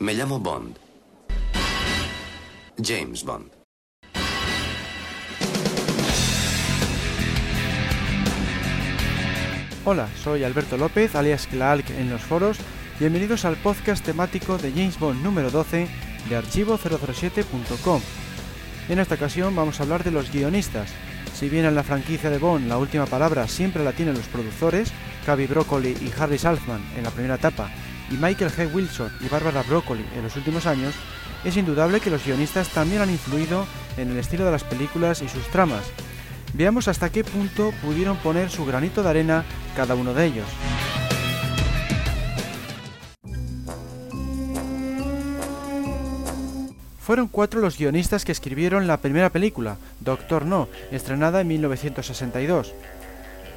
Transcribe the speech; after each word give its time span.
Me 0.00 0.14
llamo 0.14 0.40
Bond. 0.40 0.78
James 2.82 3.22
Bond. 3.22 3.52
Hola, 9.84 10.08
soy 10.16 10.44
Alberto 10.44 10.78
López, 10.78 11.14
alias 11.14 11.46
Clark 11.46 11.84
en 11.90 12.08
los 12.08 12.22
foros. 12.22 12.56
Bienvenidos 12.98 13.44
al 13.44 13.56
podcast 13.56 14.02
temático 14.02 14.56
de 14.56 14.70
James 14.72 14.98
Bond 14.98 15.22
número 15.22 15.50
12 15.50 15.86
de 16.30 16.38
archivo007.com. 16.38 18.00
En 18.88 19.00
esta 19.00 19.16
ocasión 19.16 19.54
vamos 19.54 19.80
a 19.80 19.82
hablar 19.82 20.02
de 20.02 20.12
los 20.12 20.32
guionistas. 20.32 20.88
Si 21.34 21.50
bien 21.50 21.66
en 21.66 21.74
la 21.74 21.82
franquicia 21.82 22.30
de 22.30 22.38
Bond 22.38 22.68
la 22.68 22.78
última 22.78 23.04
palabra 23.04 23.46
siempre 23.48 23.84
la 23.84 23.92
tienen 23.92 24.14
los 24.14 24.28
productores, 24.28 24.92
Cavi 25.26 25.46
Broccoli 25.46 25.90
y 25.90 26.10
Harry 26.18 26.38
Saltzman 26.38 26.82
en 26.96 27.02
la 27.04 27.10
primera 27.10 27.34
etapa, 27.34 27.70
y 28.10 28.14
Michael 28.14 28.50
G. 28.50 28.72
Wilson 28.72 29.10
y 29.20 29.28
Barbara 29.28 29.62
Broccoli 29.62 30.04
en 30.16 30.24
los 30.24 30.36
últimos 30.36 30.66
años, 30.66 30.94
es 31.44 31.56
indudable 31.56 32.00
que 32.00 32.10
los 32.10 32.24
guionistas 32.24 32.68
también 32.68 33.00
han 33.00 33.10
influido 33.10 33.66
en 33.96 34.10
el 34.10 34.18
estilo 34.18 34.44
de 34.44 34.52
las 34.52 34.64
películas 34.64 35.22
y 35.22 35.28
sus 35.28 35.46
tramas. 35.48 35.84
Veamos 36.52 36.88
hasta 36.88 37.10
qué 37.10 37.24
punto 37.24 37.72
pudieron 37.82 38.16
poner 38.18 38.50
su 38.50 38.66
granito 38.66 39.02
de 39.02 39.10
arena 39.10 39.44
cada 39.76 39.94
uno 39.94 40.12
de 40.12 40.26
ellos. 40.26 40.46
Fueron 47.00 47.28
cuatro 47.28 47.60
los 47.60 47.76
guionistas 47.78 48.24
que 48.24 48.32
escribieron 48.32 48.86
la 48.86 48.98
primera 48.98 49.30
película, 49.30 49.78
Doctor 50.00 50.44
No, 50.44 50.68
estrenada 50.92 51.40
en 51.40 51.48
1962. 51.48 52.72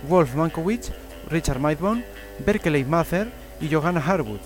Wolf 0.10 0.36
Mankiewicz, 0.36 0.92
Richard 1.30 1.60
Maidbon, 1.60 2.04
Berkeley 2.46 2.84
Mather 2.84 3.32
y 3.62 3.72
Johanna 3.72 4.04
Harwood. 4.06 4.40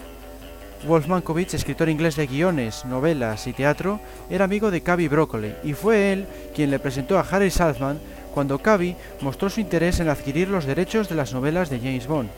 Wolf 0.86 1.08
Mankiewicz, 1.08 1.56
escritor 1.56 1.90
inglés 1.90 2.16
de 2.16 2.28
guiones, 2.28 2.86
novelas 2.86 3.48
y 3.48 3.54
teatro, 3.54 4.00
era 4.30 4.46
amigo 4.46 4.70
de 4.70 4.82
Cavi 4.82 5.08
Broccoli 5.08 5.56
y 5.64 5.74
fue 5.74 6.14
él 6.14 6.28
quien 6.56 6.70
le 6.70 6.80
presentó 6.80 7.18
a 7.18 7.26
Harry 7.30 7.50
Saltzman 7.50 8.00
cuando 8.34 8.60
Cavi 8.60 8.96
mostró 9.22 9.50
su 9.50 9.60
interés 9.60 10.00
en 10.00 10.10
adquirir 10.10 10.50
los 10.50 10.66
derechos 10.66 11.10
de 11.10 11.16
las 11.16 11.34
novelas 11.34 11.70
de 11.72 11.80
James 11.80 12.06
Bond. 12.06 12.30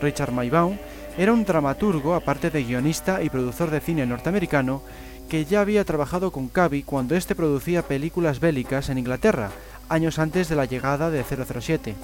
Richard 0.00 0.30
Maybaum 0.30 0.76
era 1.18 1.32
un 1.32 1.44
dramaturgo, 1.44 2.14
aparte 2.14 2.50
de 2.50 2.62
guionista 2.62 3.22
y 3.22 3.30
productor 3.30 3.70
de 3.70 3.80
cine 3.80 4.06
norteamericano, 4.06 4.82
que 5.28 5.44
ya 5.44 5.60
había 5.60 5.84
trabajado 5.84 6.30
con 6.30 6.48
Cavi 6.48 6.84
cuando 6.84 7.16
éste 7.16 7.34
producía 7.34 7.82
películas 7.82 8.38
bélicas 8.38 8.90
en 8.90 8.98
Inglaterra, 8.98 9.50
años 9.88 10.20
antes 10.20 10.48
de 10.48 10.56
la 10.56 10.66
llegada 10.66 11.10
de 11.10 11.24
007. 11.24 11.94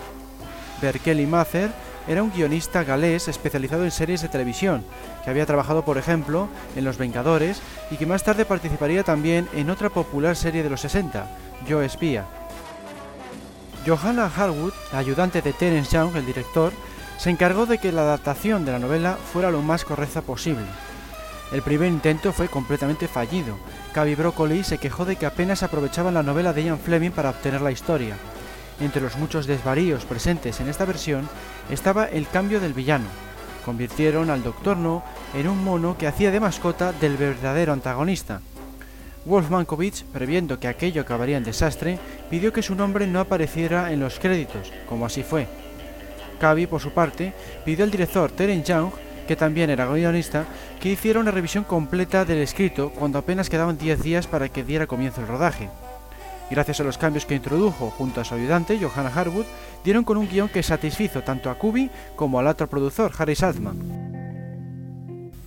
Berkeley 0.81 1.27
Mather 1.27 1.71
era 2.09 2.23
un 2.23 2.33
guionista 2.33 2.85
galés 2.85 3.29
especializado 3.29 3.85
en 3.85 3.91
series 3.91 4.23
de 4.23 4.29
televisión, 4.29 4.85
que 5.25 5.31
había 5.31 5.47
trabajado, 5.47 5.85
por 5.85 5.99
ejemplo, 5.99 6.49
en 6.77 6.85
Los 6.85 6.99
Vengadores 6.99 7.61
y 7.91 7.97
que 7.97 8.07
más 8.07 8.25
tarde 8.25 8.45
participaría 8.45 9.05
también 9.05 9.49
en 9.53 9.71
otra 9.71 9.91
popular 9.91 10.37
serie 10.37 10.63
de 10.63 10.71
los 10.71 10.81
60, 10.81 11.27
Yo 11.69 11.83
Espía. 11.83 12.27
Johanna 13.87 14.31
Harwood, 14.35 14.73
ayudante 14.93 15.43
de 15.43 15.53
Terence 15.53 15.93
Young, 15.93 16.17
el 16.17 16.27
director, 16.27 16.73
se 17.19 17.31
encargó 17.31 17.67
de 17.67 17.79
que 17.79 17.93
la 17.93 18.03
adaptación 18.03 18.65
de 18.65 18.73
la 18.73 18.79
novela 18.79 19.17
fuera 19.33 19.51
lo 19.51 19.63
más 19.63 19.85
correcta 19.85 20.23
posible. 20.23 20.65
El 21.53 21.63
primer 21.63 21.89
intento 21.89 22.33
fue 22.33 22.49
completamente 22.49 23.09
fallido. 23.09 23.59
Cavi 23.93 24.15
Broccoli 24.15 24.65
se 24.65 24.79
quejó 24.79 25.05
de 25.05 25.17
que 25.17 25.27
apenas 25.27 25.63
aprovechaban 25.63 26.15
la 26.15 26.23
novela 26.23 26.53
de 26.53 26.65
Ian 26.65 26.79
Fleming 26.79 27.11
para 27.11 27.31
obtener 27.31 27.61
la 27.61 27.71
historia. 27.71 28.17
Entre 28.81 29.03
los 29.03 29.17
muchos 29.17 29.47
desvaríos 29.47 30.05
presentes 30.05 30.61
en 30.61 30.69
esta 30.69 30.85
versión 30.85 31.29
estaba 31.71 32.07
el 32.07 32.29
cambio 32.29 32.61
del 32.61 32.73
villano. 32.73 33.07
Convirtieron 33.65 34.31
al 34.31 34.43
Doctor 34.43 34.77
No 34.77 35.05
en 35.35 35.49
un 35.49 35.63
mono 35.63 35.97
que 35.97 36.07
hacía 36.07 36.31
de 36.31 36.41
mascota 36.41 36.93
del 36.93 37.17
verdadero 37.17 37.73
antagonista. 37.73 38.41
Wolf 39.25 39.51
Mankiewicz, 39.51 40.03
previendo 40.13 40.59
que 40.59 40.67
aquello 40.67 41.03
acabaría 41.03 41.37
en 41.37 41.45
desastre, 41.45 41.99
pidió 42.29 42.53
que 42.53 42.63
su 42.63 42.75
nombre 42.75 43.07
no 43.07 43.21
apareciera 43.21 43.93
en 43.93 44.01
los 44.01 44.19
créditos, 44.19 44.73
como 44.89 45.07
así 45.07 45.23
fue. 45.23 45.47
Cavi, 46.41 46.67
por 46.67 46.81
su 46.81 46.91
parte, 46.91 47.33
pidió 47.65 47.85
al 47.85 47.93
director 47.93 48.33
Terence 48.33 48.73
Young, 48.73 48.91
que 49.29 49.37
también 49.37 49.71
era 49.71 49.87
guionista, 49.87 50.45
que 50.81 50.89
hiciera 50.91 51.21
una 51.21 51.31
revisión 51.31 51.63
completa 51.63 52.25
del 52.25 52.39
escrito 52.39 52.91
cuando 52.91 53.21
apenas 53.21 53.49
quedaban 53.49 53.79
10 53.79 54.03
días 54.03 54.27
para 54.27 54.49
que 54.49 54.65
diera 54.65 54.89
comienzo 54.89 55.21
el 55.21 55.29
rodaje. 55.29 55.71
Gracias 56.53 56.81
a 56.81 56.85
los 56.85 56.99
cambios 56.99 57.25
que 57.25 57.35
introdujo 57.35 57.91
junto 57.97 58.21
a 58.21 58.27
su 58.27 58.35
ayudante, 58.35 58.79
Johanna 58.79 59.09
Harwood, 59.09 59.47
dieron 59.83 60.05
con 60.05 60.19
un 60.19 60.29
guion 60.29 60.51
que 60.51 60.63
satisfizo 60.63 61.23
tanto 61.23 61.49
a 61.49 61.55
Kubi 61.55 61.91
como 62.15 62.39
al 62.39 62.47
otro 62.47 62.69
productor, 62.69 63.11
Harry 63.17 63.35
Saltzman. 63.35 63.79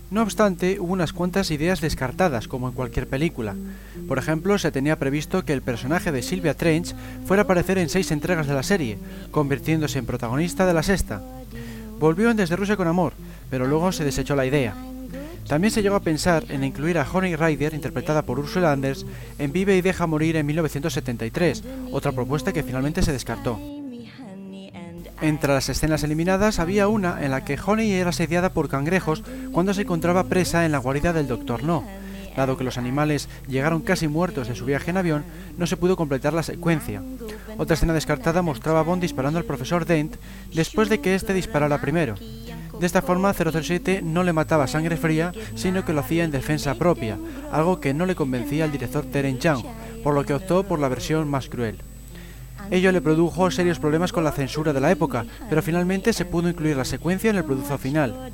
No 0.10 0.24
obstante, 0.24 0.80
hubo 0.80 0.94
unas 0.94 1.14
cuantas 1.14 1.52
ideas 1.52 1.80
descartadas, 1.80 2.48
como 2.48 2.68
en 2.68 2.74
cualquier 2.74 3.08
película. 3.08 3.54
Por 4.08 4.18
ejemplo, 4.18 4.58
se 4.58 4.72
tenía 4.72 4.98
previsto 4.98 5.46
que 5.46 5.54
el 5.54 5.62
personaje 5.62 6.12
de 6.12 6.24
Sylvia 6.24 6.56
Trench 6.56 6.96
fuera 7.28 7.42
a 7.42 7.46
aparecer 7.46 7.78
en 7.78 7.90
seis 7.90 8.10
entregas 8.10 8.48
de 8.48 8.56
la 8.56 8.64
serie, 8.64 8.98
convirtiéndose 9.30 10.00
en 10.00 10.08
protagonista 10.08 10.66
de 10.66 10.74
la 10.74 10.82
sexta. 10.82 11.22
Volvió 12.00 12.32
en 12.32 12.38
Desde 12.38 12.56
Rusia 12.56 12.78
con 12.78 12.88
Amor, 12.88 13.14
pero 13.52 13.68
luego 13.68 13.92
se 13.92 14.06
desechó 14.06 14.36
la 14.36 14.48
idea. 14.48 14.74
También 15.48 15.72
se 15.72 15.84
llegó 15.84 15.96
a 15.96 16.02
pensar 16.02 16.44
en 16.50 16.64
incluir 16.64 16.98
a 16.98 17.08
Honey 17.10 17.36
Rider, 17.36 17.74
interpretada 17.74 18.24
por 18.24 18.40
Ursula 18.40 18.72
Anders, 18.72 19.06
en 19.38 19.52
Vive 19.52 19.78
y 19.78 19.82
Deja 19.82 20.08
Morir 20.08 20.38
en 20.38 20.46
1973, 20.46 21.64
otra 21.92 22.12
propuesta 22.12 22.52
que 22.52 22.64
finalmente 22.64 23.04
se 23.04 23.12
descartó. 23.12 23.60
Entre 25.22 25.54
las 25.54 25.70
escenas 25.70 26.04
eliminadas 26.04 26.60
había 26.60 26.88
una 26.88 27.24
en 27.24 27.32
la 27.32 27.46
que 27.46 27.60
Honey 27.64 27.92
era 27.92 28.10
asediada 28.10 28.50
por 28.50 28.70
cangrejos 28.70 29.24
cuando 29.52 29.74
se 29.74 29.84
encontraba 29.84 30.26
presa 30.26 30.66
en 30.66 30.72
la 30.72 30.80
guarida 30.80 31.14
del 31.14 31.28
Doctor 31.28 31.64
No. 31.64 31.84
Dado 32.36 32.58
que 32.58 32.66
los 32.66 32.78
animales 32.78 33.30
llegaron 33.48 33.82
casi 33.82 34.10
muertos 34.10 34.50
de 34.50 34.56
su 34.56 34.66
viaje 34.66 34.92
en 34.92 34.98
avión, 34.98 35.24
no 35.58 35.68
se 35.68 35.78
pudo 35.78 35.96
completar 35.96 36.34
la 36.34 36.44
secuencia. 36.44 37.02
Otra 37.58 37.76
escena 37.76 37.94
descartada 37.94 38.42
mostraba 38.42 38.82
a 38.82 38.84
Bond 38.84 39.02
disparando 39.02 39.40
al 39.40 39.46
profesor 39.46 39.86
Dent 39.86 40.16
después 40.54 40.90
de 40.90 41.00
que 41.00 41.16
éste 41.16 41.34
disparara 41.34 41.80
primero. 41.80 42.16
De 42.80 42.86
esta 42.86 43.02
forma 43.02 43.34
007 43.34 44.02
no 44.02 44.24
le 44.24 44.34
mataba 44.34 44.68
sangre 44.68 44.98
fría, 44.98 45.32
sino 45.56 45.86
que 45.86 45.94
lo 45.94 46.02
hacía 46.02 46.24
en 46.24 46.32
defensa 46.32 46.76
propia, 46.76 47.18
algo 47.52 47.80
que 47.80 47.94
no 47.94 48.06
le 48.06 48.16
convencía 48.16 48.66
al 48.66 48.72
director 48.72 49.06
Terence 49.06 49.42
Young, 49.42 49.64
por 50.04 50.14
lo 50.14 50.26
que 50.26 50.34
optó 50.34 50.64
por 50.64 50.80
la 50.80 50.90
versión 50.90 51.30
más 51.30 51.48
cruel. 51.48 51.78
Ello 52.72 52.92
le 52.92 53.02
produjo 53.02 53.50
serios 53.52 53.80
problemas 53.80 54.12
con 54.12 54.24
la 54.24 54.32
censura 54.32 54.74
de 54.74 54.82
la 54.82 54.92
época, 54.92 55.26
pero 55.50 55.62
finalmente 55.62 56.14
se 56.14 56.26
pudo 56.26 56.50
incluir 56.50 56.76
la 56.76 56.86
secuencia 56.86 57.30
en 57.30 57.38
el 57.38 57.46
producto 57.46 57.78
final. 57.78 58.32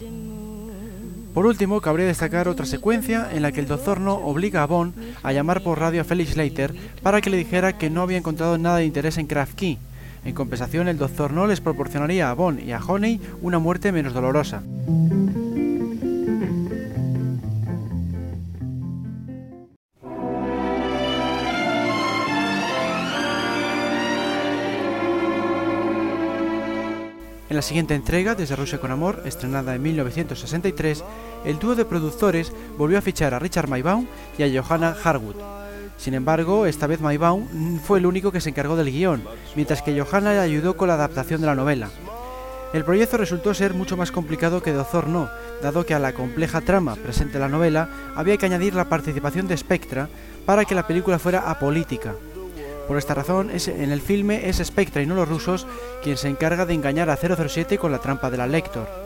Por 1.34 1.46
último, 1.46 1.80
cabría 1.80 2.08
destacar 2.08 2.48
otra 2.48 2.66
secuencia 2.66 3.30
en 3.32 3.42
la 3.42 3.52
que 3.52 3.62
el 3.62 3.68
Doctor 3.68 4.02
No 4.02 4.16
obliga 4.16 4.64
a 4.64 4.66
Bond 4.66 4.94
a 5.24 5.32
llamar 5.32 5.64
por 5.64 5.80
radio 5.80 6.02
a 6.02 6.04
Felix 6.04 6.36
Leiter 6.36 6.74
para 7.02 7.22
que 7.22 7.30
le 7.30 7.38
dijera 7.38 7.78
que 7.78 7.90
no 7.90 8.02
había 8.02 8.18
encontrado 8.18 8.58
nada 8.58 8.78
de 8.78 8.86
interés 8.86 9.18
en 9.18 9.28
Craft 9.28 9.56
Key, 9.56 9.78
en 10.24 10.34
compensación, 10.34 10.88
el 10.88 10.98
Doctor 10.98 11.34
No 11.34 11.48
les 11.48 11.62
proporcionaría 11.62 12.30
a 12.30 12.34
Bond 12.34 12.60
y 12.60 12.72
a 12.72 12.80
Honey 12.80 13.20
una 13.42 13.60
muerte 13.60 13.92
menos 13.92 14.14
dolorosa. 14.14 14.62
En 27.50 27.58
la 27.58 27.62
siguiente 27.62 27.96
entrega, 27.96 28.34
Desde 28.34 28.56
Rusia 28.56 28.80
con 28.80 28.92
Amor, 28.92 29.24
estrenada 29.26 29.76
en 29.76 29.82
1963, 29.82 31.04
el 31.44 31.60
dúo 31.60 31.76
de 31.76 31.84
productores 31.84 32.54
volvió 32.78 32.98
a 32.98 33.02
fichar 33.02 33.34
a 33.34 33.40
Richard 33.40 33.68
Maybaum 33.68 34.06
y 34.38 34.44
a 34.44 34.64
Johanna 34.64 34.96
Harwood, 35.04 35.36
sin 36.02 36.16
embargo, 36.16 36.66
esta 36.66 36.88
vez 36.88 37.00
Maybaum 37.00 37.80
fue 37.80 38.00
el 38.00 38.08
único 38.08 38.32
que 38.32 38.42
se 38.42 38.50
encargó 38.50 38.76
del 38.76 38.90
guion, 38.90 39.22
mientras 39.56 39.84
que 39.84 40.02
Johanna 40.02 40.34
le 40.34 40.40
ayudó 40.40 40.76
con 40.76 40.88
la 40.88 40.96
adaptación 40.96 41.42
de 41.42 41.46
la 41.46 41.54
novela. 41.54 41.92
El 42.74 42.84
proyecto 42.84 43.18
resultó 43.18 43.54
ser 43.54 43.76
mucho 43.76 43.98
más 43.98 44.12
complicado 44.12 44.64
que 44.64 44.74
Dozor 44.74 45.06
no, 45.06 45.30
dado 45.62 45.86
que 45.86 45.94
a 45.94 46.00
la 46.00 46.14
compleja 46.14 46.62
trama 46.62 46.96
presente 46.96 47.36
en 47.36 47.42
la 47.42 47.50
novela 47.50 47.88
había 48.16 48.38
que 48.38 48.48
añadir 48.48 48.74
la 48.74 48.90
participación 48.90 49.48
de 49.48 49.56
Spectra 49.56 50.10
para 50.48 50.66
que 50.66 50.74
la 50.74 50.88
película 50.88 51.20
fuera 51.20 51.52
apolítica. 51.52 52.16
Por 52.88 52.98
esta 52.98 53.14
razón, 53.14 53.52
en 53.52 53.92
el 53.92 54.02
filme 54.02 54.50
es 54.50 54.58
Spectra 54.58 55.04
y 55.04 55.06
no 55.06 55.14
los 55.14 55.30
rusos 55.30 55.68
quien 56.02 56.18
se 56.18 56.30
encarga 56.30 56.66
de 56.66 56.74
engañar 56.74 57.12
a 57.12 57.16
007 57.16 57.78
con 57.78 57.92
la 57.92 58.00
trampa 58.00 58.32
de 58.32 58.38
la 58.38 58.48
Lector. 58.48 59.01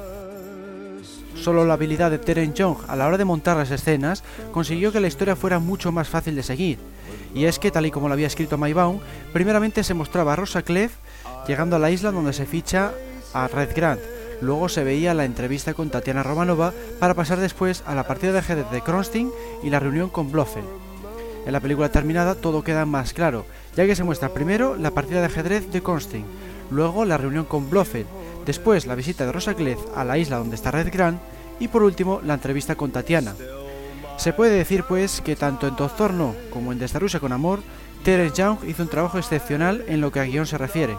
Solo 1.46 1.64
la 1.64 1.76
habilidad 1.76 2.10
de 2.10 2.18
Terence 2.18 2.56
Young 2.56 2.78
a 2.88 2.96
la 2.96 3.06
hora 3.06 3.20
de 3.20 3.24
montar 3.24 3.56
las 3.56 3.70
escenas 3.70 4.24
consiguió 4.52 4.92
que 4.92 5.00
la 5.00 5.06
historia 5.06 5.36
fuera 5.36 5.60
mucho 5.60 5.92
más 5.92 6.10
fácil 6.10 6.36
de 6.36 6.42
seguir. 6.42 6.80
Y 7.36 7.46
es 7.46 7.60
que, 7.60 7.70
tal 7.70 7.86
y 7.86 7.92
como 7.92 8.08
lo 8.08 8.16
había 8.16 8.26
escrito 8.26 8.58
Maybaum, 8.58 9.00
primeramente 9.32 9.84
se 9.84 9.94
mostraba 9.94 10.34
a 10.34 10.38
Rosa 10.38 10.64
Clef 10.64 10.94
llegando 11.48 11.76
a 11.76 11.80
la 11.80 11.92
isla 11.92 12.12
donde 12.12 12.34
se 12.34 12.48
ficha 12.48 12.94
a 13.32 13.48
Red 13.48 13.76
Grant. 13.76 14.02
Luego 14.42 14.70
se 14.70 14.84
veía 14.84 15.14
la 15.14 15.26
entrevista 15.26 15.76
con 15.76 15.92
Tatiana 15.92 16.24
Romanova 16.24 16.74
para 17.00 17.14
pasar 17.14 17.40
después 17.40 17.84
a 17.86 17.94
la 17.94 18.08
partida 18.08 18.32
de 18.32 18.40
ajedrez 18.40 18.72
de 18.72 18.82
Kronstein 18.82 19.30
y 19.62 19.70
la 19.70 19.80
reunión 19.80 20.10
con 20.10 20.32
Blofeld. 20.32 20.66
En 21.46 21.54
la 21.54 21.60
película 21.60 21.90
terminada 21.90 22.34
todo 22.34 22.64
queda 22.64 22.88
más 22.88 23.14
claro, 23.14 23.46
ya 23.76 23.86
que 23.86 23.96
se 23.96 24.04
muestra 24.04 24.30
primero 24.30 24.78
la 24.78 24.90
partida 24.90 25.20
de 25.20 25.28
ajedrez 25.28 25.72
de 25.72 25.84
Kronstein, 25.84 26.26
luego 26.72 27.06
la 27.06 27.20
reunión 27.20 27.46
con 27.46 27.70
Blofeld, 27.70 28.08
después 28.48 28.88
la 28.88 28.96
visita 28.96 29.28
de 29.28 29.32
Rosa 29.32 29.54
Clef 29.54 29.78
a 29.96 30.04
la 30.04 30.18
isla 30.18 30.38
donde 30.38 30.56
está 30.56 30.72
Red 30.72 30.92
Grant 30.92 31.20
y 31.60 31.68
por 31.68 31.84
último 31.84 32.22
la 32.24 32.36
entrevista 32.36 32.76
con 32.76 32.92
Tatiana. 32.92 33.36
Se 34.18 34.34
puede 34.34 34.58
decir 34.58 34.84
pues 34.88 35.22
que 35.22 35.36
tanto 35.36 35.68
en 35.68 35.76
Doctor 35.76 36.14
No 36.14 36.36
como 36.50 36.72
en 36.72 36.80
Desde 36.80 37.00
Rusia 37.00 37.20
con 37.20 37.32
Amor, 37.32 37.62
Terence 38.04 38.42
Young 38.42 38.58
hizo 38.68 38.84
un 38.84 38.90
trabajo 38.90 39.18
excepcional 39.18 39.84
en 39.88 40.00
lo 40.00 40.12
que 40.12 40.20
a 40.20 40.26
guion 40.26 40.46
se 40.46 40.58
refiere. 40.58 40.96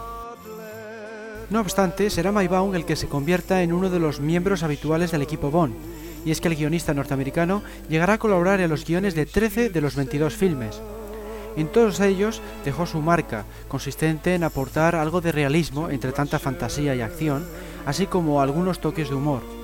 No 1.48 1.60
obstante, 1.60 2.10
será 2.10 2.32
Maybaum 2.32 2.74
el 2.74 2.84
que 2.84 2.96
se 2.96 3.06
convierta 3.06 3.62
en 3.62 3.72
uno 3.72 3.88
de 3.88 4.00
los 4.00 4.20
miembros 4.20 4.64
habituales 4.64 5.12
del 5.12 5.22
equipo 5.22 5.50
Bond, 5.50 5.74
y 6.24 6.32
es 6.32 6.40
que 6.40 6.48
el 6.48 6.56
guionista 6.56 6.92
norteamericano 6.92 7.62
llegará 7.88 8.14
a 8.14 8.18
colaborar 8.18 8.60
en 8.60 8.68
los 8.68 8.84
guiones 8.84 9.14
de 9.14 9.26
13 9.26 9.70
de 9.70 9.80
los 9.80 9.94
22 9.94 10.34
filmes. 10.34 10.80
En 11.56 11.68
todos 11.68 12.00
ellos 12.00 12.42
dejó 12.64 12.84
su 12.84 13.00
marca, 13.00 13.44
consistente 13.68 14.34
en 14.34 14.42
aportar 14.42 14.96
algo 14.96 15.20
de 15.20 15.32
realismo 15.32 15.88
entre 15.88 16.12
tanta 16.12 16.40
fantasía 16.40 16.96
y 16.96 17.00
acción, 17.00 17.46
así 17.86 18.06
como 18.06 18.42
algunos 18.42 18.80
toques 18.80 19.08
de 19.08 19.14
humor. 19.14 19.55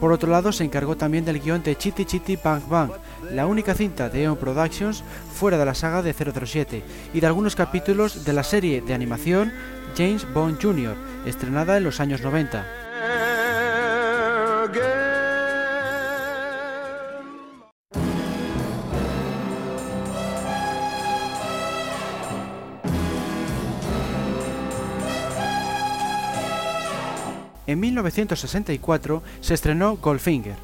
Por 0.00 0.12
otro 0.12 0.30
lado, 0.30 0.52
se 0.52 0.64
encargó 0.64 0.96
también 0.96 1.24
del 1.24 1.40
guion 1.40 1.62
de 1.62 1.76
Chitty 1.76 2.04
Chitty 2.04 2.36
Bang 2.36 2.68
Bang, 2.68 2.90
la 3.30 3.46
única 3.46 3.74
cinta 3.74 4.08
de 4.08 4.24
Eon 4.24 4.36
Productions 4.36 5.02
fuera 5.34 5.56
de 5.56 5.64
la 5.64 5.74
saga 5.74 6.02
de 6.02 6.12
007, 6.12 6.82
y 7.14 7.20
de 7.20 7.26
algunos 7.26 7.56
capítulos 7.56 8.24
de 8.24 8.32
la 8.32 8.42
serie 8.42 8.80
de 8.80 8.94
animación 8.94 9.52
James 9.96 10.26
Bond 10.32 10.60
Jr., 10.60 10.96
estrenada 11.26 11.76
en 11.76 11.84
los 11.84 12.00
años 12.00 12.20
90. 12.20 12.64
En 27.66 27.80
1964 27.80 29.22
se 29.40 29.54
estrenó 29.54 29.96
Goldfinger. 29.96 30.56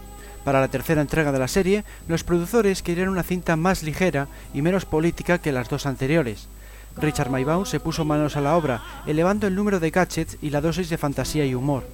Para 0.44 0.60
la 0.60 0.68
tercera 0.68 1.00
entrega 1.00 1.32
de 1.32 1.38
la 1.38 1.48
serie, 1.48 1.84
los 2.08 2.24
productores 2.24 2.82
querían 2.82 3.08
una 3.08 3.22
cinta 3.22 3.56
más 3.56 3.82
ligera 3.82 4.28
y 4.54 4.62
menos 4.62 4.84
política 4.84 5.38
que 5.38 5.52
las 5.52 5.68
dos 5.68 5.86
anteriores. 5.86 6.48
Richard 6.96 7.30
Maybaum 7.30 7.66
se 7.66 7.80
puso 7.80 8.04
manos 8.04 8.36
a 8.36 8.40
la 8.40 8.56
obra, 8.56 8.82
elevando 9.06 9.46
el 9.46 9.54
número 9.54 9.80
de 9.80 9.90
gadgets 9.90 10.38
y 10.42 10.50
la 10.50 10.60
dosis 10.60 10.88
de 10.88 10.98
fantasía 10.98 11.46
y 11.46 11.54
humor. 11.54 11.84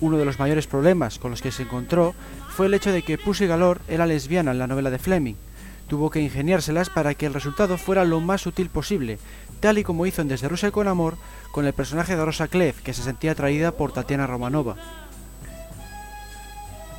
Uno 0.00 0.18
de 0.18 0.24
los 0.24 0.38
mayores 0.38 0.66
problemas 0.66 1.18
con 1.18 1.30
los 1.30 1.42
que 1.42 1.52
se 1.52 1.62
encontró 1.62 2.14
fue 2.50 2.66
el 2.66 2.74
hecho 2.74 2.92
de 2.92 3.02
que 3.02 3.18
Pussy 3.18 3.46
Galore 3.46 3.80
era 3.88 4.06
lesbiana 4.06 4.50
en 4.50 4.58
la 4.58 4.66
novela 4.66 4.90
de 4.90 4.98
Fleming. 4.98 5.36
Tuvo 5.88 6.10
que 6.10 6.20
ingeniárselas 6.20 6.90
para 6.90 7.14
que 7.14 7.26
el 7.26 7.34
resultado 7.34 7.78
fuera 7.78 8.04
lo 8.04 8.20
más 8.20 8.42
sutil 8.42 8.68
posible, 8.70 9.18
tal 9.60 9.78
y 9.78 9.84
como 9.84 10.06
hizo 10.06 10.22
en 10.22 10.28
Desde 10.28 10.48
Rusia 10.48 10.70
con 10.70 10.88
Amor 10.88 11.16
con 11.52 11.66
el 11.66 11.72
personaje 11.72 12.16
de 12.16 12.24
Rosa 12.24 12.48
Clef, 12.48 12.82
que 12.82 12.92
se 12.92 13.02
sentía 13.02 13.32
atraída 13.32 13.72
por 13.72 13.92
Tatiana 13.92 14.26
Romanova. 14.26 14.76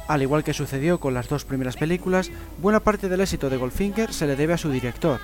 Al 0.07 0.22
igual 0.22 0.44
que 0.44 0.54
sucedió 0.54 1.00
con 1.00 1.13
las 1.13 1.28
dos 1.28 1.44
primeras 1.44 1.75
películas, 1.75 2.31
buena 2.62 2.80
parte 2.80 3.10
del 3.10 3.22
éxito 3.22 3.50
de 3.50 3.57
Goldfinger 3.57 4.13
se 4.13 4.25
le 4.25 4.38
debe 4.38 4.54
a 4.54 4.57
su 4.57 4.69
director, 4.69 5.19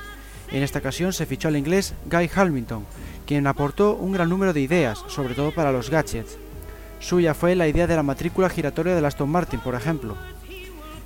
en 0.53 0.61
esta 0.61 0.79
ocasión 0.79 1.13
se 1.13 1.25
fichó 1.25 1.47
al 1.47 1.57
inglés 1.57 1.95
Guy 2.05 2.29
Hamilton, 2.33 2.85
quien 3.25 3.47
aportó 3.47 3.95
un 3.95 4.11
gran 4.11 4.29
número 4.29 4.53
de 4.53 4.61
ideas, 4.61 5.03
sobre 5.07 5.33
todo 5.33 5.51
para 5.51 5.71
los 5.71 5.89
gadgets. 5.89 6.37
Suya 6.99 7.33
fue 7.33 7.55
la 7.55 7.67
idea 7.67 7.87
de 7.87 7.95
la 7.95 8.03
matrícula 8.03 8.49
giratoria 8.49 8.95
de 8.95 9.05
Aston 9.05 9.29
Martin, 9.29 9.59
por 9.59 9.73
ejemplo. 9.73 10.15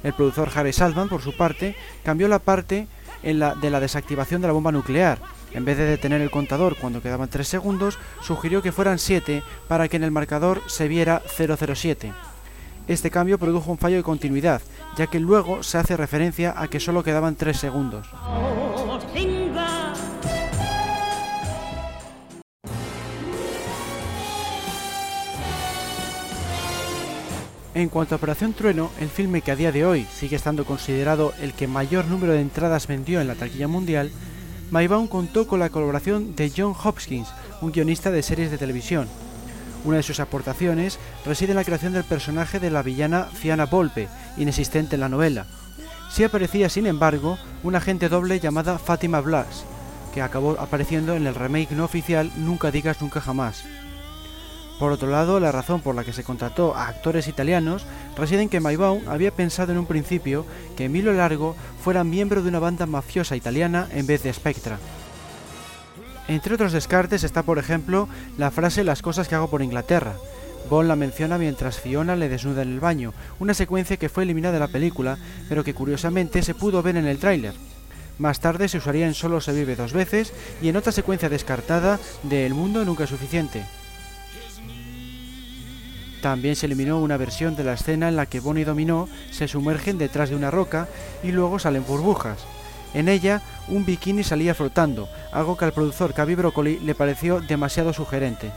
El 0.03 0.13
productor 0.13 0.49
Harry 0.55 0.73
Saltman, 0.73 1.09
por 1.09 1.21
su 1.21 1.35
parte, 1.35 1.75
cambió 2.03 2.27
la 2.27 2.39
parte 2.39 2.87
de 3.23 3.33
la 3.69 3.79
desactivación 3.79 4.41
de 4.41 4.47
la 4.47 4.53
bomba 4.53 4.71
nuclear. 4.71 5.19
En 5.53 5.65
vez 5.65 5.77
de 5.77 5.85
detener 5.85 6.21
el 6.21 6.29
contador 6.29 6.75
cuando 6.75 7.01
quedaban 7.01 7.29
3 7.29 7.47
segundos, 7.47 7.97
sugirió 8.21 8.61
que 8.61 8.71
fueran 8.71 8.99
7 8.99 9.41
para 9.67 9.87
que 9.87 9.97
en 9.97 10.03
el 10.03 10.11
marcador 10.11 10.61
se 10.67 10.87
viera 10.87 11.21
007. 11.25 12.13
Este 12.87 13.11
cambio 13.11 13.37
produjo 13.37 13.71
un 13.71 13.77
fallo 13.77 13.97
de 13.97 14.03
continuidad, 14.03 14.61
ya 14.97 15.07
que 15.07 15.19
luego 15.19 15.63
se 15.63 15.77
hace 15.77 15.97
referencia 15.97 16.53
a 16.55 16.67
que 16.67 16.79
solo 16.79 17.03
quedaban 17.03 17.35
3 17.35 17.57
segundos. 17.57 18.07
En 27.77 27.89
cuanto 27.89 28.15
a 28.15 28.17
Operación 28.17 28.53
Trueno, 28.53 28.89
el 28.99 29.07
filme 29.07 29.43
que 29.43 29.51
a 29.51 29.55
día 29.55 29.71
de 29.71 29.85
hoy 29.85 30.07
sigue 30.11 30.35
estando 30.35 30.65
considerado 30.65 31.31
el 31.39 31.53
que 31.53 31.67
mayor 31.67 32.05
número 32.05 32.33
de 32.33 32.41
entradas 32.41 32.87
vendió 32.87 33.21
en 33.21 33.27
la 33.27 33.35
taquilla 33.35 33.67
mundial, 33.67 34.09
Maybaum 34.71 35.07
contó 35.07 35.45
con 35.45 35.59
la 35.59 35.69
colaboración 35.69 36.35
de 36.35 36.51
John 36.57 36.73
Hopkins, 36.83 37.29
un 37.61 37.71
guionista 37.71 38.09
de 38.09 38.23
series 38.23 38.49
de 38.49 38.57
televisión. 38.57 39.07
Una 39.85 39.97
de 39.97 40.03
sus 40.03 40.19
aportaciones 40.19 40.97
reside 41.23 41.51
en 41.51 41.57
la 41.57 41.63
creación 41.63 41.93
del 41.93 42.03
personaje 42.03 42.59
de 42.59 42.71
la 42.71 42.81
villana 42.81 43.25
Fiana 43.25 43.67
Volpe, 43.67 44.07
inexistente 44.37 44.95
en 44.95 45.01
la 45.01 45.09
novela. 45.09 45.45
Sí 46.09 46.23
aparecía, 46.23 46.69
sin 46.69 46.87
embargo, 46.87 47.37
una 47.61 47.77
agente 47.77 48.09
doble 48.09 48.39
llamada 48.39 48.79
Fatima 48.79 49.21
Blas, 49.21 49.65
que 50.15 50.23
acabó 50.23 50.59
apareciendo 50.59 51.13
en 51.13 51.27
el 51.27 51.35
remake 51.35 51.73
no 51.73 51.85
oficial 51.85 52.31
Nunca 52.37 52.71
digas 52.71 53.03
nunca 53.03 53.21
jamás. 53.21 53.65
Por 54.79 54.91
otro 54.91 55.09
lado, 55.09 55.39
la 55.39 55.51
razón 55.51 55.81
por 55.81 55.95
la 55.95 56.03
que 56.03 56.13
se 56.13 56.23
contrató 56.23 56.75
a 56.75 56.87
actores 56.87 57.27
italianos 57.27 57.85
reside 58.15 58.43
en 58.43 58.49
que 58.49 58.59
Maybaum 58.59 59.07
había 59.07 59.31
pensado 59.31 59.71
en 59.71 59.79
un 59.79 59.87
principio 59.87 60.45
que 60.75 60.85
Emilio 60.85 61.13
Largo 61.13 61.55
fuera 61.83 62.03
miembro 62.03 62.43
de 62.43 62.49
una 62.49 62.59
banda 62.59 62.85
mafiosa 62.85 63.35
italiana 63.35 63.87
en 63.91 64.05
vez 64.05 64.21
de 64.21 64.31
Spectra. 64.33 64.77
Entre 66.27 66.53
otros 66.53 66.73
descartes 66.73 67.23
está, 67.23 67.41
por 67.41 67.57
ejemplo, 67.57 68.07
la 68.37 68.51
frase 68.51 68.83
Las 68.83 69.01
cosas 69.01 69.27
que 69.27 69.35
hago 69.35 69.49
por 69.49 69.63
Inglaterra. 69.63 70.13
Bond 70.69 70.89
la 70.89 70.95
menciona 70.95 71.37
mientras 71.37 71.79
Fiona 71.79 72.15
le 72.15 72.29
desnuda 72.29 72.61
en 72.61 72.73
el 72.73 72.79
baño, 72.79 73.13
una 73.39 73.53
secuencia 73.53 73.97
que 73.97 74.09
fue 74.09 74.23
eliminada 74.23 74.55
de 74.55 74.59
la 74.59 74.67
película, 74.67 75.17
pero 75.47 75.63
que 75.63 75.73
curiosamente 75.73 76.43
se 76.43 76.53
pudo 76.53 76.83
ver 76.83 76.97
en 76.97 77.07
el 77.07 77.19
tráiler. 77.19 77.53
Más 78.19 78.41
tarde 78.41 78.67
se 78.67 78.79
usaría 78.79 79.07
en 79.07 79.13
Solo 79.13 79.41
se 79.41 79.53
vive 79.53 79.75
dos 79.75 79.93
veces 79.93 80.33
y 80.61 80.69
en 80.69 80.75
otra 80.75 80.91
secuencia 80.91 81.29
descartada 81.29 81.99
de 82.23 82.45
El 82.45 82.53
mundo 82.53 82.83
nunca 82.83 83.05
es 83.05 83.09
suficiente. 83.09 83.63
También 86.27 86.57
se 86.57 86.65
eliminó 86.65 86.99
una 86.99 87.15
versión 87.15 87.55
de 87.55 87.63
la 87.63 87.75
escena 87.75 88.09
en 88.09 88.17
la 88.17 88.25
que 88.25 88.41
Bonnie 88.41 88.63
y 88.63 88.65
Dominó 88.65 89.07
se 89.31 89.47
sumergen 89.47 89.97
detrás 89.97 90.29
de 90.29 90.35
una 90.35 90.51
roca 90.51 90.89
y 91.23 91.31
luego 91.31 91.57
salen 91.57 91.85
burbujas. 91.87 92.39
En 92.93 93.07
ella, 93.07 93.41
un 93.69 93.85
bikini 93.85 94.25
salía 94.25 94.53
flotando, 94.53 95.07
algo 95.31 95.55
que 95.55 95.63
al 95.63 95.71
productor 95.71 96.13
Cavi 96.13 96.35
Broccoli 96.35 96.79
le 96.79 96.95
pareció 96.95 97.39
demasiado 97.39 97.93
sugerente. 97.93 98.51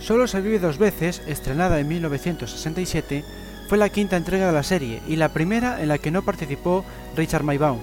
Solo 0.00 0.28
se 0.28 0.42
vive 0.42 0.58
dos 0.58 0.76
veces, 0.76 1.22
estrenada 1.26 1.80
en 1.80 1.88
1967, 1.88 3.24
fue 3.68 3.78
la 3.78 3.88
quinta 3.88 4.16
entrega 4.16 4.46
de 4.46 4.52
la 4.52 4.62
serie 4.62 5.02
y 5.08 5.16
la 5.16 5.32
primera 5.32 5.82
en 5.82 5.88
la 5.88 5.98
que 5.98 6.10
no 6.10 6.22
participó 6.22 6.84
Richard 7.16 7.42
Maybaum. 7.42 7.80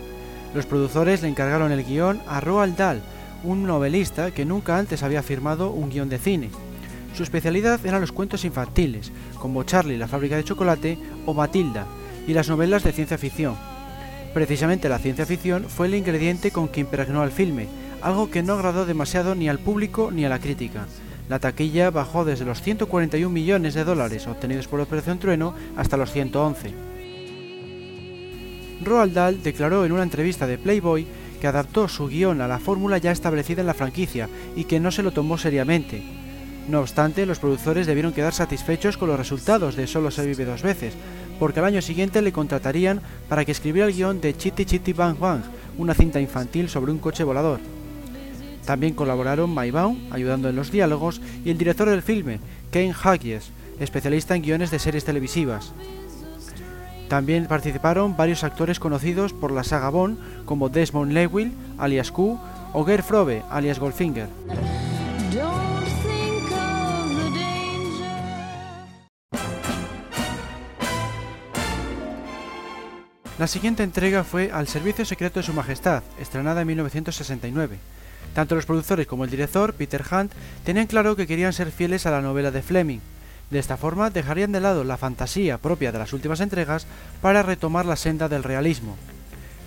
Los 0.54 0.66
productores 0.66 1.22
le 1.22 1.28
encargaron 1.28 1.72
el 1.72 1.84
guion 1.84 2.22
a 2.28 2.40
Roald 2.40 2.78
Dahl, 2.78 3.02
un 3.44 3.64
novelista 3.64 4.32
que 4.32 4.46
nunca 4.46 4.78
antes 4.78 5.04
había 5.04 5.24
firmado 5.24 5.72
un 5.72 5.90
guion 5.90 6.10
de 6.10 6.20
cine. 6.20 6.50
Su 7.16 7.24
especialidad 7.24 7.86
eran 7.86 8.02
los 8.02 8.12
cuentos 8.12 8.46
infantiles, 8.46 9.12
como 9.40 9.64
Charlie 9.64 9.98
la 9.98 10.08
fábrica 10.08 10.38
de 10.38 10.44
chocolate 10.44 10.98
o 11.26 11.34
Matilda, 11.34 11.86
y 12.28 12.34
las 12.34 12.48
novelas 12.48 12.84
de 12.84 12.94
ciencia 12.94 13.18
ficción. 13.18 13.56
Precisamente 14.34 14.90
la 14.90 15.00
ciencia 15.00 15.26
ficción 15.26 15.66
fue 15.70 15.88
el 15.88 15.96
ingrediente 15.96 16.52
con 16.52 16.70
que 16.70 16.80
impregnó 16.80 17.22
al 17.22 17.32
filme, 17.32 17.68
algo 18.02 18.32
que 18.32 18.42
no 18.42 18.54
agradó 18.54 18.86
demasiado 18.86 19.36
ni 19.36 19.50
al 19.50 19.60
público 19.60 20.12
ni 20.12 20.26
a 20.26 20.30
la 20.30 20.40
crítica. 20.40 20.88
La 21.34 21.40
taquilla 21.40 21.90
bajó 21.90 22.26
desde 22.26 22.46
los 22.46 22.62
141 22.62 23.28
millones 23.28 23.74
de 23.74 23.84
dólares 23.84 24.28
obtenidos 24.28 24.68
por 24.68 24.80
Operación 24.80 25.18
Trueno 25.18 25.56
hasta 25.76 25.98
los 25.98 26.12
111. 26.12 26.72
Roald 28.84 29.14
Dahl 29.16 29.42
declaró 29.42 29.84
en 29.84 29.94
una 29.94 30.04
entrevista 30.04 30.46
de 30.46 30.60
Playboy 30.60 31.08
que 31.42 31.48
adaptó 31.48 31.88
su 31.88 32.06
guion 32.06 32.40
a 32.42 32.48
la 32.48 32.60
fórmula 32.60 33.00
ya 33.00 33.12
establecida 33.12 33.62
en 33.62 33.66
la 33.66 33.74
franquicia 33.74 34.30
y 34.56 34.66
que 34.66 34.80
no 34.80 34.92
se 34.92 35.02
lo 35.02 35.10
tomó 35.10 35.40
seriamente. 35.40 36.04
No 36.70 36.82
obstante, 36.82 37.26
los 37.26 37.40
productores 37.40 37.88
debieron 37.88 38.14
quedar 38.14 38.36
satisfechos 38.36 38.96
con 38.96 39.10
los 39.10 39.18
resultados 39.18 39.76
de 39.76 39.88
Solo 39.88 40.12
se 40.12 40.28
vive 40.28 40.46
dos 40.46 40.62
veces, 40.62 40.94
porque 41.40 41.62
al 41.62 41.66
año 41.66 41.82
siguiente 41.82 42.22
le 42.22 42.32
contratarían 42.32 43.02
para 43.28 43.44
que 43.44 43.54
escribiera 43.54 43.88
el 43.88 43.96
guion 43.96 44.22
de 44.22 44.38
Chitty 44.38 44.66
Chitty 44.66 44.94
Bang 44.94 45.18
Bang, 45.18 45.42
una 45.80 45.96
cinta 45.96 46.22
infantil 46.22 46.70
sobre 46.70 46.92
un 46.92 47.00
coche 47.00 47.24
volador. 47.24 47.60
También 48.66 48.94
colaboraron 48.94 49.54
Maybaum, 49.54 49.98
ayudando 50.12 50.50
en 50.50 50.56
los 50.56 50.72
diálogos, 50.72 51.22
y 51.44 51.50
el 51.50 51.58
director 51.58 51.90
del 51.90 52.02
filme, 52.02 52.40
Ken 52.72 52.94
Hughes, 52.94 53.52
especialista 53.80 54.36
en 54.36 54.42
guiones 54.42 54.72
de 54.72 54.80
series 54.80 55.06
televisivas. 55.06 55.74
También 57.10 57.46
participaron 57.46 58.16
varios 58.16 58.44
actores 58.44 58.80
conocidos 58.80 59.34
por 59.34 59.52
la 59.52 59.64
saga 59.64 59.90
Bond, 59.90 60.46
como 60.46 60.70
Desmond 60.70 61.12
Llewellyn, 61.12 61.54
alias 61.78 62.12
Q, 62.12 62.40
o 62.74 62.86
Gerd 62.86 63.04
Frobe, 63.04 63.44
alias 63.50 63.80
Goldfinger. 63.80 64.30
La 73.40 73.48
siguiente 73.48 73.84
entrega 73.84 74.24
fue 74.24 74.52
Al 74.52 74.68
Servicio 74.68 75.04
Secreto 75.04 75.40
de 75.40 75.46
Su 75.46 75.54
Majestad, 75.54 76.04
estrenada 76.20 76.62
en 76.62 76.68
1969. 76.68 77.78
Tanto 78.34 78.56
los 78.56 78.66
productores 78.66 79.08
como 79.08 79.24
el 79.26 79.30
director, 79.30 79.74
Peter 79.74 80.04
Hunt, 80.12 80.32
tenían 80.64 80.88
claro 80.88 81.16
que 81.16 81.28
querían 81.28 81.54
ser 81.54 81.72
fieles 81.72 82.06
a 82.06 82.12
la 82.12 82.22
novela 82.22 82.52
de 82.52 82.62
Fleming. 82.62 83.00
De 83.52 83.60
esta 83.60 83.78
forma 83.78 84.10
dejarían 84.10 84.52
de 84.52 84.60
lado 84.60 84.84
la 84.84 84.98
fantasía 84.98 85.60
propia 85.60 85.92
de 85.92 86.00
las 86.00 86.14
últimas 86.14 86.40
entregas 86.40 86.88
para 87.22 87.44
retomar 87.44 87.86
la 87.86 87.96
senda 87.96 88.28
del 88.28 88.44
realismo. 88.44 88.96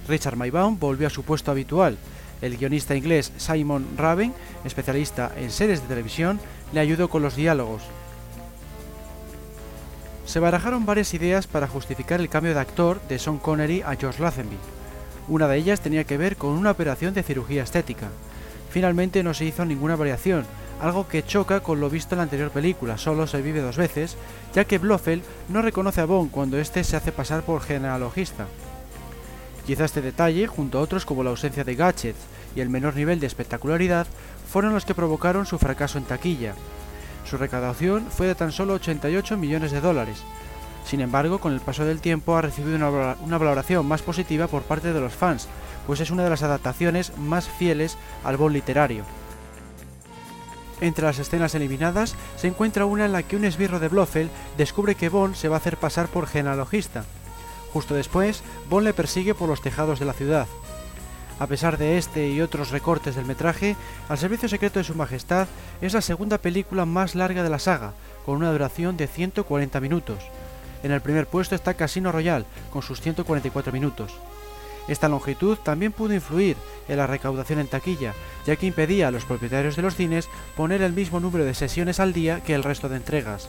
Richard 0.09 0.37
Maybaum 0.37 0.79
volvió 0.79 1.07
a 1.07 1.11
su 1.11 1.23
puesto 1.23 1.51
habitual. 1.51 1.97
El 2.43 2.57
guionista 2.57 2.97
inglés 2.97 3.33
Simon 3.37 3.87
Raven, 3.97 4.35
especialista 4.65 5.33
en 5.37 5.51
series 5.51 5.83
de 5.83 5.89
televisión, 5.89 6.41
le 6.73 6.81
ayudó 6.81 7.09
con 7.09 7.23
los 7.23 7.37
diálogos. 7.37 7.83
Se 10.27 10.41
barajaron 10.41 10.85
varias 10.85 11.15
ideas 11.15 11.47
para 11.47 11.69
justificar 11.69 12.21
el 12.21 12.29
cambio 12.29 12.53
de 12.53 12.61
actor 12.61 13.01
de 13.09 13.19
Sean 13.21 13.39
Connery 13.39 13.83
a 13.83 13.95
George 13.95 14.21
Lazenby. 14.21 14.57
Una 15.29 15.47
de 15.47 15.57
ellas 15.57 15.81
tenía 15.81 16.05
que 16.05 16.17
ver 16.17 16.37
con 16.37 16.51
una 16.51 16.73
operación 16.73 17.15
de 17.15 17.23
cirugía 17.23 17.63
estética. 17.63 18.09
Finalmente 18.77 19.23
no 19.23 19.33
se 19.33 19.47
hizo 19.47 19.65
ninguna 19.65 19.97
variación, 19.97 20.45
algo 20.83 21.09
que 21.09 21.25
choca 21.25 21.61
con 21.61 21.81
lo 21.81 21.89
visto 21.89 22.15
en 22.15 22.19
la 22.19 22.25
anterior 22.25 22.51
película, 22.51 22.99
solo 22.99 23.27
se 23.27 23.41
vive 23.41 23.63
dos 23.63 23.79
veces, 23.79 24.19
ya 24.53 24.67
que 24.67 24.77
Blofeld 24.77 25.23
no 25.49 25.63
reconoce 25.63 26.03
a 26.03 26.05
Bond 26.05 26.31
cuando 26.31 26.59
éste 26.59 26.85
se 26.85 26.95
hace 26.95 27.11
pasar 27.11 27.43
por 27.43 27.63
genealogista. 27.63 28.47
Quizá 29.67 29.87
este 29.87 30.03
detalle, 30.03 30.47
junto 30.47 30.77
a 30.77 30.83
otros 30.83 31.07
como 31.07 31.25
la 31.25 31.31
ausencia 31.31 31.65
de 31.65 31.75
gadgets 31.75 32.19
y 32.55 32.61
el 32.61 32.69
menor 32.69 32.97
nivel 32.97 33.19
de 33.19 33.27
espectacularidad, 33.27 34.07
fueron 34.47 34.75
los 34.75 34.85
que 34.85 34.95
provocaron 34.95 35.47
su 35.47 35.57
fracaso 35.57 35.97
en 35.97 36.05
taquilla. 36.05 36.53
Su 37.25 37.39
recaudación 37.39 38.05
fue 38.11 38.27
de 38.27 38.35
tan 38.35 38.53
solo 38.53 38.75
88 38.75 39.39
millones 39.39 39.73
de 39.73 39.81
dólares. 39.81 40.23
Sin 40.87 41.01
embargo, 41.01 41.41
con 41.41 41.53
el 41.53 41.61
paso 41.61 41.85
del 41.85 42.01
tiempo 42.01 42.37
ha 42.37 42.43
recibido 42.43 42.77
una, 42.77 43.39
valoración 43.39 43.85
más 43.87 44.03
positiva 44.03 44.47
por 44.47 44.63
parte 44.63 44.93
de 44.93 45.01
los 45.01 45.13
fans, 45.13 45.49
pues 45.87 46.01
es 46.01 46.11
una 46.11 46.25
de 46.25 46.31
las 46.31 46.43
adaptaciones 46.43 47.17
más 47.19 47.49
fieles 47.49 47.99
al 48.25 48.37
Bond 48.37 48.55
literario. 48.55 49.05
Entre 50.81 51.05
las 51.05 51.19
escenas 51.19 51.55
eliminadas 51.55 52.15
se 52.37 52.47
encuentra 52.47 52.87
una 52.87 53.07
en 53.07 53.13
la 53.13 53.23
que 53.23 53.37
un 53.37 53.45
esbirro 53.45 53.81
de 53.81 53.89
Blofeld 53.89 54.31
descubre 54.57 54.95
que 54.95 55.09
Bond 55.09 55.35
se 55.35 55.49
va 55.49 55.57
a 55.57 55.59
hacer 55.59 55.77
pasar 55.77 56.07
por 56.07 56.27
genealogista, 56.27 57.05
Justo 57.77 57.95
después, 57.95 58.43
Bond 58.71 58.87
le 58.87 58.95
persigue 58.95 59.35
por 59.35 59.51
los 59.51 59.61
tejados 59.61 59.99
de 59.99 60.07
la 60.07 60.15
ciudad. 60.15 60.47
A 61.39 61.47
pesar 61.47 61.77
de 61.77 61.99
este 61.99 62.31
y 62.31 62.41
otros 62.41 62.71
recortes 62.71 63.17
del 63.17 63.27
metraje, 63.27 63.77
Al 64.09 64.17
Servicio 64.17 64.49
Secreto 64.49 64.79
de 64.79 64.85
Su 64.85 64.95
Majestad 64.95 65.47
es 65.83 65.93
la 65.93 66.01
segunda 66.01 66.39
película 66.39 66.87
más 66.87 67.15
larga 67.15 67.43
de 67.43 67.51
la 67.51 67.59
saga, 67.59 67.93
con 68.25 68.37
una 68.37 68.51
duración 68.51 68.97
de 68.97 69.07
140 69.07 69.79
minutos. 69.81 70.25
En 70.87 70.93
el 70.93 71.01
primer 71.01 71.27
puesto 71.27 71.57
está 71.57 71.75
Casino 71.75 72.13
Royale, 72.13 72.45
con 72.71 72.81
sus 72.81 73.01
144 73.01 73.73
minutos. 73.73 74.15
Esta 74.87 75.09
longitud 75.09 75.59
también 75.59 75.91
pudo 75.91 76.15
influir 76.15 76.57
en 76.87 76.99
la 76.99 77.09
recaudación 77.09 77.59
en 77.59 77.67
taquilla, 77.67 78.15
ya 78.47 78.55
que 78.55 78.67
impedía 78.67 79.09
a 79.09 79.11
los 79.11 79.25
propietarios 79.25 79.75
de 79.75 79.83
los 79.83 79.97
cines 79.97 80.29
poner 80.57 80.83
el 80.83 80.93
mismo 80.93 81.19
número 81.19 81.45
de 81.45 81.55
sesiones 81.55 81.99
al 81.99 82.13
día 82.13 82.41
que 82.41 82.55
el 82.55 82.63
resto 82.63 82.89
de 82.89 82.99
entregas. 82.99 83.49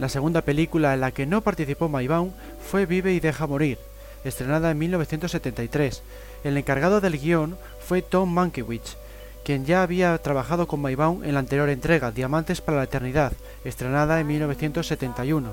La 0.00 0.08
segunda 0.08 0.42
película 0.42 0.92
en 0.92 1.02
la 1.02 1.12
que 1.12 1.26
no 1.26 1.42
participó 1.42 1.88
Maybaum 1.88 2.32
fue 2.68 2.86
Vive 2.86 3.12
y 3.12 3.20
deja 3.20 3.46
morir, 3.46 3.78
estrenada 4.24 4.70
en 4.70 4.78
1973. 4.78 6.02
El 6.44 6.56
encargado 6.56 7.00
del 7.00 7.18
guion 7.18 7.56
fue 7.80 8.02
Tom 8.02 8.32
Mankiewicz, 8.32 8.96
quien 9.44 9.64
ya 9.64 9.82
había 9.82 10.16
trabajado 10.18 10.66
con 10.66 10.80
Maybaum 10.80 11.24
en 11.24 11.34
la 11.34 11.40
anterior 11.40 11.68
entrega, 11.68 12.12
Diamantes 12.12 12.60
para 12.60 12.78
la 12.78 12.84
Eternidad, 12.84 13.32
estrenada 13.64 14.20
en 14.20 14.26
1971. 14.26 15.52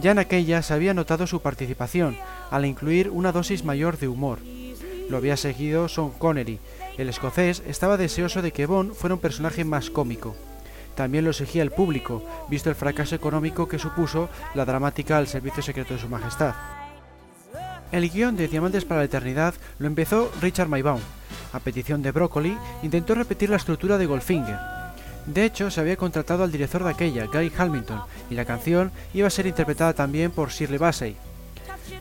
Ya 0.00 0.12
en 0.12 0.18
aquella 0.18 0.62
se 0.62 0.72
había 0.72 0.94
notado 0.94 1.26
su 1.26 1.42
participación, 1.42 2.16
al 2.50 2.64
incluir 2.64 3.10
una 3.10 3.32
dosis 3.32 3.64
mayor 3.64 3.98
de 3.98 4.08
humor. 4.08 4.38
Lo 5.08 5.16
había 5.16 5.36
seguido 5.36 5.88
Sean 5.88 6.10
Connery. 6.10 6.60
El 6.96 7.08
escocés 7.08 7.62
estaba 7.66 7.96
deseoso 7.96 8.42
de 8.42 8.52
que 8.52 8.66
Bond 8.66 8.94
fuera 8.94 9.14
un 9.14 9.20
personaje 9.20 9.64
más 9.64 9.90
cómico. 9.90 10.36
También 10.94 11.24
lo 11.24 11.30
exigía 11.30 11.62
el 11.62 11.70
público, 11.70 12.22
visto 12.48 12.68
el 12.68 12.76
fracaso 12.76 13.14
económico 13.14 13.68
que 13.68 13.78
supuso 13.78 14.28
la 14.54 14.64
dramática 14.64 15.18
al 15.18 15.26
servicio 15.26 15.62
secreto 15.62 15.94
de 15.94 16.00
su 16.00 16.08
majestad. 16.08 16.54
El 17.92 18.08
guion 18.08 18.36
de 18.36 18.48
Diamantes 18.48 18.84
para 18.84 19.00
la 19.00 19.06
Eternidad 19.06 19.54
lo 19.78 19.86
empezó 19.86 20.30
Richard 20.40 20.68
Maybaum. 20.68 21.00
A 21.52 21.60
petición 21.60 22.02
de 22.02 22.12
Broccoli, 22.12 22.56
intentó 22.82 23.14
repetir 23.14 23.50
la 23.50 23.56
estructura 23.56 23.98
de 23.98 24.06
Goldfinger. 24.06 24.58
De 25.26 25.44
hecho, 25.44 25.70
se 25.70 25.80
había 25.80 25.96
contratado 25.96 26.44
al 26.44 26.52
director 26.52 26.84
de 26.84 26.90
aquella, 26.90 27.26
Guy 27.26 27.52
Hamilton, 27.56 28.02
y 28.30 28.34
la 28.34 28.44
canción 28.44 28.92
iba 29.12 29.26
a 29.26 29.30
ser 29.30 29.46
interpretada 29.46 29.92
también 29.92 30.30
por 30.30 30.50
Shirley 30.50 30.78
Bassey. 30.78 31.16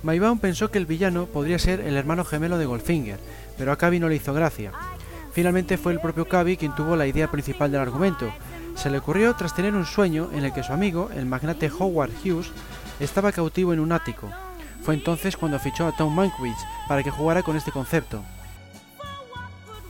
Maybaum 0.03 0.39
pensó 0.39 0.69
que 0.69 0.77
el 0.77 0.85
villano 0.85 1.25
podría 1.25 1.59
ser 1.59 1.81
el 1.81 1.97
hermano 1.97 2.23
gemelo 2.23 2.57
de 2.57 2.65
Goldfinger, 2.65 3.19
pero 3.57 3.71
a 3.71 3.77
Cavi 3.77 3.99
no 3.99 4.07
le 4.07 4.15
hizo 4.15 4.33
gracia. 4.33 4.71
Finalmente 5.33 5.77
fue 5.77 5.91
el 5.91 5.99
propio 5.99 6.27
Cavi 6.27 6.57
quien 6.57 6.75
tuvo 6.75 6.95
la 6.95 7.07
idea 7.07 7.29
principal 7.29 7.71
del 7.71 7.81
argumento, 7.81 8.31
se 8.79 8.89
le 8.89 8.99
ocurrió 8.99 9.35
tras 9.35 9.53
tener 9.53 9.75
un 9.75 9.85
sueño 9.85 10.29
en 10.33 10.45
el 10.45 10.53
que 10.53 10.63
su 10.63 10.71
amigo, 10.71 11.09
el 11.13 11.25
magnate 11.25 11.69
Howard 11.69 12.11
Hughes, 12.23 12.49
estaba 13.01 13.33
cautivo 13.33 13.73
en 13.73 13.81
un 13.81 13.91
ático. 13.91 14.29
Fue 14.89 14.95
entonces 14.95 15.37
cuando 15.37 15.59
fichó 15.59 15.85
a 15.85 15.91
Tom 15.91 16.15
Mankiewicz 16.15 16.57
para 16.87 17.03
que 17.03 17.11
jugara 17.11 17.43
con 17.43 17.55
este 17.55 17.71
concepto. 17.71 18.23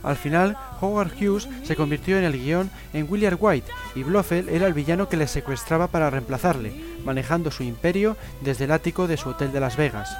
Al 0.02 0.14
final, 0.14 0.58
Howard 0.78 1.12
Hughes 1.18 1.48
se 1.62 1.74
convirtió 1.74 2.18
en 2.18 2.24
el 2.24 2.34
guion 2.34 2.70
en 2.92 3.06
William 3.08 3.38
White 3.40 3.72
y 3.94 4.02
Blofeld 4.02 4.50
era 4.50 4.66
el 4.66 4.74
villano 4.74 5.08
que 5.08 5.16
le 5.16 5.26
secuestraba 5.26 5.86
para 5.86 6.10
reemplazarle, 6.10 6.74
manejando 7.02 7.50
su 7.50 7.62
imperio 7.62 8.18
desde 8.42 8.64
el 8.64 8.72
ático 8.72 9.06
de 9.06 9.16
su 9.16 9.30
hotel 9.30 9.52
de 9.52 9.60
Las 9.60 9.78
Vegas. 9.78 10.14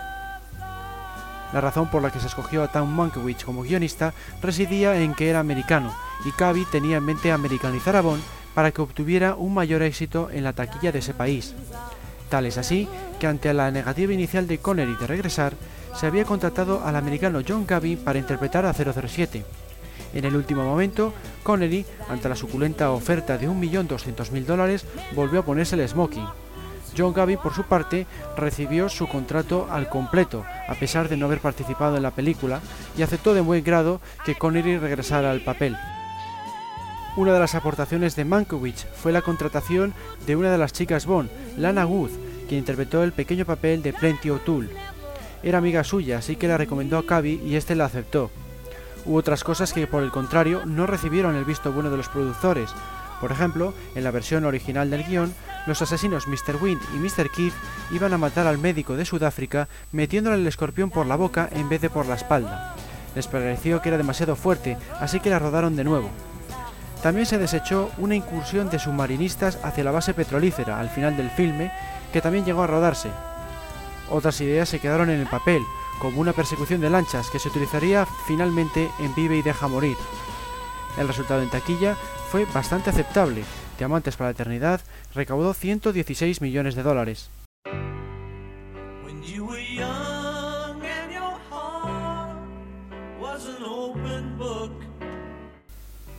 La 1.53 1.61
razón 1.61 1.91
por 1.91 2.01
la 2.01 2.11
que 2.11 2.21
se 2.21 2.29
escogió 2.29 2.63
a 2.63 2.73
Tom 2.73 2.89
Mankiewicz 2.89 3.45
como 3.45 3.65
guionista 3.65 4.15
residía 4.41 4.99
en 4.99 5.15
que 5.15 5.29
era 5.29 5.41
americano, 5.41 5.95
y 6.25 6.33
Cavi 6.33 6.65
tenía 6.65 6.97
en 6.97 7.05
mente 7.05 7.33
americanizar 7.33 7.97
a 7.97 8.01
Bond 8.01 8.23
para 8.55 8.71
que 8.71 8.81
obtuviera 8.81 9.35
un 9.35 9.53
mayor 9.53 9.83
éxito 9.83 10.31
en 10.33 10.43
la 10.43 10.55
taquilla 10.55 10.91
de 10.91 11.01
ese 11.01 11.13
país. 11.13 11.55
Tal 12.31 12.47
es 12.47 12.57
así 12.59 12.89
que 13.19 13.27
ante 13.27 13.53
la 13.53 13.71
negativa 13.73 14.13
inicial 14.13 14.47
de 14.47 14.59
Connery 14.59 14.95
de 14.95 15.07
regresar, 15.09 15.55
se 15.95 16.07
había 16.07 16.25
contratado 16.25 16.83
al 16.85 16.95
americano 16.95 17.41
John 17.47 17.67
Gavin 17.67 17.99
para 17.99 18.21
interpretar 18.21 18.65
a 18.65 18.73
007. 18.73 19.45
En 20.15 20.25
el 20.25 20.37
último 20.37 20.65
momento, 20.65 21.13
Connery, 21.43 21.85
ante 22.09 22.29
la 22.29 22.37
suculenta 22.37 22.93
oferta 22.93 23.37
de 23.37 23.49
1.200.000 23.49 24.45
dólares, 24.45 24.87
volvió 25.15 25.41
a 25.41 25.45
ponerse 25.45 25.75
el 25.75 25.89
smoking. 25.89 26.27
John 26.97 27.13
Gavin, 27.13 27.39
por 27.39 27.53
su 27.53 27.65
parte, 27.65 28.07
recibió 28.37 28.89
su 28.89 29.09
contrato 29.09 29.67
al 29.71 29.89
completo, 29.89 30.45
a 30.69 30.75
pesar 30.75 31.09
de 31.09 31.17
no 31.17 31.27
haber 31.27 31.41
participado 31.41 31.97
en 31.97 32.03
la 32.05 32.11
película, 32.13 32.61
y 32.97 33.03
aceptó 33.03 33.35
de 33.35 33.41
buen 33.41 33.65
grado 33.65 34.01
que 34.25 34.37
Connery 34.37 34.79
regresara 34.79 35.33
al 35.33 35.41
papel. 35.41 35.77
Una 37.17 37.33
de 37.33 37.40
las 37.40 37.57
aportaciones 37.57 38.14
de 38.14 38.25
Mankiewicz 38.25 38.87
fue 38.95 39.11
la 39.11 39.21
contratación 39.21 39.95
de 40.26 40.37
una 40.37 40.52
de 40.52 40.59
las 40.59 40.73
chicas 40.73 41.07
Bond, 41.07 41.29
Lana 41.59 41.85
Wood, 41.85 42.11
quien 42.49 42.61
interpretó 42.61 43.02
el 43.02 43.12
pequeño 43.12 43.45
papel 43.45 43.83
de 43.83 43.93
Plenty 43.93 44.31
O'Toole. 44.31 44.71
Era 45.43 45.59
amiga 45.59 45.83
suya, 45.83 46.19
así 46.19 46.37
que 46.37 46.47
la 46.47 46.57
recomendó 46.57 46.99
a 46.99 47.07
Cavi 47.07 47.40
y 47.45 47.57
este 47.57 47.75
la 47.75 47.87
aceptó. 47.87 48.31
Hubo 49.05 49.17
otras 49.17 49.43
cosas 49.43 49.73
que, 49.73 49.88
por 49.88 50.05
el 50.05 50.12
contrario, 50.12 50.64
no 50.67 50.87
recibieron 50.87 51.35
el 51.35 51.45
visto 51.45 51.73
bueno 51.73 51.90
de 51.90 51.97
los 51.97 52.09
productores. 52.09 52.71
Por 53.21 53.33
ejemplo, 53.33 53.75
en 53.97 54.05
la 54.05 54.12
versión 54.12 54.45
original 54.45 54.88
del 54.88 55.05
guion, 55.05 55.35
los 55.67 55.83
asesinos 55.83 56.29
Mr. 56.29 56.62
Wind 56.62 56.81
y 56.95 56.99
Mr. 56.99 57.29
Keith 57.31 57.55
iban 57.90 58.12
a 58.12 58.19
matar 58.19 58.47
al 58.47 58.59
médico 58.59 58.97
de 58.97 59.05
Sudáfrica 59.05 59.69
metiéndole 59.90 60.37
el 60.37 60.47
escorpión 60.47 60.90
por 60.90 61.07
la 61.07 61.17
boca 61.17 61.49
en 61.52 61.69
vez 61.69 61.81
de 61.81 61.90
por 61.90 62.07
la 62.07 62.14
espalda. 62.14 62.76
Les 63.17 63.26
pareció 63.26 63.83
que 63.83 63.88
era 63.88 63.99
demasiado 63.99 64.37
fuerte, 64.37 64.79
así 65.00 65.19
que 65.19 65.31
la 65.31 65.40
rodaron 65.40 65.75
de 65.75 65.85
nuevo. 65.85 66.11
También 67.02 67.26
se 67.26 67.38
desechó 67.38 67.90
una 67.97 68.14
incursión 68.14 68.69
de 68.69 68.78
submarinistas 68.78 69.59
hacia 69.62 69.85
la 69.85 69.90
base 69.90 70.12
petrolífera 70.12 70.78
al 70.78 70.90
final 70.90 71.16
del 71.16 71.30
filme, 71.30 71.73
que 72.12 72.21
también 72.21 72.45
llegó 72.45 72.62
a 72.62 72.66
rodarse. 72.66 73.09
Otras 74.11 74.40
ideas 74.40 74.69
se 74.69 74.80
quedaron 74.80 75.09
en 75.09 75.21
el 75.21 75.26
papel, 75.26 75.62
como 75.99 76.21
una 76.21 76.33
persecución 76.33 76.80
de 76.80 76.90
lanchas 76.90 77.30
que 77.30 77.38
se 77.38 77.49
utilizaría 77.49 78.07
finalmente 78.26 78.90
en 78.99 79.14
Vive 79.14 79.38
y 79.38 79.42
Deja 79.42 79.69
Morir. 79.69 79.97
El 80.99 81.09
resultado 81.09 81.42
en 81.42 81.50
taquilla 81.50 81.97
fue 82.30 82.45
bastante 82.47 82.90
aceptable. 82.90 83.45
Diamantes 83.78 84.16
para 84.16 84.28
la 84.28 84.33
Eternidad 84.33 84.80
recaudó 85.14 85.54
116 85.54 86.40
millones 86.42 86.75
de 86.75 86.83
dólares. 86.83 87.30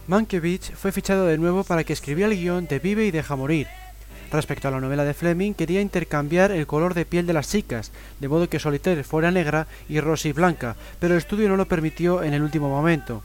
Mankiewicz 0.07 0.71
fue 0.71 0.91
fichado 0.91 1.27
de 1.27 1.37
nuevo 1.37 1.63
para 1.63 1.83
que 1.83 1.93
escribiera 1.93 2.31
el 2.31 2.37
guion 2.37 2.67
de 2.67 2.79
Vive 2.79 3.05
y 3.05 3.11
deja 3.11 3.35
morir. 3.35 3.67
Respecto 4.31 4.67
a 4.67 4.71
la 4.71 4.79
novela 4.79 5.03
de 5.03 5.13
Fleming, 5.13 5.53
quería 5.53 5.81
intercambiar 5.81 6.51
el 6.51 6.65
color 6.65 6.93
de 6.93 7.05
piel 7.05 7.27
de 7.27 7.33
las 7.33 7.49
chicas, 7.49 7.91
de 8.19 8.27
modo 8.27 8.49
que 8.49 8.59
Solitaire 8.59 9.03
fuera 9.03 9.29
negra 9.29 9.67
y 9.89 9.99
Rosy 9.99 10.31
blanca, 10.31 10.75
pero 10.99 11.13
el 11.13 11.19
estudio 11.19 11.49
no 11.49 11.57
lo 11.57 11.67
permitió 11.67 12.23
en 12.23 12.33
el 12.33 12.41
último 12.41 12.69
momento. 12.69 13.21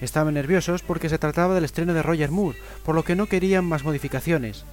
Estaban 0.00 0.34
nerviosos 0.34 0.82
porque 0.82 1.08
se 1.08 1.18
trataba 1.18 1.54
del 1.54 1.64
estreno 1.64 1.94
de 1.94 2.02
Roger 2.02 2.30
Moore, 2.30 2.58
por 2.84 2.94
lo 2.94 3.04
que 3.04 3.16
no 3.16 3.26
querían 3.26 3.64
más 3.64 3.84
modificaciones. 3.84 4.64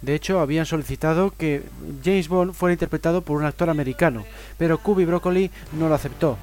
De 0.00 0.14
hecho, 0.14 0.40
habían 0.40 0.64
solicitado 0.64 1.32
que 1.36 1.62
James 2.02 2.28
Bond 2.28 2.54
fuera 2.54 2.72
interpretado 2.72 3.20
por 3.20 3.36
un 3.36 3.44
actor 3.44 3.68
americano, 3.68 4.24
pero 4.56 4.78
Kubi 4.78 5.04
Broccoli 5.04 5.50
no 5.78 5.88
lo 5.88 5.94
aceptó. 5.94 6.38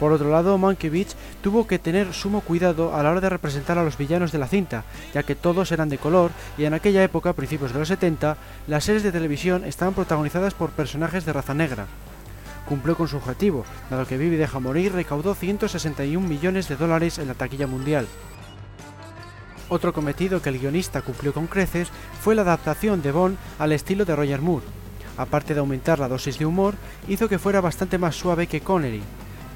Por 0.00 0.12
otro 0.12 0.30
lado, 0.30 0.56
Mankiewicz 0.56 1.14
tuvo 1.42 1.66
que 1.66 1.78
tener 1.78 2.14
sumo 2.14 2.40
cuidado 2.40 2.96
a 2.96 3.02
la 3.02 3.10
hora 3.10 3.20
de 3.20 3.28
representar 3.28 3.76
a 3.76 3.84
los 3.84 3.98
villanos 3.98 4.32
de 4.32 4.38
la 4.38 4.48
cinta, 4.48 4.84
ya 5.12 5.22
que 5.22 5.34
todos 5.34 5.72
eran 5.72 5.90
de 5.90 5.98
color 5.98 6.30
y 6.56 6.64
en 6.64 6.72
aquella 6.72 7.04
época, 7.04 7.34
principios 7.34 7.74
de 7.74 7.80
los 7.80 7.88
70, 7.88 8.38
las 8.66 8.84
series 8.84 9.02
de 9.02 9.12
televisión 9.12 9.62
estaban 9.66 9.92
protagonizadas 9.92 10.54
por 10.54 10.70
personajes 10.70 11.26
de 11.26 11.34
raza 11.34 11.52
negra. 11.52 11.86
Cumplió 12.66 12.96
con 12.96 13.08
su 13.08 13.18
objetivo, 13.18 13.66
dado 13.90 14.06
que 14.06 14.16
Vivi 14.16 14.36
deja 14.36 14.58
morir 14.58 14.94
recaudó 14.94 15.34
161 15.34 16.26
millones 16.26 16.66
de 16.68 16.76
dólares 16.76 17.18
en 17.18 17.28
la 17.28 17.34
taquilla 17.34 17.66
mundial. 17.66 18.06
Otro 19.68 19.92
cometido 19.92 20.40
que 20.40 20.48
el 20.48 20.60
guionista 20.60 21.02
cumplió 21.02 21.34
con 21.34 21.46
creces 21.46 21.90
fue 22.22 22.34
la 22.34 22.42
adaptación 22.42 23.02
de 23.02 23.12
Bond 23.12 23.36
al 23.58 23.72
estilo 23.72 24.06
de 24.06 24.16
Roger 24.16 24.40
Moore. 24.40 24.64
Aparte 25.18 25.52
de 25.52 25.60
aumentar 25.60 25.98
la 25.98 26.08
dosis 26.08 26.38
de 26.38 26.46
humor, 26.46 26.74
hizo 27.06 27.28
que 27.28 27.38
fuera 27.38 27.60
bastante 27.60 27.98
más 27.98 28.16
suave 28.16 28.46
que 28.46 28.62
Connery, 28.62 29.02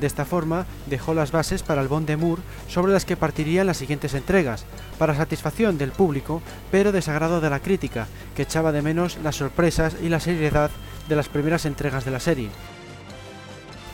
de 0.05 0.09
esta 0.09 0.27
forma, 0.27 0.67
dejó 0.85 1.15
las 1.15 1.33
bases 1.33 1.63
para 1.63 1.81
el 1.81 1.89
Bond 1.89 2.07
de 2.07 2.19
Moore 2.19 2.43
sobre 2.69 2.93
las 2.93 3.07
que 3.07 3.17
partirían 3.17 3.67
las 3.67 3.79
siguientes 3.79 4.13
entregas, 4.13 4.67
para 4.99 5.17
satisfacción 5.17 5.79
del 5.79 5.93
público, 5.93 6.43
pero 6.71 6.93
desagrado 6.93 7.41
de 7.41 7.49
la 7.49 7.61
crítica, 7.61 8.07
que 8.37 8.43
echaba 8.43 8.71
de 8.71 8.83
menos 8.83 9.17
las 9.25 9.37
sorpresas 9.37 9.97
y 10.03 10.11
la 10.11 10.21
seriedad 10.21 10.71
de 11.09 11.17
las 11.17 11.31
primeras 11.31 11.65
entregas 11.65 12.05
de 12.05 12.11
la 12.11 12.21
serie. 12.21 12.51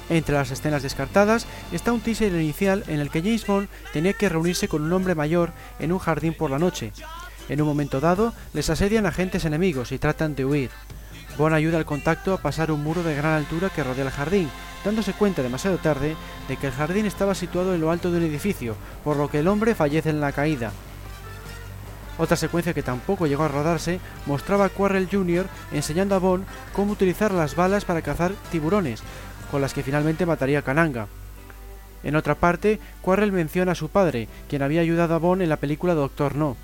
Entre 0.09 0.35
las 0.35 0.51
escenas 0.51 0.83
descartadas 0.83 1.47
está 1.71 1.93
un 1.93 2.01
teaser 2.01 2.33
inicial 2.33 2.83
en 2.89 2.99
el 2.99 3.09
que 3.09 3.23
James 3.23 3.47
Bond 3.47 3.69
tenía 3.93 4.13
que 4.13 4.29
reunirse 4.29 4.67
con 4.67 4.83
un 4.83 4.93
hombre 4.93 5.15
mayor 5.15 5.53
en 5.79 5.93
un 5.93 6.01
jardín 6.01 6.35
por 6.35 6.51
la 6.51 6.59
noche. 6.59 6.93
En 7.49 7.63
un 7.63 7.69
momento 7.69 8.01
dado, 8.01 8.35
les 8.53 8.69
asedian 8.69 9.07
agentes 9.07 9.45
enemigos 9.45 9.93
y 9.93 9.99
tratan 10.01 10.35
de 10.35 10.45
huir. 10.45 10.71
Bond 11.39 11.55
ayuda 11.55 11.79
al 11.79 11.85
contacto 11.85 12.35
a 12.35 12.43
pasar 12.43 12.73
un 12.73 12.83
muro 12.83 13.05
de 13.05 13.15
gran 13.15 13.35
altura 13.35 13.71
que 13.71 13.85
rodea 13.85 14.07
el 14.07 14.11
jardín, 14.11 14.51
dándose 14.85 15.13
cuenta 15.13 15.43
demasiado 15.43 15.79
tarde 15.79 16.17
de 16.49 16.57
que 16.57 16.69
el 16.69 16.73
jardín 16.73 17.07
estaba 17.07 17.35
situado 17.35 17.75
en 17.75 17.81
lo 17.81 17.91
alto 17.91 18.11
de 18.11 18.19
un 18.19 18.25
edificio, 18.25 18.77
por 19.05 19.17
lo 19.17 19.29
que 19.29 19.41
el 19.41 19.49
hombre 19.49 19.75
fallece 19.75 20.11
en 20.11 20.21
la 20.21 20.33
caída. 20.33 20.73
Otra 22.19 22.37
secuencia 22.37 22.75
que 22.75 22.83
tampoco 22.83 23.27
llegó 23.27 23.45
a 23.45 23.49
rodarse 23.49 23.99
mostraba 24.27 24.67
a 24.67 24.69
Quarrel 24.69 25.09
Jr. 25.11 25.47
enseñando 25.73 26.15
a 26.15 26.19
Bond 26.19 26.45
cómo 26.75 26.93
utilizar 26.93 27.33
las 27.33 27.57
balas 27.57 27.85
para 27.85 28.03
cazar 28.03 28.33
tiburones, 28.51 29.03
con 29.51 29.63
las 29.63 29.73
que 29.73 29.83
finalmente 29.83 30.27
mataría 30.27 30.59
a 30.59 30.63
Kananga. 30.63 31.09
En 32.03 32.17
otra 32.17 32.35
parte, 32.35 32.79
Quarrel 33.03 33.33
menciona 33.33 33.73
a 33.73 33.75
su 33.75 33.89
padre, 33.89 34.29
quien 34.49 34.63
había 34.63 34.81
ayudado 34.81 35.15
a 35.15 35.19
Bond 35.19 35.43
en 35.43 35.49
la 35.49 35.57
película 35.57 35.95
Doctor 35.95 36.35
No. 36.35 36.57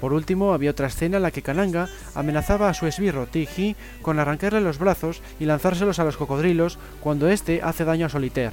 Por 0.00 0.12
último, 0.12 0.52
había 0.52 0.70
otra 0.70 0.88
escena 0.88 1.16
en 1.16 1.22
la 1.22 1.30
que 1.30 1.42
Kananga 1.42 1.88
amenazaba 2.14 2.68
a 2.68 2.74
su 2.74 2.86
esbirro 2.86 3.26
Tiji 3.26 3.76
con 4.02 4.18
arrancarle 4.18 4.60
los 4.60 4.78
brazos 4.78 5.22
y 5.40 5.46
lanzárselos 5.46 5.98
a 5.98 6.04
los 6.04 6.16
cocodrilos 6.16 6.78
cuando 7.00 7.28
éste 7.28 7.60
hace 7.62 7.84
daño 7.84 8.06
a 8.06 8.08
Solitaire. 8.08 8.52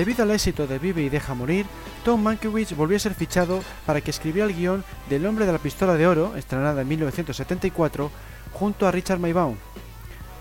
Debido 0.00 0.22
al 0.22 0.30
éxito 0.30 0.66
de 0.66 0.78
Vive 0.78 1.02
y 1.02 1.10
Deja 1.10 1.34
Morir, 1.34 1.66
Tom 2.06 2.22
Mankiewicz 2.22 2.74
volvió 2.74 2.96
a 2.96 3.00
ser 3.00 3.12
fichado 3.12 3.62
para 3.84 4.00
que 4.00 4.10
escribiera 4.10 4.48
el 4.48 4.56
guion 4.56 4.82
del 5.10 5.26
Hombre 5.26 5.44
de 5.44 5.52
la 5.52 5.58
Pistola 5.58 5.92
de 5.92 6.06
Oro, 6.06 6.36
estrenada 6.36 6.80
en 6.80 6.88
1974, 6.88 8.10
junto 8.54 8.88
a 8.88 8.92
Richard 8.92 9.18
Maybaum. 9.18 9.56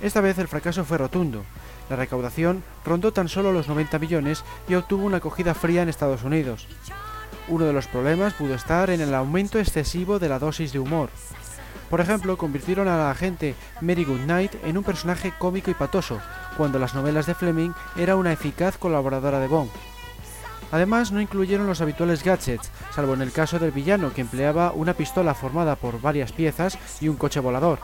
Esta 0.01 0.21
vez 0.21 0.37
el 0.37 0.47
fracaso 0.47 0.85
fue 0.85 0.97
rotundo. 0.97 1.43
La 1.89 1.97
recaudación 1.97 2.63
rondó 2.85 3.11
tan 3.11 3.27
solo 3.27 3.51
los 3.51 3.67
90 3.67 3.99
millones 3.99 4.45
y 4.69 4.75
obtuvo 4.75 5.03
una 5.03 5.17
acogida 5.17 5.53
fría 5.53 5.81
en 5.81 5.89
Estados 5.89 6.23
Unidos. 6.23 6.65
Uno 7.49 7.65
de 7.65 7.73
los 7.73 7.87
problemas 7.87 8.35
pudo 8.35 8.53
estar 8.53 8.89
en 8.89 9.01
el 9.01 9.13
aumento 9.13 9.59
excesivo 9.59 10.19
de 10.19 10.29
la 10.29 10.39
dosis 10.39 10.71
de 10.71 10.79
humor. 10.79 11.09
Por 11.89 11.99
ejemplo, 11.99 12.37
convirtieron 12.37 12.87
a 12.87 12.95
la 12.95 13.11
agente 13.11 13.55
Mary 13.81 14.05
Goodnight 14.05 14.55
en 14.63 14.77
un 14.77 14.85
personaje 14.85 15.33
cómico 15.37 15.69
y 15.69 15.73
patoso, 15.73 16.21
cuando 16.59 16.77
las 16.77 16.93
novelas 16.93 17.25
de 17.25 17.35
Fleming 17.35 17.71
era 17.95 18.17
una 18.17 18.33
eficaz 18.33 18.77
colaboradora 18.77 19.39
de 19.39 19.47
Bond. 19.47 19.71
Además, 20.73 21.13
no 21.13 21.21
incluyeron 21.21 21.67
los 21.67 21.79
habituales 21.79 22.21
gadgets, 22.21 22.69
salvo 22.93 23.13
en 23.13 23.21
el 23.21 23.31
caso 23.31 23.59
del 23.59 23.71
villano 23.71 24.11
que 24.13 24.19
empleaba 24.19 24.73
una 24.73 24.93
pistola 24.93 25.33
formada 25.33 25.77
por 25.77 26.01
varias 26.01 26.33
piezas 26.33 26.77
y 26.99 27.07
un 27.07 27.15
coche 27.15 27.39
volador. 27.39 27.79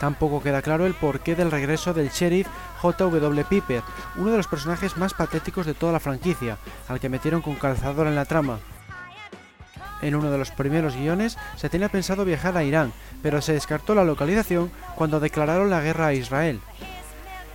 Tampoco 0.00 0.42
queda 0.42 0.60
claro 0.60 0.86
el 0.86 0.94
porqué 0.94 1.36
del 1.36 1.52
regreso 1.52 1.94
del 1.94 2.10
sheriff 2.10 2.48
J.W. 2.80 3.44
Piper, 3.44 3.84
uno 4.16 4.32
de 4.32 4.38
los 4.38 4.48
personajes 4.48 4.96
más 4.96 5.14
patéticos 5.14 5.64
de 5.64 5.74
toda 5.74 5.92
la 5.92 6.00
franquicia, 6.00 6.58
al 6.88 6.98
que 6.98 7.08
metieron 7.08 7.42
con 7.42 7.54
calzador 7.54 8.08
en 8.08 8.16
la 8.16 8.24
trama. 8.24 8.58
En 10.00 10.16
uno 10.16 10.32
de 10.32 10.38
los 10.38 10.50
primeros 10.50 10.96
guiones 10.96 11.38
se 11.54 11.68
tenía 11.68 11.88
pensado 11.88 12.24
viajar 12.24 12.56
a 12.56 12.64
Irán, 12.64 12.92
pero 13.22 13.40
se 13.40 13.52
descartó 13.52 13.94
la 13.94 14.02
localización 14.02 14.72
cuando 14.96 15.20
declararon 15.20 15.70
la 15.70 15.80
guerra 15.80 16.08
a 16.08 16.14
Israel. 16.14 16.60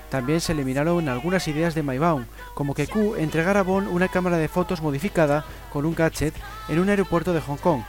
También 0.10 0.39
se 0.39 0.54
eliminaron 0.54 1.10
algunas 1.10 1.48
ideas 1.48 1.76
de 1.76 1.84
Maybaum, 1.84 2.26
como 2.54 2.74
que 2.74 2.88
Q 2.88 3.15
entregara 3.17 3.60
a 3.60 3.63
Bond 3.63 3.89
una 3.89 4.08
cámara 4.08 4.38
de 4.38 4.48
fotos 4.48 4.82
modificada 4.82 5.46
con 5.72 5.86
un 5.86 5.96
gadget 5.96 6.34
en 6.70 6.80
un 6.80 6.89
aeropuerto 6.89 7.34
de 7.34 7.41
Hong 7.41 7.58
Kong. 7.58 7.82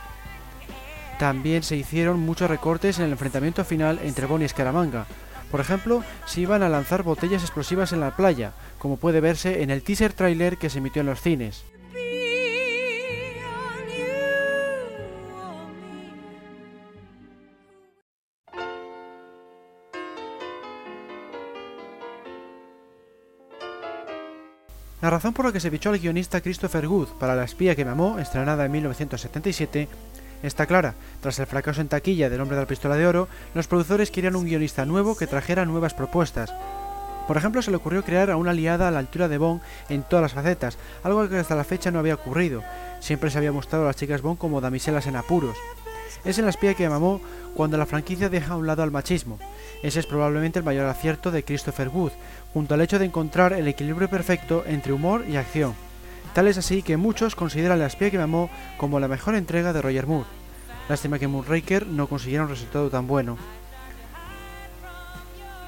También 1.19 1.63
se 1.63 1.77
hicieron 1.77 2.21
muchos 2.21 2.51
recortes 2.51 2.99
en 2.99 3.05
el 3.07 3.13
enfrentamiento 3.13 3.65
final 3.65 4.01
entre 4.03 4.27
Bond 4.27 4.43
y 4.43 4.47
Escaramanga. 4.47 5.07
Por 5.51 5.61
ejemplo, 5.61 6.05
se 6.27 6.43
iban 6.43 6.63
a 6.63 6.69
lanzar 6.69 7.03
botellas 7.03 7.43
explosivas 7.43 7.93
en 7.93 8.01
la 8.01 8.15
playa, 8.15 8.53
como 8.79 8.99
puede 8.99 9.21
verse 9.21 9.63
en 9.63 9.71
el 9.71 9.83
teaser 9.83 10.13
trailer 10.13 10.59
que 10.59 10.71
se 10.71 10.79
emitió 10.79 11.01
en 11.01 11.07
los 11.07 11.21
cines. 11.21 11.65
La 25.09 25.13
razón 25.13 25.33
por 25.33 25.47
la 25.47 25.53
que 25.53 25.61
se 25.61 25.71
fichó 25.71 25.89
al 25.89 25.99
guionista 25.99 26.43
Christopher 26.43 26.87
Good 26.87 27.09
para 27.19 27.35
La 27.35 27.45
espía 27.45 27.75
que 27.75 27.83
me 27.83 27.93
amó, 27.93 28.19
estrenada 28.19 28.67
en 28.67 28.73
1977, 28.73 29.89
está 30.43 30.67
clara. 30.67 30.97
Tras 31.23 31.39
el 31.39 31.47
fracaso 31.47 31.81
en 31.81 31.89
taquilla 31.89 32.29
del 32.29 32.43
Hombre 32.43 32.57
de 32.57 32.65
la 32.65 32.69
Pistola 32.69 32.95
de 32.95 33.07
Oro, 33.07 33.27
los 33.55 33.69
productores 33.69 34.11
querían 34.11 34.37
un 34.37 34.45
guionista 34.45 34.85
nuevo 34.85 35.17
que 35.17 35.27
trajera 35.27 35.65
nuevas 35.65 35.95
propuestas. 35.95 36.53
Por 37.27 37.39
ejemplo, 37.39 37.63
se 37.63 37.71
le 37.71 37.79
ocurrió 37.79 38.05
crear 38.05 38.31
a 38.31 38.37
una 38.37 38.51
aliada 38.51 38.87
a 38.87 38.91
la 38.91 38.99
altura 38.99 39.29
de 39.29 39.39
Bond 39.39 39.63
en 39.89 40.03
todas 40.03 40.25
las 40.25 40.35
facetas, 40.35 40.77
algo 41.03 41.27
que 41.27 41.39
hasta 41.39 41.57
la 41.57 41.65
fecha 41.65 41.91
no 41.91 42.01
había 42.01 42.17
ocurrido. 42.17 42.63
Siempre 43.01 43.31
se 43.31 43.39
había 43.39 43.51
mostrado 43.51 43.85
a 43.85 43.87
las 43.87 43.97
chicas 43.97 44.21
Bond 44.21 44.37
como 44.37 44.61
damiselas 44.61 45.07
en 45.07 45.17
apuros. 45.17 45.57
Es 46.25 46.39
en 46.39 46.45
la 46.45 46.51
espía 46.51 46.75
que 46.75 46.89
me 46.89 46.95
amó 46.95 47.21
cuando 47.55 47.77
la 47.77 47.87
franquicia 47.87 48.29
deja 48.29 48.55
a 48.55 48.57
un 48.57 48.67
lado 48.67 48.83
al 48.83 48.91
machismo. 48.91 49.39
Ese 49.83 50.01
es 50.01 50.07
probablemente 50.07 50.59
el 50.59 50.65
mayor 50.65 50.87
acierto 50.87 51.31
de 51.31 51.45
Christopher 51.45 51.89
Wood, 51.89 52.13
junto 52.53 52.75
al 52.75 52.81
hecho 52.81 52.99
de 52.99 53.05
encontrar 53.05 53.53
el 53.53 53.69
equilibrio 53.69 54.09
perfecto 54.09 54.65
entre 54.67 54.93
humor 54.93 55.25
y 55.29 55.37
acción. 55.37 55.75
Tal 56.35 56.49
es 56.49 56.59
así 56.59 56.83
que 56.83 56.97
muchos 56.97 57.35
consideran 57.35 57.79
La 57.79 57.87
espía 57.87 58.11
que 58.11 58.19
me 58.19 58.25
amó 58.25 58.51
como 58.77 59.01
la 59.01 59.09
mejor 59.09 59.35
entrega 59.35 59.73
de 59.73 59.83
Roger 59.83 60.07
Moore. 60.07 60.29
Lástima 60.89 61.19
que 61.19 61.29
Moonraker 61.29 61.87
no 61.87 62.07
consiguiera 62.07 62.45
un 62.45 62.51
resultado 62.51 62.91
tan 62.91 63.07
bueno. 63.07 63.37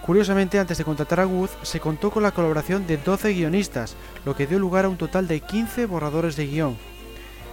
Curiosamente, 0.04 0.58
antes 0.58 0.78
de 0.78 0.84
contratar 0.84 1.20
a 1.20 1.26
Wood, 1.26 1.50
se 1.62 1.78
contó 1.78 2.10
con 2.10 2.22
la 2.22 2.32
colaboración 2.32 2.86
de 2.86 2.96
12 2.96 3.32
guionistas, 3.34 3.96
lo 4.24 4.34
que 4.34 4.46
dio 4.46 4.58
lugar 4.58 4.86
a 4.86 4.88
un 4.88 4.96
total 4.96 5.28
de 5.28 5.40
15 5.40 5.86
borradores 5.86 6.36
de 6.36 6.46
guion. 6.46 6.76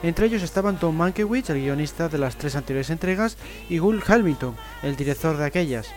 Entre 0.03 0.27
ellos 0.27 0.43
estaban 0.43 0.77
Tom 0.77 0.95
Mankiewicz, 0.95 1.49
el 1.49 1.61
guionista 1.61 2.07
de 2.07 2.19
las 2.19 2.35
tres 2.35 2.55
anteriores 2.55 2.91
entregas, 2.91 3.37
y 3.67 3.79
Gull 3.79 4.03
Hamilton, 4.05 4.55
el 4.83 4.95
director 4.95 5.37
de 5.37 5.45
aquellas. 5.45 5.87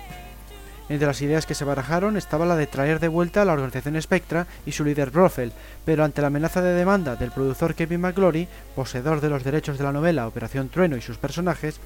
Entre 0.88 1.06
las 1.06 1.22
ideas 1.22 1.46
que 1.46 1.54
se 1.54 1.64
barajaron 1.64 2.16
estaba 2.16 2.46
la 2.46 2.56
de 2.56 2.66
traer 2.66 2.98
de 2.98 3.06
vuelta 3.06 3.42
a 3.42 3.44
la 3.44 3.52
organización 3.52 4.00
Spectra 4.02 4.48
y 4.66 4.72
su 4.72 4.84
líder 4.84 5.10
Brofeld, 5.10 5.52
pero 5.84 6.02
ante 6.02 6.20
la 6.20 6.26
amenaza 6.26 6.62
de 6.62 6.74
demanda 6.74 7.14
del 7.14 7.30
productor 7.30 7.76
Kevin 7.76 8.00
McGlory, 8.00 8.48
poseedor 8.74 9.20
de 9.20 9.28
los 9.28 9.44
derechos 9.44 9.78
de 9.78 9.84
la 9.84 9.92
novela 9.92 10.26
Operación 10.26 10.68
Trueno 10.68 10.96
y 10.96 11.00
sus 11.00 11.16
personajes, 11.16 11.78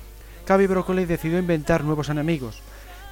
Cavi 0.47 0.67
Broccoli 0.67 1.05
decidió 1.05 1.39
inventar 1.39 1.85
nuevos 1.85 2.09
enemigos. 2.09 2.63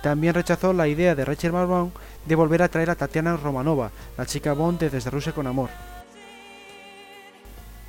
También 0.03 0.33
rechazó 0.33 0.73
la 0.73 0.88
idea 0.88 1.15
de 1.15 1.25
Rachel 1.25 1.53
Marvon 1.53 1.93
de 2.25 2.35
volver 2.37 2.62
a 2.62 2.69
traer 2.69 2.88
a 2.88 2.95
Tatiana 2.95 3.37
Romanova, 3.37 3.91
la 4.17 4.25
chica 4.27 4.55
Bond 4.55 4.81
de 4.81 4.91
Desde 4.91 5.11
Rusia 5.11 5.33
con 5.33 5.47
Amor. 5.47 5.69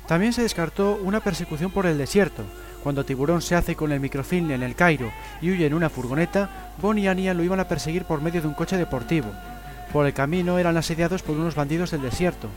También 0.06 0.32
se 0.32 0.42
descartó 0.42 0.98
una 1.02 1.20
persecución 1.20 1.70
por 1.70 1.86
el 1.86 1.96
desierto, 1.96 2.44
cuando 2.82 3.04
Tiburón 3.04 3.40
se 3.40 3.54
hace 3.54 3.74
con 3.74 3.92
el 3.92 4.00
microfilm 4.00 4.50
en 4.50 4.62
el 4.62 4.74
Cairo 4.74 5.10
y 5.40 5.50
huye 5.50 5.64
en 5.64 5.72
una 5.72 5.88
furgoneta, 5.88 6.72
Bon 6.82 6.98
y 6.98 7.08
Anya 7.08 7.32
lo 7.32 7.42
iban 7.42 7.60
a 7.60 7.68
perseguir 7.68 8.04
por 8.04 8.20
medio 8.20 8.42
de 8.42 8.48
un 8.48 8.52
coche 8.52 8.76
deportivo. 8.76 9.32
Por 9.90 10.06
el 10.06 10.12
camino 10.12 10.58
eran 10.58 10.76
asediados 10.76 11.22
por 11.22 11.36
unos 11.36 11.54
bandidos 11.54 11.90
del 11.90 12.02
desierto. 12.02 12.48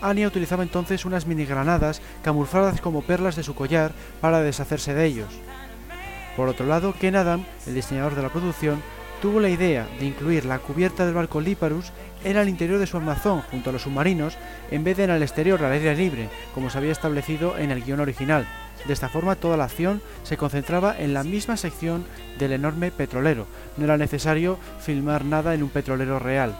Anya 0.00 0.26
utilizaba 0.26 0.64
entonces 0.64 1.04
unas 1.04 1.26
mini 1.26 1.44
granadas 1.44 2.02
camufladas 2.24 2.80
como 2.80 3.02
perlas 3.02 3.36
de 3.36 3.44
su 3.44 3.54
collar 3.54 3.92
para 4.20 4.42
deshacerse 4.42 4.94
de 4.94 5.06
ellos. 5.06 5.28
Por 6.36 6.48
otro 6.48 6.66
lado, 6.66 6.94
Ken 6.98 7.14
Adam, 7.14 7.44
el 7.68 7.74
diseñador 7.74 8.16
de 8.16 8.22
la 8.22 8.30
producción, 8.30 8.82
tuvo 9.20 9.38
la 9.38 9.50
idea 9.50 9.86
de 10.00 10.06
incluir 10.06 10.44
la 10.44 10.58
cubierta 10.58 11.06
del 11.06 11.14
barco 11.14 11.40
Liparus 11.40 11.92
en 12.24 12.36
el 12.36 12.48
interior 12.48 12.78
de 12.78 12.86
su 12.86 12.96
armazón 12.96 13.42
junto 13.42 13.70
a 13.70 13.72
los 13.72 13.82
submarinos 13.82 14.36
en 14.70 14.84
vez 14.84 14.96
de 14.96 15.04
en 15.04 15.10
el 15.10 15.22
exterior 15.22 15.62
al 15.62 15.72
aire 15.72 15.96
libre, 15.96 16.28
como 16.54 16.70
se 16.70 16.78
había 16.78 16.92
establecido 16.92 17.58
en 17.58 17.70
el 17.70 17.82
guion 17.82 18.00
original. 18.00 18.46
De 18.86 18.92
esta 18.92 19.08
forma 19.08 19.36
toda 19.36 19.56
la 19.56 19.64
acción 19.64 20.02
se 20.24 20.36
concentraba 20.36 20.98
en 20.98 21.14
la 21.14 21.24
misma 21.24 21.56
sección 21.56 22.04
del 22.38 22.52
enorme 22.52 22.90
petrolero, 22.90 23.46
no 23.76 23.84
era 23.84 23.96
necesario 23.96 24.58
filmar 24.80 25.24
nada 25.24 25.54
en 25.54 25.62
un 25.62 25.68
petrolero 25.68 26.18
real. 26.18 26.54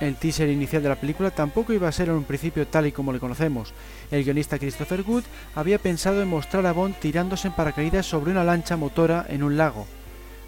El 0.00 0.16
teaser 0.16 0.48
inicial 0.48 0.82
de 0.82 0.88
la 0.88 0.96
película 0.96 1.30
tampoco 1.30 1.72
iba 1.72 1.86
a 1.86 1.92
ser 1.92 2.08
en 2.08 2.16
un 2.16 2.24
principio 2.24 2.66
tal 2.66 2.88
y 2.88 2.92
como 2.92 3.12
le 3.12 3.20
conocemos. 3.20 3.72
El 4.10 4.24
guionista 4.24 4.58
Christopher 4.58 5.04
Good 5.04 5.22
había 5.54 5.78
pensado 5.78 6.20
en 6.20 6.28
mostrar 6.28 6.66
a 6.66 6.72
Bond 6.72 6.96
tirándose 6.96 7.46
en 7.46 7.54
paracaídas 7.54 8.06
sobre 8.06 8.32
una 8.32 8.42
lancha 8.42 8.76
motora 8.76 9.24
en 9.28 9.44
un 9.44 9.56
lago. 9.56 9.86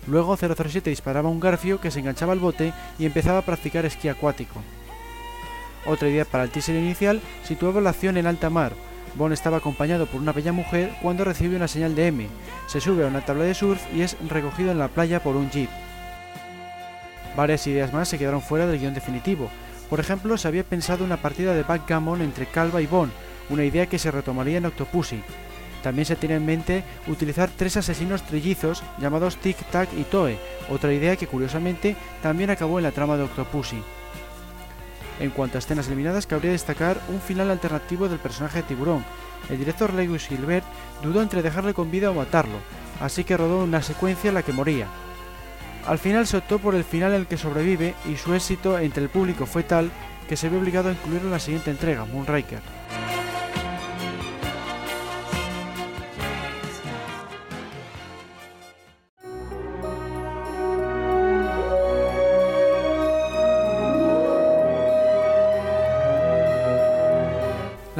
Luego 0.06 0.36
007 0.36 0.90
disparaba 0.90 1.28
un 1.28 1.40
garfio 1.40 1.80
que 1.80 1.90
se 1.90 2.00
enganchaba 2.00 2.32
al 2.32 2.38
bote 2.38 2.72
y 2.98 3.06
empezaba 3.06 3.38
a 3.38 3.44
practicar 3.44 3.86
esquí 3.86 4.08
acuático. 4.08 4.60
Otra 5.86 6.08
idea 6.08 6.24
para 6.24 6.44
el 6.44 6.50
teaser 6.50 6.76
inicial 6.76 7.20
situaba 7.44 7.80
la 7.80 7.90
acción 7.90 8.16
en 8.16 8.26
alta 8.26 8.50
mar. 8.50 8.72
Bond 9.16 9.32
estaba 9.32 9.58
acompañado 9.58 10.06
por 10.06 10.20
una 10.20 10.32
bella 10.32 10.52
mujer 10.52 10.92
cuando 11.00 11.24
recibe 11.24 11.56
una 11.56 11.68
señal 11.68 11.94
de 11.94 12.08
M. 12.08 12.26
Se 12.66 12.80
sube 12.80 13.04
a 13.04 13.08
una 13.08 13.24
tabla 13.24 13.44
de 13.44 13.54
surf 13.54 13.80
y 13.94 14.02
es 14.02 14.16
recogido 14.28 14.72
en 14.72 14.78
la 14.78 14.88
playa 14.88 15.22
por 15.22 15.36
un 15.36 15.50
jeep. 15.50 15.70
Varias 17.36 17.66
ideas 17.66 17.92
más 17.92 18.08
se 18.08 18.18
quedaron 18.18 18.42
fuera 18.42 18.66
del 18.66 18.80
guion 18.80 18.94
definitivo. 18.94 19.50
Por 19.90 20.00
ejemplo, 20.00 20.36
se 20.36 20.48
había 20.48 20.64
pensado 20.64 21.04
una 21.04 21.18
partida 21.18 21.54
de 21.54 21.62
backgammon 21.62 22.22
entre 22.22 22.46
Calva 22.46 22.80
y 22.80 22.86
Bond, 22.86 23.12
una 23.50 23.64
idea 23.64 23.86
que 23.86 23.98
se 23.98 24.10
retomaría 24.10 24.58
en 24.58 24.66
Octopussy. 24.66 25.22
También 25.85 26.07
se 26.07 26.16
tiene 26.16 26.37
en 26.37 26.47
mente 26.47 26.83
utilizar 27.09 27.51
tres 27.55 27.77
asesinos 27.77 28.23
trillizos 28.23 28.83
llamados 28.99 29.37
Tic 29.37 29.59
Tac 29.70 29.90
y 29.92 30.05
Toe, 30.05 30.38
otra 30.70 30.94
idea 30.94 31.16
que 31.16 31.27
curiosamente 31.27 31.94
también 32.23 32.49
acabó 32.49 32.79
en 32.79 32.85
la 32.85 32.90
trama 32.90 33.18
de 33.18 33.25
Octopussy. 33.25 33.83
En 35.20 35.29
cuanto 35.29 35.59
a 35.59 35.61
escenas 35.61 35.88
eliminadas, 35.88 36.27
cabría 36.27 36.53
destacar 36.53 36.99
un 37.11 37.20
final 37.20 37.51
alternativo 37.51 38.09
del 38.09 38.18
personaje 38.18 38.62
de 38.62 38.68
Tiburón. 38.68 39.05
El 39.51 39.59
director 39.59 39.92
Lewis 39.92 40.27
Gilbert 40.27 40.64
dudó 41.03 41.20
entre 41.20 41.42
dejarle 41.42 41.75
con 41.75 41.90
vida 41.90 42.11
o 42.11 42.14
matarlo, 42.14 42.57
así 43.03 43.23
que 43.23 43.37
rodó 43.37 43.62
una 43.62 43.83
secuencia 43.83 44.29
en 44.29 44.35
la 44.37 44.42
que 44.42 44.55
moría. 44.55 44.87
Al 45.87 45.99
final 45.99 46.27
se 46.27 46.38
optó 46.38 46.61
por 46.61 46.75
el 46.75 46.85
final 46.85 47.12
en 47.12 47.20
el 47.20 47.27
que 47.27 47.37
sobrevive 47.37 47.94
y 48.11 48.16
su 48.16 48.33
éxito 48.33 48.79
entre 48.79 49.03
el 49.03 49.11
público 49.11 49.44
fue 49.44 49.64
tal 49.64 49.90
que 50.31 50.38
se 50.38 50.49
vio 50.49 50.61
obligado 50.61 50.88
a 50.88 50.92
incluirlo 50.92 51.29
en 51.29 51.33
la 51.33 51.38
siguiente 51.38 51.70
entrega, 51.70 52.07
Moonraker. 52.07 52.73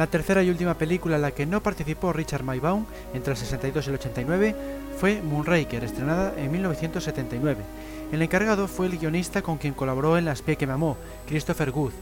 La 0.05 0.11
tercera 0.11 0.43
y 0.43 0.51
última 0.51 0.75
película 0.75 1.15
en 1.15 1.23
la 1.23 1.31
que 1.31 1.47
no 1.47 1.63
participó 1.63 2.13
Richard 2.13 2.43
Maybaum 2.43 2.85
entre 3.15 3.31
el 3.31 3.37
62 3.39 3.87
y 3.87 3.89
el 3.89 3.95
89 3.95 4.55
fue 4.99 5.19
Moonraker, 5.23 5.83
estrenada 5.83 6.31
en 6.37 6.51
1979. 6.51 7.63
El 8.11 8.21
encargado 8.21 8.67
fue 8.67 8.85
el 8.85 8.99
guionista 8.99 9.41
con 9.41 9.57
quien 9.57 9.73
colaboró 9.73 10.15
en 10.15 10.25
La 10.25 10.33
espía 10.33 10.57
que 10.57 10.67
me 10.67 10.73
amó, 10.73 10.95
Christopher 11.27 11.71
Good. 11.71 11.93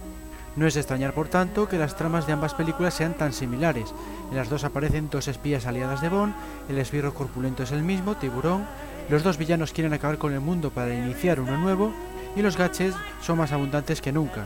No 0.57 0.67
es 0.67 0.73
de 0.73 0.81
extrañar, 0.81 1.13
por 1.13 1.29
tanto, 1.29 1.69
que 1.69 1.77
las 1.77 1.95
tramas 1.95 2.27
de 2.27 2.33
ambas 2.33 2.53
películas 2.53 2.93
sean 2.93 3.13
tan 3.13 3.31
similares. 3.31 3.93
En 4.31 4.35
las 4.35 4.49
dos 4.49 4.65
aparecen 4.65 5.09
dos 5.09 5.29
espías 5.29 5.65
aliadas 5.65 6.01
de 6.01 6.09
Bond, 6.09 6.35
el 6.67 6.79
esbirro 6.79 7.13
corpulento 7.13 7.63
es 7.63 7.71
el 7.71 7.83
mismo, 7.83 8.17
Tiburón, 8.17 8.65
los 9.09 9.23
dos 9.23 9.37
villanos 9.37 9.71
quieren 9.71 9.93
acabar 9.93 10.17
con 10.17 10.33
el 10.33 10.41
mundo 10.41 10.71
para 10.71 10.93
iniciar 10.93 11.39
uno 11.39 11.55
nuevo, 11.55 11.93
y 12.35 12.41
los 12.41 12.57
gaches 12.57 12.95
son 13.21 13.37
más 13.37 13.53
abundantes 13.53 14.01
que 14.01 14.11
nunca. 14.11 14.45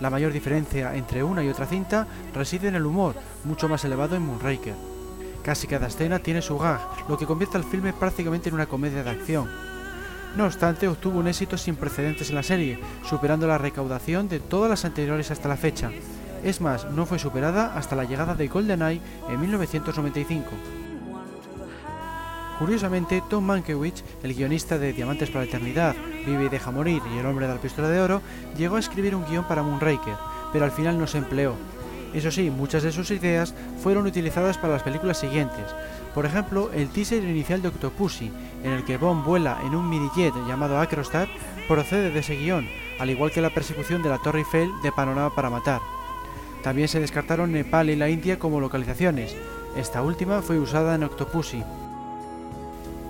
La 0.00 0.10
mayor 0.10 0.32
diferencia 0.32 0.94
entre 0.94 1.22
una 1.22 1.44
y 1.44 1.48
otra 1.48 1.66
cinta 1.66 2.06
reside 2.34 2.68
en 2.68 2.74
el 2.74 2.86
humor, 2.86 3.14
mucho 3.44 3.68
más 3.68 3.84
elevado 3.84 4.16
en 4.16 4.26
Moonraker. 4.26 4.74
Casi 5.42 5.66
cada 5.66 5.86
escena 5.86 6.18
tiene 6.18 6.42
su 6.42 6.58
gag, 6.58 6.80
lo 7.08 7.18
que 7.18 7.26
convierte 7.26 7.56
al 7.56 7.64
filme 7.64 7.92
prácticamente 7.92 8.48
en 8.48 8.54
una 8.54 8.66
comedia 8.66 9.04
de 9.04 9.10
acción. 9.10 9.48
No 10.36 10.46
obstante, 10.46 10.88
obtuvo 10.88 11.20
un 11.20 11.28
éxito 11.28 11.56
sin 11.56 11.76
precedentes 11.76 12.30
en 12.30 12.34
la 12.34 12.42
serie, 12.42 12.78
superando 13.08 13.46
la 13.46 13.58
recaudación 13.58 14.28
de 14.28 14.40
todas 14.40 14.68
las 14.68 14.84
anteriores 14.84 15.30
hasta 15.30 15.48
la 15.48 15.56
fecha. 15.56 15.90
Es 16.42 16.60
más, 16.60 16.90
no 16.90 17.06
fue 17.06 17.18
superada 17.18 17.76
hasta 17.76 17.94
la 17.94 18.04
llegada 18.04 18.34
de 18.34 18.48
GoldenEye 18.48 19.00
en 19.28 19.40
1995. 19.40 20.50
Curiosamente, 22.58 23.22
Tom 23.28 23.44
Mankiewicz, 23.44 24.02
el 24.22 24.34
guionista 24.34 24.78
de 24.78 24.92
Diamantes 24.92 25.30
para 25.30 25.44
la 25.44 25.48
Eternidad, 25.48 25.94
Vive 26.24 26.44
y 26.44 26.48
deja 26.48 26.70
morir 26.70 27.02
y 27.12 27.18
El 27.18 27.26
hombre 27.26 27.46
de 27.46 27.54
la 27.54 27.60
pistola 27.60 27.88
de 27.88 28.00
oro, 28.00 28.22
llegó 28.56 28.76
a 28.76 28.80
escribir 28.80 29.14
un 29.14 29.24
guion 29.26 29.44
para 29.44 29.62
Moonraker, 29.62 30.14
pero 30.52 30.64
al 30.64 30.70
final 30.70 30.98
no 30.98 31.06
se 31.06 31.18
empleó. 31.18 31.54
Eso 32.14 32.30
sí, 32.30 32.48
muchas 32.48 32.84
de 32.84 32.92
sus 32.92 33.10
ideas 33.10 33.54
fueron 33.82 34.06
utilizadas 34.06 34.56
para 34.56 34.74
las 34.74 34.84
películas 34.84 35.18
siguientes. 35.18 35.64
Por 36.14 36.26
ejemplo, 36.26 36.70
el 36.72 36.88
teaser 36.88 37.24
inicial 37.24 37.60
de 37.60 37.68
Octopussy, 37.68 38.30
en 38.62 38.70
el 38.70 38.84
que 38.84 38.98
Bond 38.98 39.24
vuela 39.24 39.58
en 39.64 39.74
un 39.74 39.88
mini-jet 39.90 40.32
llamado 40.46 40.78
Acrostar, 40.78 41.28
procede 41.66 42.10
de 42.10 42.20
ese 42.20 42.36
guion, 42.36 42.68
al 43.00 43.10
igual 43.10 43.32
que 43.32 43.40
la 43.40 43.50
persecución 43.50 44.00
de 44.02 44.10
la 44.10 44.18
Torre 44.18 44.40
Eiffel 44.40 44.70
de 44.82 44.92
Panorama 44.92 45.34
para 45.34 45.50
Matar. 45.50 45.80
También 46.62 46.86
se 46.86 47.00
descartaron 47.00 47.50
Nepal 47.50 47.90
y 47.90 47.96
la 47.96 48.08
India 48.08 48.38
como 48.38 48.60
localizaciones. 48.60 49.36
Esta 49.76 50.02
última 50.02 50.40
fue 50.40 50.60
usada 50.60 50.94
en 50.94 51.02
Octopussy. 51.02 51.64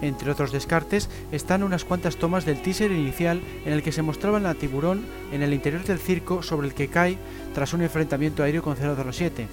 Entre 0.05 0.31
otros 0.31 0.53
descartes 0.53 1.09
están 1.33 1.63
unas 1.63 1.87
cuantas 1.87 2.17
tomas 2.17 2.45
del 2.45 2.61
teaser 2.61 2.93
inicial 2.93 3.41
en 3.65 3.73
el 3.73 3.83
que 3.83 3.91
se 3.91 4.03
mostraba 4.03 4.39
la 4.39 4.53
tiburón 4.53 5.07
en 5.33 5.43
el 5.43 5.55
interior 5.55 5.83
del 5.83 5.99
circo 5.99 6.43
sobre 6.43 6.67
el 6.67 6.75
que 6.75 6.89
cae 6.89 7.17
tras 7.55 7.73
un 7.73 7.81
enfrentamiento 7.81 8.43
aéreo 8.43 8.63
con 8.63 8.77
007. 8.77 9.49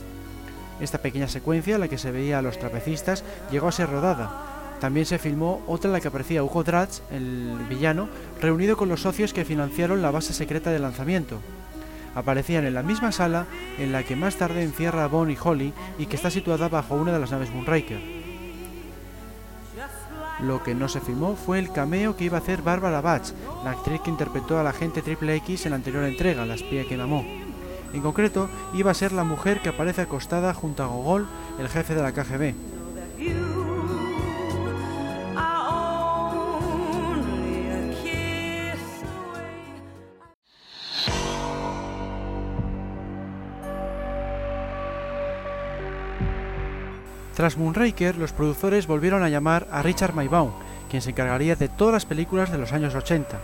Esta 0.82 0.98
pequeña 0.98 1.30
secuencia 1.30 1.76
en 1.76 1.80
la 1.80 1.88
que 1.88 1.98
se 1.98 2.12
veía 2.12 2.40
a 2.40 2.42
los 2.42 2.60
trapecistas 2.60 3.24
llegó 3.50 3.70
a 3.70 3.72
ser 3.72 3.90
rodada. 3.90 4.76
También 4.82 5.06
se 5.06 5.20
filmó 5.20 5.64
otra 5.68 5.88
en 5.88 5.94
la 5.94 6.02
que 6.02 6.10
aparecía 6.10 6.44
Hugo 6.44 6.66
Dratz, 6.66 7.00
el 7.12 7.58
villano, 7.70 8.10
reunido 8.42 8.76
con 8.76 8.90
los 8.90 9.04
socios 9.04 9.32
que 9.32 9.46
financiaron 9.46 10.02
la 10.02 10.12
base 10.12 10.34
secreta 10.34 10.70
de 10.70 10.80
lanzamiento. 10.80 11.40
Aparecían 12.14 12.66
en 12.66 12.74
la 12.74 12.84
misma 12.84 13.14
sala 13.14 13.46
en 13.80 13.94
la 13.94 14.04
que 14.04 14.18
más 14.18 14.36
tarde 14.36 14.64
encierra 14.64 15.06
a 15.06 15.08
Bond 15.08 15.32
y 15.32 15.38
Holly 15.42 15.72
y 15.98 16.08
que 16.08 16.18
está 16.18 16.30
situada 16.30 16.68
bajo 16.68 16.96
una 16.96 17.14
de 17.14 17.20
las 17.20 17.32
naves 17.32 17.52
Moonraker. 17.52 18.20
Lo 20.41 20.63
que 20.63 20.73
no 20.73 20.88
se 20.88 21.01
filmó 21.01 21.36
fue 21.36 21.60
el 21.60 21.71
cameo 21.71 22.15
que 22.15 22.23
iba 22.25 22.38
a 22.38 22.41
hacer 22.41 22.62
Barbara 22.63 23.01
Bach, 23.01 23.32
la 23.63 23.71
actriz 23.71 24.01
que 24.01 24.10
interpretó 24.10 24.60
a 24.60 24.63
la 24.63 24.71
agente 24.71 25.01
Triple 25.01 25.36
X 25.36 25.65
en 25.65 25.71
la 25.71 25.75
anterior 25.75 26.04
entrega, 26.04 26.45
La 26.45 26.56
espía 26.56 26.88
que 26.88 26.97
me 26.97 27.04
amó. 27.04 27.23
En 27.93 28.01
concreto, 28.01 28.49
iba 28.73 28.89
a 28.89 28.95
ser 28.95 29.12
la 29.12 29.23
mujer 29.23 29.62
que 29.62 29.69
aparece 29.69 30.01
acostada 30.01 30.54
junto 30.54 30.82
a 30.84 30.88
Gogol, 30.88 31.27
el 31.60 31.67
jefe 31.67 31.93
de 31.93 32.01
la 32.01 32.12
KGB. 32.12 33.51
Tras 47.41 47.58
Moonraker, 47.58 48.17
los 48.17 48.34
productores 48.34 48.86
volvieron 48.86 49.23
a 49.23 49.30
llamar 49.30 49.67
a 49.71 49.82
Richard 49.82 50.13
Maybaum, 50.13 50.51
quien 50.91 51.01
se 51.01 51.10
encargaría 51.10 51.56
de 51.56 51.69
todas 51.69 51.91
las 51.91 52.06
películas 52.06 52.51
de 52.51 52.60
los 52.60 52.71
años 52.71 52.93
80. 52.93 53.39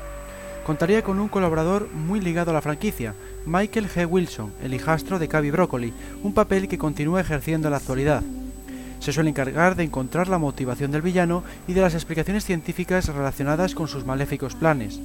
Contaría 0.67 1.01
con 1.01 1.17
un 1.17 1.29
colaborador 1.29 1.89
muy 1.91 2.21
ligado 2.21 2.51
a 2.51 2.53
la 2.53 2.61
franquicia, 2.61 3.15
Michael 3.47 3.89
G. 3.89 4.07
Wilson, 4.07 4.53
el 4.61 4.75
hijastro 4.75 5.17
de 5.17 5.27
Cavi 5.27 5.49
Broccoli, 5.49 5.95
un 6.21 6.35
papel 6.35 6.67
que 6.67 6.77
continúa 6.77 7.21
ejerciendo 7.21 7.69
en 7.69 7.71
la 7.71 7.77
actualidad. 7.77 8.21
Se 8.99 9.11
suele 9.11 9.31
encargar 9.31 9.75
de 9.75 9.85
encontrar 9.85 10.27
la 10.27 10.37
motivación 10.37 10.91
del 10.91 11.01
villano 11.01 11.43
y 11.67 11.73
de 11.73 11.81
las 11.81 11.95
explicaciones 11.95 12.45
científicas 12.45 13.07
relacionadas 13.07 13.73
con 13.73 13.87
sus 13.87 14.05
maléficos 14.05 14.53
planes. 14.53 14.99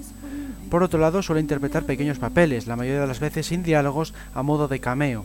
Por 0.69 0.83
otro 0.83 1.01
lado, 1.01 1.23
suele 1.23 1.41
interpretar 1.41 1.85
pequeños 1.85 2.19
papeles, 2.19 2.67
la 2.67 2.77
mayoría 2.77 3.01
de 3.01 3.07
las 3.07 3.21
veces 3.21 3.47
sin 3.47 3.63
diálogos, 3.63 4.13
a 4.35 4.43
modo 4.43 4.69
de 4.69 4.81
cameo. 4.81 5.25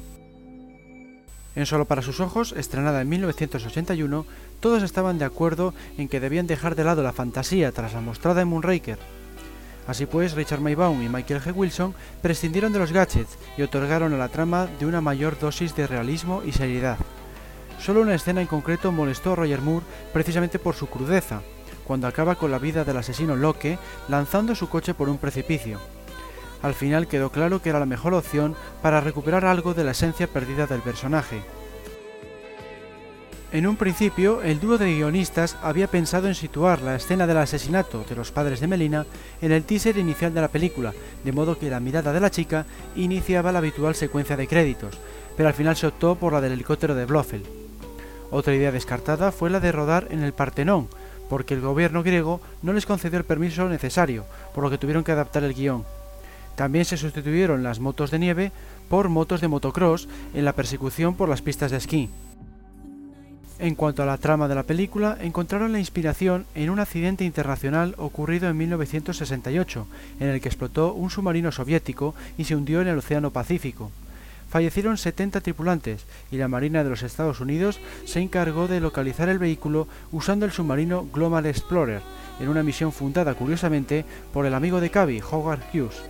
En 1.57 1.65
Solo 1.65 1.85
para 1.85 2.03
sus 2.03 2.19
ojos, 2.19 2.53
estrenada 2.55 3.01
en 3.01 3.09
1981, 3.09 4.27
todos 4.59 4.83
estaban 4.83 5.17
de 5.17 5.25
acuerdo 5.25 5.73
en 5.97 6.07
que 6.07 6.19
debían 6.19 6.45
dejar 6.45 6.75
de 6.75 6.83
lado 6.83 7.01
la 7.01 7.13
fantasía 7.13 7.71
tras 7.71 7.93
la 7.93 8.01
mostrada 8.01 8.43
en 8.43 8.47
Moonraker. 8.49 8.99
Así 9.87 10.05
pues, 10.05 10.33
Richard 10.33 10.61
Maybaum 10.61 11.01
y 11.01 11.09
Michael 11.09 11.41
G. 11.41 11.55
Wilson 11.55 11.95
prescindieron 12.21 12.73
de 12.73 12.77
los 12.77 12.91
gadgets 12.91 13.39
y 13.57 13.63
otorgaron 13.63 14.13
a 14.13 14.17
la 14.17 14.29
trama 14.29 14.67
de 14.79 14.85
una 14.85 15.01
mayor 15.01 15.39
dosis 15.39 15.75
de 15.75 15.87
realismo 15.87 16.43
y 16.45 16.51
seriedad. 16.51 16.99
Solo 17.79 18.01
una 18.01 18.13
escena 18.13 18.41
en 18.41 18.47
concreto 18.47 18.91
molestó 18.91 19.33
a 19.33 19.37
Roger 19.37 19.61
Moore 19.61 19.85
precisamente 20.13 20.59
por 20.59 20.75
su 20.75 20.85
crudeza, 20.85 21.41
cuando 21.87 22.05
acaba 22.05 22.35
con 22.35 22.51
la 22.51 22.59
vida 22.59 22.83
del 22.83 22.97
asesino 22.97 23.35
Locke 23.35 23.79
lanzando 24.09 24.53
su 24.53 24.69
coche 24.69 24.93
por 24.93 25.09
un 25.09 25.17
precipicio. 25.17 25.79
Al 26.61 26.73
final 26.73 27.07
quedó 27.07 27.31
claro 27.31 27.61
que 27.61 27.69
era 27.69 27.79
la 27.79 27.85
mejor 27.85 28.13
opción 28.13 28.55
para 28.81 29.01
recuperar 29.01 29.45
algo 29.45 29.73
de 29.73 29.83
la 29.83 29.91
esencia 29.91 30.27
perdida 30.27 30.67
del 30.67 30.81
personaje. 30.81 31.41
En 33.53 33.65
un 33.65 33.77
principio, 33.77 34.41
el 34.41 34.59
dúo 34.59 34.77
de 34.77 34.93
guionistas 34.93 35.55
había 35.61 35.87
pensado 35.87 36.27
en 36.27 36.35
situar 36.35 36.81
la 36.81 36.97
escena 36.97 37.25
del 37.25 37.37
asesinato 37.37 38.03
de 38.03 38.15
los 38.15 38.31
padres 38.31 38.59
de 38.59 38.67
Melina 38.67 39.05
en 39.41 39.53
el 39.53 39.63
teaser 39.63 39.97
inicial 39.97 40.33
de 40.33 40.41
la 40.41 40.49
película, 40.49 40.93
de 41.23 41.31
modo 41.31 41.57
que 41.57 41.69
la 41.69 41.79
mirada 41.79 42.11
de 42.11 42.19
la 42.19 42.29
chica 42.29 42.65
iniciaba 42.97 43.53
la 43.53 43.59
habitual 43.59 43.95
secuencia 43.95 44.35
de 44.35 44.47
créditos, 44.47 44.99
pero 45.37 45.47
al 45.47 45.55
final 45.55 45.77
se 45.77 45.87
optó 45.87 46.15
por 46.15 46.33
la 46.33 46.41
del 46.41 46.51
helicóptero 46.53 46.93
de 46.93 47.05
Blofeld. 47.05 47.45
Otra 48.31 48.53
idea 48.53 48.73
descartada 48.73 49.31
fue 49.31 49.49
la 49.49 49.61
de 49.61 49.71
rodar 49.71 50.07
en 50.09 50.23
el 50.23 50.33
Partenón, 50.33 50.89
porque 51.29 51.53
el 51.53 51.61
gobierno 51.61 52.03
griego 52.03 52.41
no 52.61 52.73
les 52.73 52.85
concedió 52.85 53.17
el 53.17 53.25
permiso 53.25 53.69
necesario, 53.69 54.25
por 54.53 54.63
lo 54.65 54.69
que 54.69 54.77
tuvieron 54.77 55.05
que 55.05 55.13
adaptar 55.13 55.45
el 55.45 55.53
guion. 55.53 55.85
También 56.57 56.85
se 56.85 56.97
sustituyeron 56.97 57.61
las 57.61 57.79
motos 57.79 58.09
de 58.09 58.17
nieve 58.17 58.51
por 58.89 59.09
motos 59.09 59.41
de 59.41 59.47
motocross 59.47 60.09
en 60.33 60.43
la 60.43 60.53
persecución 60.53 61.13
por 61.13 61.29
las 61.29 61.43
pistas 61.43 61.69
de 61.69 61.77
esquí. 61.77 62.09
En 63.59 63.75
cuanto 63.75 64.01
a 64.01 64.07
la 64.07 64.17
trama 64.17 64.47
de 64.47 64.55
la 64.55 64.63
película, 64.63 65.19
encontraron 65.21 65.71
la 65.71 65.77
inspiración 65.77 66.47
en 66.55 66.71
un 66.71 66.79
accidente 66.79 67.25
internacional 67.25 67.93
ocurrido 67.99 68.49
en 68.49 68.57
1968, 68.57 69.87
en 70.19 70.29
el 70.29 70.41
que 70.41 70.47
explotó 70.47 70.95
un 70.95 71.11
submarino 71.11 71.51
soviético 71.51 72.15
y 72.39 72.45
se 72.45 72.55
hundió 72.55 72.81
en 72.81 72.87
el 72.87 72.97
Océano 72.97 73.29
Pacífico. 73.29 73.91
Fallecieron 74.57 74.97
70 74.97 75.41
tripulantes 75.41 76.07
y 76.31 76.37
la 76.37 76.47
Marina 76.47 76.83
de 76.83 76.89
los 76.89 77.03
Estados 77.03 77.41
Unidos 77.41 77.79
se 78.05 78.21
encargó 78.21 78.67
de 78.67 78.79
localizar 78.79 79.29
el 79.29 79.37
vehículo 79.37 79.87
usando 80.11 80.47
el 80.47 80.51
submarino 80.51 81.05
Global 81.13 81.45
Explorer, 81.45 82.01
en 82.39 82.49
una 82.49 82.63
misión 82.63 82.91
fundada 82.91 83.35
curiosamente 83.35 84.03
por 84.33 84.47
el 84.47 84.55
amigo 84.55 84.81
de 84.81 84.89
Cavi, 84.89 85.21
Howard 85.21 85.61
Hughes. 85.71 86.01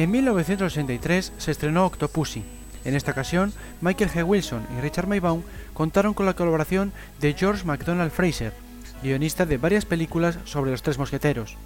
En 0.00 0.10
1983 0.12 1.34
se 1.36 1.50
estrenó 1.50 1.84
Octopussy. 1.84 2.42
En 2.86 2.94
esta 2.94 3.10
ocasión, 3.10 3.52
Michael 3.82 4.08
G. 4.08 4.26
Wilson 4.26 4.66
y 4.74 4.80
Richard 4.80 5.06
Maybaum 5.06 5.42
contaron 5.74 6.14
con 6.14 6.24
la 6.24 6.32
colaboración 6.32 6.94
de 7.20 7.34
George 7.34 7.66
MacDonald 7.66 8.10
Fraser, 8.10 8.54
guionista 9.02 9.44
de 9.44 9.58
varias 9.58 9.84
películas 9.84 10.38
sobre 10.44 10.70
los 10.70 10.80
tres 10.80 10.96
mosqueteros. 10.96 11.58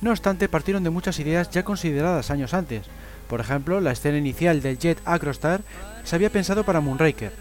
No 0.00 0.12
obstante, 0.12 0.48
partieron 0.48 0.84
de 0.84 0.90
muchas 0.90 1.18
ideas 1.18 1.50
ya 1.50 1.64
consideradas 1.64 2.30
años 2.30 2.54
antes. 2.54 2.82
Por 3.28 3.40
ejemplo, 3.40 3.80
la 3.80 3.90
escena 3.90 4.18
inicial 4.18 4.62
del 4.62 4.78
jet 4.78 5.00
Acrostar 5.04 5.62
se 6.04 6.14
había 6.14 6.30
pensado 6.30 6.62
para 6.62 6.80
Moonraker. 6.80 7.32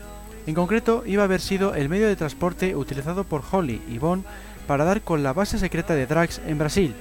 En 0.48 0.56
concreto, 0.56 1.04
iba 1.06 1.22
a 1.22 1.26
haber 1.26 1.40
sido 1.40 1.76
el 1.76 1.88
medio 1.88 2.08
de 2.08 2.16
transporte 2.16 2.76
utilizado 2.76 3.26
por 3.26 3.44
Holly 3.52 3.80
y 3.88 4.00
Bond 4.00 4.26
para 4.66 4.86
dar 4.86 5.02
con 5.02 5.22
la 5.22 5.34
base 5.34 5.60
secreta 5.60 5.94
de 5.94 6.08
Drax 6.08 6.42
en 6.48 6.58
Brasil, 6.58 6.96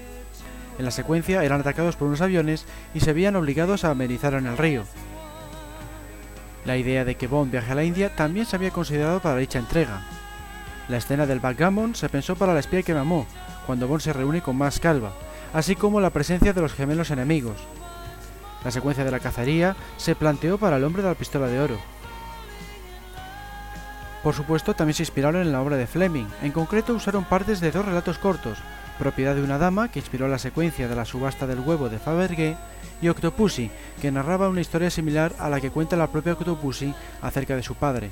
en 0.78 0.84
la 0.84 0.90
secuencia 0.90 1.44
eran 1.44 1.60
atacados 1.60 1.96
por 1.96 2.08
unos 2.08 2.20
aviones 2.20 2.66
y 2.94 3.00
se 3.00 3.12
veían 3.12 3.36
obligados 3.36 3.84
a 3.84 3.90
amenizar 3.90 4.34
en 4.34 4.46
el 4.46 4.58
río. 4.58 4.84
La 6.64 6.76
idea 6.76 7.04
de 7.04 7.14
que 7.16 7.26
Bond 7.26 7.52
viaje 7.52 7.72
a 7.72 7.74
la 7.74 7.84
India 7.84 8.14
también 8.16 8.46
se 8.46 8.56
había 8.56 8.70
considerado 8.70 9.20
para 9.20 9.36
dicha 9.36 9.58
entrega. 9.58 10.02
La 10.88 10.96
escena 10.96 11.26
del 11.26 11.40
backgammon 11.40 11.94
se 11.94 12.08
pensó 12.08 12.36
para 12.36 12.54
la 12.54 12.60
espía 12.60 12.82
que 12.82 12.94
mamó, 12.94 13.26
cuando 13.66 13.86
Bond 13.86 14.00
se 14.00 14.12
reúne 14.12 14.42
con 14.42 14.56
más 14.56 14.80
calva, 14.80 15.12
así 15.52 15.76
como 15.76 16.00
la 16.00 16.10
presencia 16.10 16.52
de 16.52 16.60
los 16.60 16.72
gemelos 16.72 17.10
enemigos. 17.10 17.56
La 18.64 18.70
secuencia 18.70 19.04
de 19.04 19.10
la 19.10 19.20
cacería 19.20 19.76
se 19.98 20.14
planteó 20.14 20.58
para 20.58 20.76
el 20.76 20.84
hombre 20.84 21.02
de 21.02 21.08
la 21.08 21.14
pistola 21.14 21.46
de 21.46 21.60
oro. 21.60 21.78
Por 24.22 24.34
supuesto, 24.34 24.72
también 24.72 24.94
se 24.94 25.02
inspiraron 25.02 25.42
en 25.42 25.52
la 25.52 25.60
obra 25.60 25.76
de 25.76 25.86
Fleming, 25.86 26.26
en 26.42 26.52
concreto 26.52 26.94
usaron 26.94 27.24
partes 27.24 27.60
de 27.60 27.70
dos 27.70 27.84
relatos 27.84 28.16
cortos, 28.18 28.58
propiedad 28.98 29.34
de 29.34 29.42
una 29.42 29.58
dama 29.58 29.90
que 29.90 29.98
inspiró 29.98 30.28
la 30.28 30.38
secuencia 30.38 30.88
de 30.88 30.96
la 30.96 31.04
subasta 31.04 31.46
del 31.46 31.60
huevo 31.60 31.88
de 31.88 31.98
Fabergé, 31.98 32.56
y 33.02 33.08
Octopussy, 33.08 33.70
que 34.00 34.10
narraba 34.10 34.48
una 34.48 34.60
historia 34.60 34.90
similar 34.90 35.32
a 35.38 35.50
la 35.50 35.60
que 35.60 35.70
cuenta 35.70 35.96
la 35.96 36.06
propia 36.06 36.32
Octopussy 36.32 36.94
acerca 37.20 37.56
de 37.56 37.62
su 37.62 37.74
padre. 37.74 38.10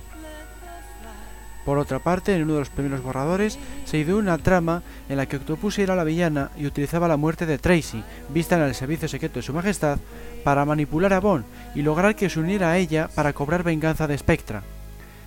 Por 1.65 1.79
otra 1.79 2.01
parte, 2.01 2.35
en 2.35 2.43
uno 2.43 2.55
de 2.55 2.59
los 2.59 2.71
primeros 2.71 3.03
borradores 3.03 3.59
se 3.85 3.99
ideó 3.99 4.19
una 4.19 4.37
trama 4.39 4.83
en 5.09 5.17
la 5.17 5.27
que 5.27 5.37
Octopussy 5.37 5.83
era 5.83 5.95
la 5.95 6.05
villana 6.05 6.51
y 6.57 6.67
utilizaba 6.67 7.07
la 7.07 7.17
muerte 7.17 7.47
de 7.47 7.59
Tracy, 7.59 8.03
vista 8.31 8.57
en 8.57 8.63
el 8.63 8.75
servicio 8.75 9.09
secreto 9.09 9.37
de 9.37 9.43
su 9.43 9.53
majestad, 9.53 9.99
para 10.43 10.65
manipular 10.65 11.13
a 11.13 11.21
Bond 11.21 11.45
y 11.75 11.83
lograr 11.83 12.17
que 12.17 12.29
se 12.29 12.41
uniera 12.41 12.73
a 12.73 12.79
ella 12.79 13.09
para 13.15 13.33
cobrar 13.33 13.63
venganza 13.63 14.09
de 14.09 14.19
Spectra. 14.19 14.63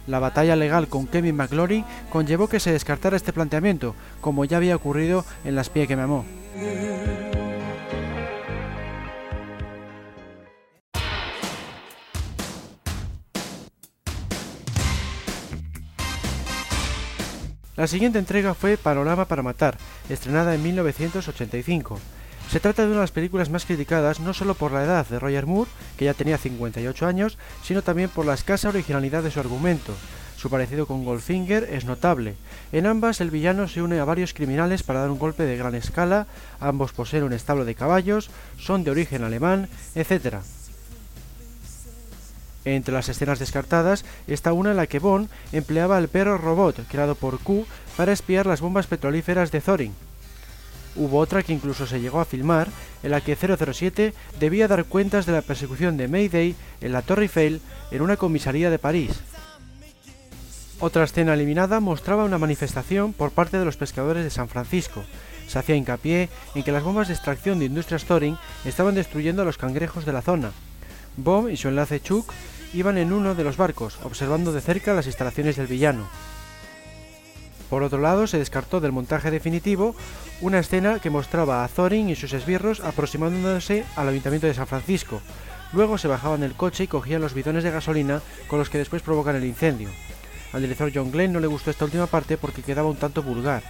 La 0.08 0.20
batalla 0.20 0.56
legal 0.56 0.88
con 0.88 1.08
Kevin 1.08 1.36
McGlory 1.36 1.84
conllevó 2.12 2.48
que 2.48 2.60
se 2.60 2.72
descartara 2.72 3.18
este 3.18 3.34
planteamiento, 3.34 3.96
como 4.22 4.46
ya 4.46 4.58
había 4.58 4.76
ocurrido 4.76 5.26
en 5.44 5.56
Las 5.56 5.70
Pie 5.70 5.88
que 5.88 5.96
me 5.96 6.04
amó. 6.04 6.26
La 17.76 17.88
siguiente 17.88 18.20
entrega 18.20 18.54
fue 18.54 18.78
Panorama 18.78 19.26
para 19.26 19.44
Matar, 19.44 19.78
estrenada 20.10 20.56
en 20.56 20.64
1985. 20.64 22.00
Se 22.52 22.60
trata 22.60 22.84
de 22.84 22.90
una 22.90 22.98
de 22.98 23.04
las 23.04 23.12
películas 23.12 23.50
más 23.50 23.66
criticadas 23.66 24.20
no 24.20 24.34
solo 24.34 24.56
por 24.56 24.72
la 24.72 24.84
edad 24.84 25.06
de 25.08 25.20
Roger 25.20 25.46
Moore, 25.46 25.70
que 25.98 26.06
ya 26.06 26.14
tenía 26.14 26.38
58 26.38 27.06
años, 27.06 27.38
sino 27.64 27.82
también 27.82 28.10
por 28.10 28.26
la 28.26 28.34
escasa 28.34 28.70
originalidad 28.70 29.24
de 29.24 29.32
su 29.32 29.40
argumento. 29.40 29.94
Su 30.38 30.50
parecido 30.50 30.86
con 30.86 31.04
Goldfinger 31.04 31.64
es 31.72 31.86
notable. 31.86 32.36
En 32.72 32.86
ambas 32.86 33.20
el 33.20 33.32
villano 33.32 33.68
se 33.68 33.82
une 33.82 34.00
a 34.00 34.06
varios 34.06 34.34
criminales 34.34 34.84
para 34.84 35.00
dar 35.00 35.10
un 35.10 35.18
golpe 35.18 35.44
de 35.44 35.58
gran 35.58 35.76
escala, 35.76 36.28
ambos 36.60 36.94
poseen 36.94 37.24
un 37.24 37.34
establo 37.34 37.66
de 37.66 37.74
caballos, 37.74 38.30
son 38.60 38.84
de 38.84 38.92
origen 38.92 39.24
alemán, 39.24 39.68
etc. 39.96 40.36
Entre 42.64 42.94
las 42.94 43.10
escenas 43.10 43.40
descartadas 43.40 44.06
está 44.28 44.54
una 44.54 44.72
en 44.72 44.78
la 44.78 44.88
que 44.88 45.00
Bond 45.00 45.30
empleaba 45.52 45.98
al 45.98 46.10
perro 46.10 46.38
robot 46.38 46.88
creado 46.90 47.16
por 47.16 47.40
Q 47.40 47.66
para 47.98 48.12
espiar 48.12 48.46
las 48.46 48.62
bombas 48.62 48.88
petrolíferas 48.88 49.52
de 49.52 49.62
Thorin. 49.62 50.05
Hubo 50.96 51.20
otra 51.20 51.44
que 51.44 51.54
incluso 51.54 51.86
se 51.86 52.00
llegó 52.00 52.22
a 52.22 52.26
filmar, 52.26 52.70
en 53.04 53.12
la 53.12 53.22
que 53.22 53.36
007 53.36 54.14
debía 54.40 54.68
dar 54.68 54.86
cuentas 54.86 55.26
de 55.26 55.34
la 55.34 55.42
persecución 55.42 55.98
de 55.98 56.08
Mayday 56.08 56.56
en 56.82 56.92
la 56.92 57.02
Torre 57.02 57.24
Eiffel 57.24 57.62
en 57.92 58.02
una 58.02 58.18
comisaría 58.18 58.70
de 58.70 58.80
París. 58.80 59.12
Otra 60.80 61.04
escena 61.04 61.34
eliminada 61.34 61.80
mostraba 61.80 62.26
una 62.26 62.38
manifestación 62.38 63.14
por 63.14 63.32
parte 63.32 63.58
de 63.58 63.66
los 63.66 63.78
pescadores 63.78 64.24
de 64.24 64.30
San 64.30 64.50
Francisco. 64.50 65.04
Se 65.48 65.60
hacía 65.60 65.76
hincapié 65.76 66.30
en 66.54 66.64
que 66.64 66.72
las 66.72 66.84
bombas 66.84 67.08
de 67.08 67.14
extracción 67.14 67.60
de 67.60 67.66
Industrias 67.66 68.06
Thorin 68.06 68.38
estaban 68.66 68.96
destruyendo 68.96 69.42
a 69.42 69.46
los 69.46 69.58
cangrejos 69.58 70.06
de 70.06 70.14
la 70.14 70.22
zona. 70.22 70.52
Bomb 71.18 71.50
y 71.50 71.58
su 71.58 71.70
enlace 71.70 72.02
Chuck 72.02 72.32
iban 72.74 72.98
en 72.98 73.14
uno 73.14 73.36
de 73.36 73.44
los 73.44 73.56
barcos, 73.56 73.98
observando 74.04 74.52
de 74.52 74.62
cerca 74.62 74.94
las 74.94 75.08
instalaciones 75.08 75.56
del 75.56 75.68
villano. 75.68 76.08
Por 77.70 77.84
otro 77.84 78.00
lado, 78.00 78.28
se 78.28 78.38
descartó 78.38 78.80
del 78.80 78.92
montaje 78.92 79.32
definitivo 79.32 79.96
una 80.42 80.60
escena 80.60 81.00
que 81.00 81.10
mostraba 81.10 81.64
a 81.64 81.68
Thorin 81.68 82.10
y 82.10 82.16
sus 82.16 82.34
esbirros 82.34 82.80
aproximándose 82.80 83.86
al 83.96 84.10
ayuntamiento 84.10 84.48
de 84.48 84.54
San 84.54 84.68
Francisco. 84.68 85.22
Luego 85.74 85.98
se 85.98 86.08
bajaban 86.08 86.42
del 86.42 86.54
coche 86.54 86.84
y 86.84 86.88
cogían 86.88 87.22
los 87.22 87.34
bidones 87.34 87.64
de 87.64 87.72
gasolina 87.72 88.22
con 88.48 88.60
los 88.60 88.70
que 88.70 88.78
después 88.78 89.02
provocan 89.02 89.36
el 89.36 89.46
incendio. 89.46 89.90
Al 90.54 90.62
director 90.62 90.92
John 90.94 91.12
Glenn 91.12 91.34
no 91.34 91.40
le 91.40 91.48
gustó 91.48 91.72
esta 91.72 91.86
última 91.86 92.06
parte 92.06 92.38
porque 92.38 92.62
quedaba 92.62 92.90
un 92.90 92.96
tanto 92.96 93.24
vulgar. 93.24 93.64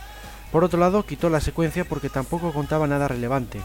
Por 0.51 0.63
otro 0.63 0.79
lado, 0.79 1.05
quitó 1.05 1.29
la 1.29 1.41
secuencia 1.41 1.86
porque 1.86 2.10
tampoco 2.10 2.53
contaba 2.53 2.86
nada 2.86 3.08
relevante. 3.08 3.60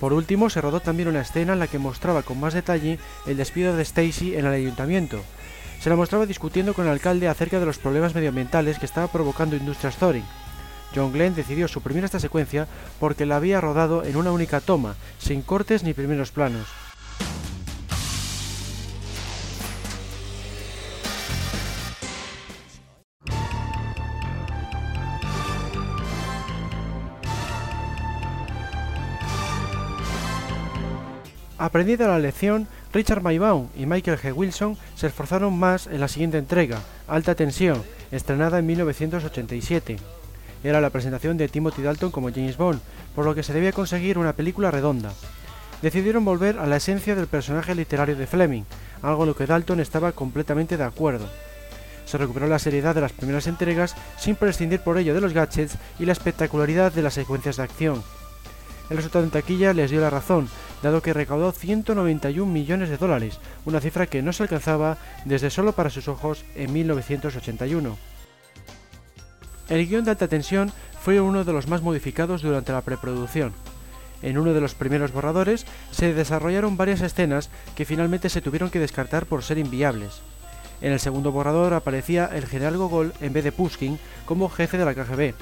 Por 0.00 0.12
último, 0.12 0.50
se 0.50 0.60
rodó 0.60 0.80
también 0.80 1.08
una 1.08 1.22
escena 1.22 1.54
en 1.54 1.58
la 1.58 1.68
que 1.68 1.78
mostraba 1.78 2.22
con 2.22 2.38
más 2.38 2.52
detalle 2.52 2.98
el 3.26 3.36
despido 3.36 3.76
de 3.76 3.82
Stacy 3.82 4.36
en 4.36 4.46
el 4.46 4.52
ayuntamiento, 4.52 5.22
se 5.86 5.90
la 5.90 5.94
mostraba 5.94 6.26
discutiendo 6.26 6.74
con 6.74 6.86
el 6.86 6.90
alcalde 6.90 7.28
acerca 7.28 7.60
de 7.60 7.66
los 7.66 7.78
problemas 7.78 8.12
medioambientales 8.12 8.80
que 8.80 8.86
estaba 8.86 9.06
provocando 9.06 9.54
Industrias 9.54 9.96
Thorin. 9.96 10.24
John 10.92 11.12
Glenn 11.12 11.36
decidió 11.36 11.68
suprimir 11.68 12.02
esta 12.02 12.18
secuencia 12.18 12.66
porque 12.98 13.24
la 13.24 13.36
había 13.36 13.60
rodado 13.60 14.02
en 14.02 14.16
una 14.16 14.32
única 14.32 14.60
toma, 14.60 14.96
sin 15.18 15.42
cortes 15.42 15.84
ni 15.84 15.94
primeros 15.94 16.32
planos. 16.32 16.66
Aprendida 31.58 32.08
la 32.08 32.18
lección, 32.18 32.66
Richard 32.96 33.20
Maybaum 33.20 33.68
y 33.76 33.84
Michael 33.84 34.18
G. 34.18 34.34
Wilson 34.34 34.78
se 34.94 35.08
esforzaron 35.08 35.58
más 35.58 35.86
en 35.86 36.00
la 36.00 36.08
siguiente 36.08 36.38
entrega, 36.38 36.80
Alta 37.06 37.34
Tensión, 37.34 37.82
estrenada 38.10 38.58
en 38.58 38.64
1987. 38.64 39.98
era 40.64 40.80
la 40.80 40.88
presentación 40.88 41.36
de 41.36 41.48
Timothy 41.48 41.82
Dalton 41.82 42.10
como 42.10 42.30
James 42.30 42.56
Bond, 42.56 42.80
por 43.14 43.26
lo 43.26 43.34
que 43.34 43.42
se 43.42 43.52
debía 43.52 43.72
conseguir 43.72 44.16
una 44.16 44.32
película 44.32 44.70
redonda. 44.70 45.12
Decidieron 45.82 46.24
volver 46.24 46.58
a 46.58 46.66
la 46.66 46.76
esencia 46.76 47.14
del 47.14 47.26
personaje 47.26 47.74
literario 47.74 48.16
de 48.16 48.26
Fleming, 48.26 48.62
algo 49.02 49.24
en 49.24 49.28
lo 49.28 49.36
que 49.36 49.44
Dalton 49.44 49.80
estaba 49.80 50.12
completamente 50.12 50.78
de 50.78 50.84
acuerdo. 50.84 51.28
Se 52.06 52.16
recuperó 52.16 52.46
la 52.46 52.58
seriedad 52.58 52.94
de 52.94 53.02
las 53.02 53.12
primeras 53.12 53.46
entregas 53.46 53.94
sin 54.16 54.36
prescindir 54.36 54.80
por 54.80 54.96
ello 54.96 55.12
de 55.12 55.20
los 55.20 55.34
gadgets 55.34 55.76
y 55.98 56.06
la 56.06 56.12
espectacularidad 56.12 56.92
de 56.92 57.02
las 57.02 57.12
secuencias 57.12 57.58
de 57.58 57.62
acción. 57.62 58.02
El 58.88 58.96
resultado 58.96 59.24
en 59.24 59.30
taquilla 59.30 59.72
les 59.72 59.90
dio 59.90 60.00
la 60.00 60.10
razón, 60.10 60.48
dado 60.82 61.02
que 61.02 61.12
recaudó 61.12 61.50
191 61.52 62.50
millones 62.50 62.88
de 62.88 62.96
dólares, 62.96 63.40
una 63.64 63.80
cifra 63.80 64.06
que 64.06 64.22
no 64.22 64.32
se 64.32 64.44
alcanzaba 64.44 64.96
desde 65.24 65.50
solo 65.50 65.72
para 65.72 65.90
sus 65.90 66.08
ojos 66.08 66.44
en 66.54 66.72
1981. 66.72 67.96
El 69.68 69.86
guion 69.88 70.04
de 70.04 70.12
alta 70.12 70.28
tensión 70.28 70.72
fue 71.00 71.20
uno 71.20 71.44
de 71.44 71.52
los 71.52 71.66
más 71.66 71.82
modificados 71.82 72.42
durante 72.42 72.72
la 72.72 72.82
preproducción. 72.82 73.52
En 74.22 74.38
uno 74.38 74.54
de 74.54 74.60
los 74.60 74.74
primeros 74.74 75.12
borradores 75.12 75.66
se 75.90 76.14
desarrollaron 76.14 76.76
varias 76.76 77.00
escenas 77.00 77.50
que 77.74 77.84
finalmente 77.84 78.28
se 78.28 78.40
tuvieron 78.40 78.70
que 78.70 78.78
descartar 78.78 79.26
por 79.26 79.42
ser 79.42 79.58
inviables. 79.58 80.20
En 80.80 80.92
el 80.92 81.00
segundo 81.00 81.32
borrador 81.32 81.74
aparecía 81.74 82.26
el 82.26 82.46
general 82.46 82.76
Gogol 82.76 83.12
en 83.20 83.32
vez 83.32 83.44
de 83.44 83.52
Pushkin 83.52 83.98
como 84.24 84.48
jefe 84.48 84.78
de 84.78 84.84
la 84.84 84.94
KGB. 84.94 85.34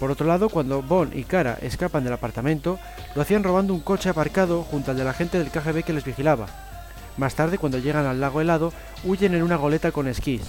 Por 0.00 0.10
otro 0.10 0.26
lado, 0.26 0.48
cuando 0.48 0.80
Bond 0.80 1.14
y 1.14 1.24
Kara 1.24 1.58
escapan 1.60 2.02
del 2.02 2.14
apartamento, 2.14 2.78
lo 3.14 3.20
hacían 3.20 3.44
robando 3.44 3.74
un 3.74 3.80
coche 3.80 4.08
aparcado 4.08 4.62
junto 4.62 4.90
al 4.90 4.96
de 4.96 5.04
la 5.04 5.12
gente 5.12 5.38
del 5.38 5.50
KGB 5.50 5.84
que 5.84 5.92
les 5.92 6.04
vigilaba. 6.04 6.46
Más 7.18 7.34
tarde, 7.34 7.58
cuando 7.58 7.76
llegan 7.76 8.06
al 8.06 8.18
lago 8.18 8.40
helado, 8.40 8.72
huyen 9.04 9.34
en 9.34 9.42
una 9.42 9.56
goleta 9.56 9.92
con 9.92 10.08
esquís. 10.08 10.40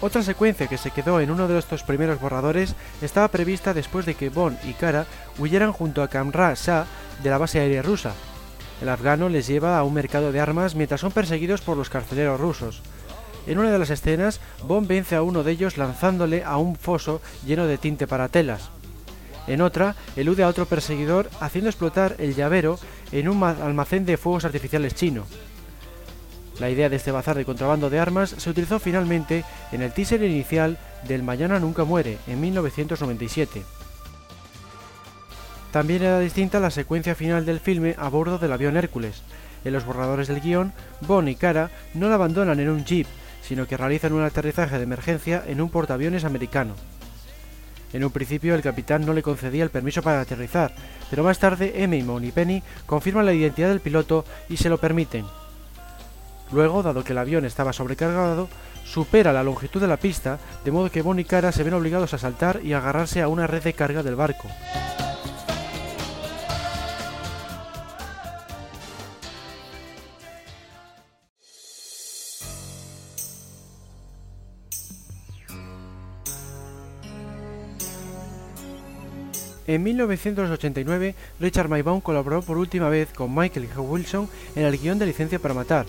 Otra 0.00 0.22
secuencia 0.22 0.68
que 0.68 0.78
se 0.78 0.92
quedó 0.92 1.20
en 1.20 1.30
uno 1.30 1.48
de 1.48 1.58
estos 1.58 1.82
primeros 1.82 2.20
borradores 2.20 2.76
estaba 3.02 3.28
prevista 3.28 3.74
después 3.74 4.06
de 4.06 4.14
que 4.14 4.28
Bond 4.28 4.58
y 4.64 4.74
Kara 4.74 5.06
huyeran 5.38 5.72
junto 5.72 6.02
a 6.02 6.08
Kamra 6.08 6.54
Shah 6.54 6.86
de 7.20 7.30
la 7.30 7.38
base 7.38 7.58
aérea 7.58 7.82
rusa. 7.82 8.12
El 8.80 8.90
afgano 8.90 9.28
les 9.28 9.48
lleva 9.48 9.76
a 9.76 9.82
un 9.82 9.94
mercado 9.94 10.30
de 10.30 10.38
armas 10.38 10.76
mientras 10.76 11.00
son 11.00 11.10
perseguidos 11.10 11.62
por 11.62 11.76
los 11.76 11.90
carceleros 11.90 12.38
rusos. 12.38 12.82
En 13.46 13.58
una 13.58 13.70
de 13.70 13.78
las 13.78 13.90
escenas, 13.90 14.40
Bond 14.64 14.88
vence 14.88 15.14
a 15.14 15.22
uno 15.22 15.42
de 15.42 15.52
ellos 15.52 15.76
lanzándole 15.76 16.42
a 16.44 16.56
un 16.56 16.76
foso 16.76 17.20
lleno 17.46 17.66
de 17.66 17.78
tinte 17.78 18.06
para 18.06 18.28
telas. 18.28 18.70
En 19.46 19.60
otra, 19.60 19.94
elude 20.16 20.42
a 20.42 20.48
otro 20.48 20.66
perseguidor 20.66 21.30
haciendo 21.40 21.70
explotar 21.70 22.16
el 22.18 22.34
llavero 22.34 22.78
en 23.12 23.28
un 23.28 23.42
almacén 23.44 24.04
de 24.04 24.16
fuegos 24.16 24.44
artificiales 24.44 24.94
chino. 24.94 25.24
La 26.58 26.70
idea 26.70 26.88
de 26.88 26.96
este 26.96 27.12
bazar 27.12 27.36
de 27.36 27.44
contrabando 27.44 27.90
de 27.90 28.00
armas 28.00 28.30
se 28.30 28.50
utilizó 28.50 28.78
finalmente 28.80 29.44
en 29.72 29.82
el 29.82 29.92
teaser 29.92 30.22
inicial 30.22 30.78
del 31.06 31.22
Mañana 31.22 31.60
Nunca 31.60 31.84
Muere, 31.84 32.18
en 32.26 32.40
1997. 32.40 33.62
También 35.70 36.02
era 36.02 36.18
distinta 36.18 36.58
la 36.58 36.70
secuencia 36.70 37.14
final 37.14 37.44
del 37.44 37.60
filme 37.60 37.94
a 37.98 38.08
bordo 38.08 38.38
del 38.38 38.52
avión 38.52 38.76
Hércules. 38.76 39.22
En 39.64 39.74
los 39.74 39.84
borradores 39.84 40.28
del 40.28 40.40
guion, 40.40 40.72
Bon 41.02 41.28
y 41.28 41.34
Cara 41.34 41.70
no 41.92 42.08
la 42.08 42.14
abandonan 42.14 42.58
en 42.58 42.70
un 42.70 42.84
jeep, 42.84 43.06
sino 43.46 43.66
que 43.66 43.76
realizan 43.76 44.12
un 44.12 44.22
aterrizaje 44.22 44.76
de 44.76 44.84
emergencia 44.84 45.44
en 45.46 45.60
un 45.60 45.70
portaaviones 45.70 46.24
americano. 46.24 46.74
En 47.92 48.04
un 48.04 48.10
principio 48.10 48.54
el 48.54 48.62
capitán 48.62 49.06
no 49.06 49.12
le 49.12 49.22
concedía 49.22 49.62
el 49.62 49.70
permiso 49.70 50.02
para 50.02 50.20
aterrizar, 50.20 50.74
pero 51.08 51.22
más 51.22 51.38
tarde 51.38 51.82
Emma 51.82 51.96
y 51.96 52.32
Penny 52.32 52.62
confirman 52.84 53.24
la 53.24 53.32
identidad 53.32 53.68
del 53.68 53.80
piloto 53.80 54.24
y 54.48 54.56
se 54.56 54.68
lo 54.68 54.78
permiten. 54.78 55.24
Luego, 56.52 56.82
dado 56.82 57.04
que 57.04 57.12
el 57.12 57.18
avión 57.18 57.44
estaba 57.44 57.72
sobrecargado, 57.72 58.48
supera 58.84 59.32
la 59.32 59.42
longitud 59.42 59.80
de 59.80 59.88
la 59.88 59.96
pista, 59.96 60.38
de 60.64 60.70
modo 60.70 60.90
que 60.90 61.02
Bon 61.02 61.18
y 61.18 61.24
Cara 61.24 61.52
se 61.52 61.62
ven 61.62 61.74
obligados 61.74 62.14
a 62.14 62.18
saltar 62.18 62.60
y 62.62 62.72
agarrarse 62.72 63.22
a 63.22 63.28
una 63.28 63.46
red 63.46 63.62
de 63.62 63.72
carga 63.72 64.02
del 64.02 64.14
barco. 64.16 64.48
En 79.66 79.82
1989, 79.82 81.14
Richard 81.40 81.68
Maybaum 81.68 82.00
colaboró 82.00 82.42
por 82.42 82.56
última 82.58 82.88
vez 82.88 83.08
con 83.12 83.34
Michael 83.34 83.68
H. 83.70 83.80
Wilson 83.80 84.28
en 84.54 84.64
el 84.64 84.78
guion 84.78 84.98
de 84.98 85.06
Licencia 85.06 85.38
para 85.38 85.54
Matar, 85.54 85.86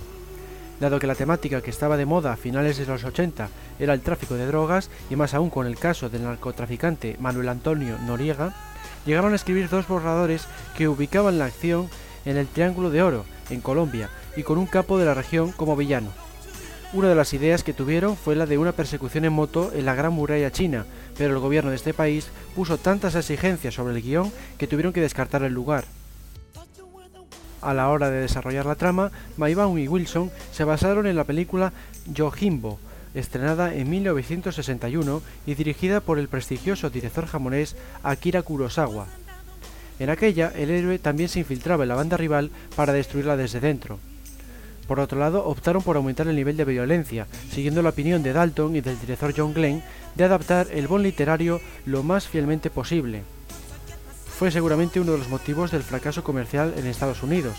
Dado 0.79 0.99
que 0.99 1.07
la 1.07 1.15
temática 1.15 1.61
que 1.61 1.71
estaba 1.71 1.97
de 1.97 2.05
moda 2.05 2.33
a 2.33 2.37
finales 2.37 2.77
de 2.77 2.85
los 2.85 3.03
80 3.03 3.49
era 3.79 3.93
el 3.93 4.01
tráfico 4.01 4.35
de 4.35 4.45
drogas, 4.45 4.91
y 5.09 5.15
más 5.15 5.33
aún 5.33 5.49
con 5.49 5.65
el 5.65 5.77
caso 5.77 6.09
del 6.09 6.23
narcotraficante 6.23 7.17
Manuel 7.19 7.49
Antonio 7.49 7.97
Noriega, 8.05 8.53
llegaron 9.05 9.33
a 9.33 9.37
escribir 9.37 9.69
dos 9.69 9.87
borradores 9.87 10.45
que 10.75 10.87
ubicaban 10.87 11.39
la 11.39 11.45
acción 11.45 11.89
en 12.25 12.37
el 12.37 12.47
Triángulo 12.47 12.91
de 12.91 13.01
Oro, 13.01 13.25
en 13.49 13.61
Colombia, 13.61 14.09
y 14.35 14.43
con 14.43 14.59
un 14.59 14.67
capo 14.67 14.99
de 14.99 15.05
la 15.05 15.15
región 15.15 15.51
como 15.51 15.75
villano. 15.75 16.11
Una 16.93 17.09
de 17.09 17.15
las 17.15 17.33
ideas 17.33 17.63
que 17.63 17.73
tuvieron 17.73 18.15
fue 18.15 18.35
la 18.35 18.45
de 18.45 18.59
una 18.59 18.71
persecución 18.71 19.25
en 19.25 19.33
moto 19.33 19.71
en 19.73 19.85
la 19.85 19.95
Gran 19.95 20.13
Muralla 20.13 20.51
China, 20.51 20.85
pero 21.17 21.33
el 21.33 21.39
gobierno 21.39 21.69
de 21.71 21.75
este 21.75 21.93
país 21.93 22.27
puso 22.55 22.77
tantas 22.77 23.15
exigencias 23.15 23.73
sobre 23.73 23.95
el 23.95 24.01
guion 24.01 24.31
que 24.57 24.67
tuvieron 24.67 24.93
que 24.93 25.01
descartar 25.01 25.43
el 25.43 25.53
lugar. 25.53 25.85
A 27.61 27.73
la 27.73 27.89
hora 27.89 28.09
de 28.09 28.21
desarrollar 28.21 28.65
la 28.65 28.75
trama, 28.75 29.11
Maybaum 29.37 29.77
y 29.79 29.87
Wilson 29.87 30.31
se 30.51 30.63
basaron 30.63 31.07
en 31.07 31.15
la 31.15 31.23
película 31.23 31.73
Yojimbo, 32.13 32.79
estrenada 33.13 33.73
en 33.73 33.89
1961 33.89 35.21
y 35.45 35.55
dirigida 35.55 35.99
por 36.01 36.19
el 36.19 36.27
prestigioso 36.27 36.89
director 36.89 37.25
japonés 37.25 37.75
Akira 38.03 38.43
Kurosawa. 38.43 39.07
En 39.99 40.11
aquella, 40.11 40.51
el 40.55 40.69
héroe 40.69 40.99
también 40.99 41.29
se 41.29 41.39
infiltraba 41.39 41.83
en 41.83 41.89
la 41.89 41.95
banda 41.95 42.17
rival 42.17 42.51
para 42.75 42.93
destruirla 42.93 43.35
desde 43.35 43.59
dentro. 43.59 43.97
Por 44.87 44.99
otro 44.99 45.19
lado, 45.19 45.45
optaron 45.45 45.83
por 45.83 45.97
aumentar 45.97 46.27
el 46.27 46.35
nivel 46.35 46.57
de 46.57 46.65
violencia, 46.65 47.27
siguiendo 47.51 47.81
la 47.81 47.89
opinión 47.89 48.23
de 48.23 48.33
Dalton 48.33 48.75
y 48.75 48.81
del 48.81 48.99
director 48.99 49.33
John 49.35 49.53
Glenn 49.53 49.83
de 50.15 50.23
adaptar 50.23 50.67
el 50.71 50.87
bon 50.87 51.03
literario 51.03 51.59
lo 51.85 52.03
más 52.03 52.27
fielmente 52.27 52.69
posible 52.69 53.23
fue 54.37 54.51
seguramente 54.51 54.99
uno 54.99 55.13
de 55.13 55.17
los 55.17 55.29
motivos 55.29 55.71
del 55.71 55.81
fracaso 55.81 56.23
comercial 56.23 56.75
en 56.77 56.85
Estados 56.85 57.23
Unidos. 57.23 57.57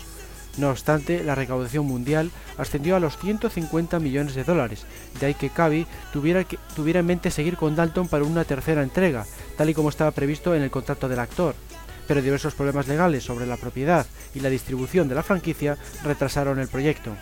No 0.57 0.69
obstante, 0.69 1.25
la 1.25 1.35
recaudación 1.35 1.85
mundial 1.85 2.31
ascendió 2.57 2.95
a 2.95 3.01
los 3.01 3.17
150 3.17 3.99
millones 3.99 4.33
de 4.33 4.45
dólares, 4.45 4.85
de 5.19 5.25
ahí 5.25 5.33
que 5.33 5.49
Cavi 5.49 5.85
tuviera, 6.13 6.45
tuviera 6.77 7.01
en 7.01 7.05
mente 7.05 7.31
seguir 7.31 7.57
con 7.57 7.75
Dalton 7.75 8.07
para 8.07 8.23
una 8.23 8.45
tercera 8.45 8.81
entrega, 8.81 9.25
tal 9.57 9.69
y 9.69 9.73
como 9.73 9.89
estaba 9.89 10.11
previsto 10.11 10.55
en 10.55 10.61
el 10.61 10.71
contrato 10.71 11.09
del 11.09 11.19
actor. 11.19 11.53
Pero 12.09 12.21
diversos 12.21 12.55
problemas 12.55 12.89
legales 12.89 13.23
sobre 13.23 13.45
la 13.45 13.55
propiedad 13.55 14.05
y 14.35 14.41
la 14.41 14.49
distribución 14.49 15.07
de 15.07 15.15
la 15.15 15.23
franquicia 15.23 15.77
retrasaron 16.03 16.59
el 16.59 16.67
proyecto 16.67 17.15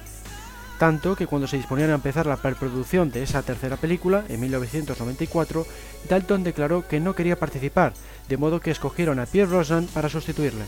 tanto 0.77 1.15
que 1.15 1.27
cuando 1.27 1.47
se 1.47 1.57
disponían 1.57 1.89
a 1.89 1.95
empezar 1.95 2.25
la 2.25 2.37
preproducción 2.37 3.09
de 3.11 3.23
esa 3.23 3.41
tercera 3.41 3.77
película, 3.77 4.23
en 4.29 4.39
1994, 4.39 5.65
Dalton 6.09 6.43
declaró 6.43 6.87
que 6.87 6.99
no 6.99 7.15
quería 7.15 7.39
participar, 7.39 7.93
de 8.29 8.37
modo 8.37 8.59
que 8.59 8.71
escogieron 8.71 9.19
a 9.19 9.25
Pierre 9.25 9.49
Brosnan 9.49 9.87
para 9.87 10.09
sustituirle. 10.09 10.65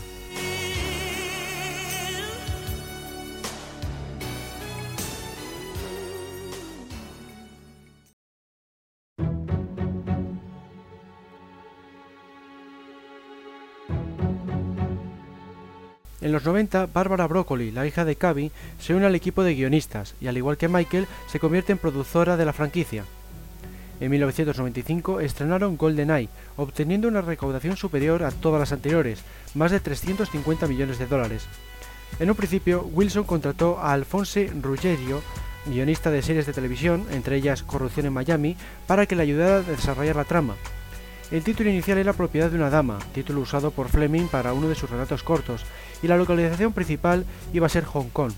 En 16.20 16.32
los 16.32 16.44
90, 16.44 16.86
Barbara 16.86 17.26
Broccoli, 17.26 17.70
la 17.70 17.86
hija 17.86 18.04
de 18.04 18.16
Cavi, 18.16 18.52
se 18.78 18.94
une 18.94 19.06
al 19.06 19.14
equipo 19.14 19.42
de 19.42 19.54
guionistas 19.54 20.14
y, 20.20 20.28
al 20.28 20.36
igual 20.36 20.58
que 20.58 20.68
Michael, 20.68 21.06
se 21.28 21.40
convierte 21.40 21.72
en 21.72 21.78
productora 21.78 22.36
de 22.36 22.44
la 22.44 22.52
franquicia. 22.52 23.04
En 24.00 24.10
1995 24.10 25.20
estrenaron 25.20 25.76
GoldenEye, 25.76 26.28
obteniendo 26.56 27.08
una 27.08 27.22
recaudación 27.22 27.76
superior 27.76 28.22
a 28.22 28.30
todas 28.30 28.60
las 28.60 28.72
anteriores, 28.72 29.22
más 29.54 29.70
de 29.70 29.80
350 29.80 30.66
millones 30.66 30.98
de 30.98 31.06
dólares. 31.06 31.46
En 32.18 32.28
un 32.30 32.36
principio, 32.36 32.82
Wilson 32.92 33.24
contrató 33.24 33.78
a 33.78 33.92
Alphonse 33.92 34.50
Ruggiero, 34.60 35.22
guionista 35.66 36.10
de 36.10 36.22
series 36.22 36.46
de 36.46 36.52
televisión, 36.52 37.06
entre 37.12 37.36
ellas 37.36 37.62
Corrupción 37.62 38.06
en 38.06 38.12
Miami, 38.12 38.56
para 38.86 39.06
que 39.06 39.16
le 39.16 39.22
ayudara 39.22 39.56
a 39.56 39.62
desarrollar 39.62 40.16
la 40.16 40.24
trama. 40.24 40.56
El 41.30 41.44
título 41.44 41.70
inicial 41.70 41.98
era 41.98 42.12
Propiedad 42.12 42.50
de 42.50 42.56
una 42.56 42.70
dama, 42.70 42.98
título 43.14 43.40
usado 43.40 43.70
por 43.70 43.88
Fleming 43.88 44.26
para 44.26 44.52
uno 44.52 44.68
de 44.68 44.74
sus 44.74 44.90
relatos 44.90 45.22
cortos, 45.22 45.64
y 46.02 46.08
la 46.08 46.16
localización 46.16 46.72
principal 46.72 47.24
iba 47.52 47.66
a 47.66 47.70
ser 47.70 47.84
Hong 47.84 48.08
Kong. 48.12 48.32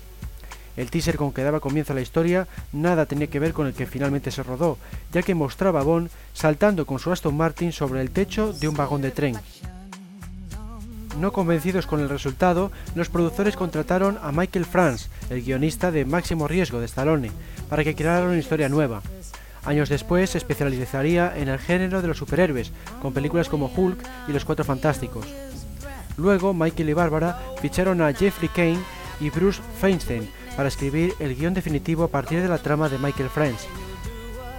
El 0.75 0.89
teaser 0.89 1.17
con 1.17 1.31
que 1.31 1.43
daba 1.43 1.59
comienzo 1.59 1.93
a 1.93 1.95
la 1.95 2.01
historia 2.01 2.47
nada 2.71 3.05
tenía 3.05 3.27
que 3.27 3.39
ver 3.39 3.53
con 3.53 3.67
el 3.67 3.73
que 3.73 3.85
finalmente 3.85 4.31
se 4.31 4.41
rodó, 4.41 4.77
ya 5.11 5.21
que 5.21 5.35
mostraba 5.35 5.81
a 5.81 5.83
Bond 5.83 6.09
saltando 6.33 6.85
con 6.85 6.99
su 6.99 7.11
Aston 7.11 7.37
Martin 7.37 7.71
sobre 7.71 8.01
el 8.01 8.09
techo 8.09 8.53
de 8.53 8.67
un 8.67 8.75
vagón 8.75 9.01
de 9.01 9.11
tren. 9.11 9.35
No 11.19 11.31
convencidos 11.31 11.85
con 11.85 11.99
el 11.99 12.09
resultado, 12.09 12.71
los 12.95 13.09
productores 13.09 13.55
contrataron 13.55 14.17
a 14.23 14.31
Michael 14.31 14.65
Franz, 14.65 15.09
el 15.29 15.43
guionista 15.43 15.91
de 15.91 16.05
Máximo 16.05 16.47
Riesgo 16.47 16.79
de 16.79 16.85
Stallone, 16.85 17.31
para 17.69 17.83
que 17.83 17.93
creara 17.93 18.25
una 18.25 18.37
historia 18.37 18.67
nueva. 18.67 19.03
Años 19.63 19.89
después 19.89 20.31
se 20.31 20.39
especializaría 20.39 21.31
en 21.37 21.49
el 21.49 21.59
género 21.59 22.01
de 22.01 22.07
los 22.07 22.17
superhéroes, 22.17 22.71
con 22.99 23.13
películas 23.13 23.47
como 23.47 23.71
Hulk 23.73 23.97
y 24.27 24.31
Los 24.31 24.43
Cuatro 24.43 24.65
Fantásticos. 24.65 25.27
Luego, 26.17 26.53
Michael 26.53 26.89
y 26.89 26.93
Bárbara 26.93 27.39
ficharon 27.61 28.01
a 28.01 28.13
Jeffrey 28.13 28.49
Kane 28.49 28.79
y 29.19 29.29
Bruce 29.29 29.61
Feinstein 29.79 30.29
para 30.55 30.67
escribir 30.67 31.13
el 31.19 31.35
guion 31.35 31.53
definitivo 31.53 32.03
a 32.03 32.09
partir 32.09 32.41
de 32.41 32.47
la 32.47 32.59
trama 32.59 32.89
de 32.89 32.97
Michael 32.97 33.29
Friends. 33.29 33.67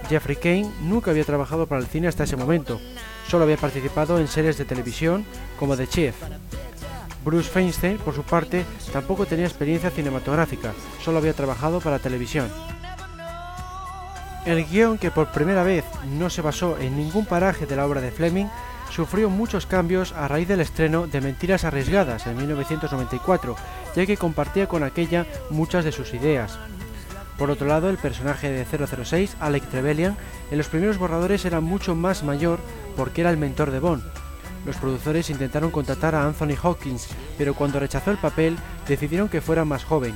Jeffrey 0.09 0.35
Kane 0.35 0.69
nunca 0.81 1.11
había 1.11 1.23
trabajado 1.23 1.67
para 1.67 1.81
el 1.81 1.87
cine 1.87 2.07
hasta 2.07 2.25
ese 2.25 2.35
momento, 2.35 2.79
solo 3.27 3.43
había 3.43 3.57
participado 3.57 4.19
en 4.19 4.27
series 4.27 4.57
de 4.57 4.65
televisión 4.65 5.25
como 5.57 5.75
The 5.75 5.87
Chef. 5.87 6.15
Bruce 7.23 7.49
Feinstein, 7.49 7.97
por 7.97 8.13
su 8.13 8.21
parte, 8.21 8.65
tampoco 8.93 9.25
tenía 9.25 9.45
experiencia 9.45 9.89
cinematográfica, 9.89 10.73
solo 11.03 11.17
había 11.17 11.33
trabajado 11.33 11.79
para 11.79 11.97
televisión. 11.97 12.49
El 14.45 14.63
guion, 14.65 14.99
que 14.99 15.09
por 15.09 15.31
primera 15.31 15.63
vez 15.63 15.83
no 16.19 16.29
se 16.29 16.43
basó 16.43 16.77
en 16.77 16.95
ningún 16.95 17.25
paraje 17.25 17.65
de 17.65 17.75
la 17.75 17.87
obra 17.87 17.99
de 17.99 18.11
Fleming, 18.11 18.45
sufrió 18.89 19.29
muchos 19.29 19.65
cambios 19.65 20.11
a 20.13 20.27
raíz 20.27 20.47
del 20.47 20.61
estreno 20.61 21.07
de 21.07 21.21
Mentiras 21.21 21.63
Arriesgadas 21.63 22.27
en 22.27 22.37
1994, 22.37 23.55
ya 23.95 24.05
que 24.05 24.17
compartía 24.17 24.67
con 24.67 24.83
aquella 24.83 25.25
muchas 25.49 25.85
de 25.85 25.91
sus 25.91 26.13
ideas. 26.13 26.57
Por 27.37 27.51
otro 27.51 27.67
lado, 27.67 27.89
el 27.89 27.97
personaje 27.97 28.49
de 28.49 28.65
006, 28.65 29.35
Alec 29.39 29.65
Trevelyan, 29.69 30.15
en 30.51 30.57
los 30.57 30.67
primeros 30.67 30.97
borradores 30.97 31.43
era 31.43 31.59
mucho 31.59 31.93
más 31.93 32.23
mayor 32.23 32.59
porque 32.95 33.21
era 33.21 33.29
el 33.29 33.37
mentor 33.37 33.71
de 33.71 33.79
Bond. 33.79 34.03
Los 34.65 34.77
productores 34.77 35.29
intentaron 35.29 35.69
contratar 35.69 36.15
a 36.15 36.25
Anthony 36.25 36.55
Hawkins, 36.61 37.09
pero 37.37 37.53
cuando 37.53 37.79
rechazó 37.79 38.11
el 38.11 38.17
papel 38.17 38.57
decidieron 38.87 39.29
que 39.29 39.41
fuera 39.41 39.65
más 39.65 39.83
joven. 39.83 40.15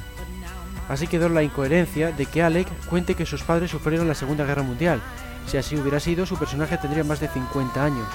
Así 0.88 1.06
quedó 1.08 1.30
la 1.30 1.44
incoherencia 1.44 2.12
de 2.12 2.26
que 2.26 2.42
Alec 2.42 2.68
cuente 2.88 3.14
que 3.14 3.26
sus 3.26 3.44
padres 3.44 3.70
sufrieron 3.70 4.08
la 4.08 4.16
Segunda 4.16 4.46
Guerra 4.46 4.64
Mundial. 4.64 5.02
Si 5.46 5.58
así 5.58 5.76
hubiera 5.76 6.00
sido, 6.00 6.26
su 6.26 6.38
personaje 6.38 6.78
tendría 6.78 7.04
más 7.04 7.20
de 7.20 7.28
50 7.28 7.84
años. 7.84 8.08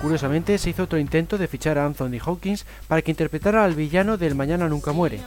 Curiosamente, 0.00 0.58
se 0.58 0.70
hizo 0.70 0.84
otro 0.84 0.98
intento 0.98 1.38
de 1.38 1.48
fichar 1.48 1.78
a 1.78 1.84
Anthony 1.84 2.18
Hawkins 2.24 2.64
para 2.86 3.02
que 3.02 3.10
interpretara 3.10 3.64
al 3.64 3.74
villano 3.74 4.16
del 4.16 4.34
Mañana 4.34 4.68
Nunca 4.68 4.92
Muere. 4.92 5.20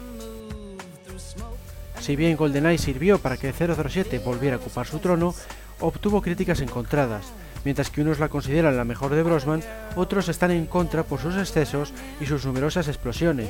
Si 2.00 2.16
bien 2.16 2.38
GoldenEye 2.38 2.78
sirvió 2.78 3.20
para 3.20 3.38
que 3.38 3.54
007 3.54 4.20
volviera 4.20 4.56
a 4.56 4.60
ocupar 4.60 4.88
su 4.88 5.00
trono, 5.00 5.36
obtuvo 5.80 6.22
críticas 6.22 6.62
encontradas. 6.62 7.26
Mientras 7.64 7.92
que 7.92 8.02
unos 8.02 8.20
la 8.20 8.30
consideran 8.30 8.76
la 8.78 8.86
mejor 8.86 9.14
de 9.14 9.22
Brosman, 9.22 9.62
otros 9.96 10.30
están 10.30 10.52
en 10.52 10.66
contra 10.66 11.04
por 11.04 11.20
sus 11.20 11.36
excesos 11.36 11.94
y 12.20 12.26
sus 12.26 12.46
numerosas 12.46 12.88
explosiones. 12.88 13.50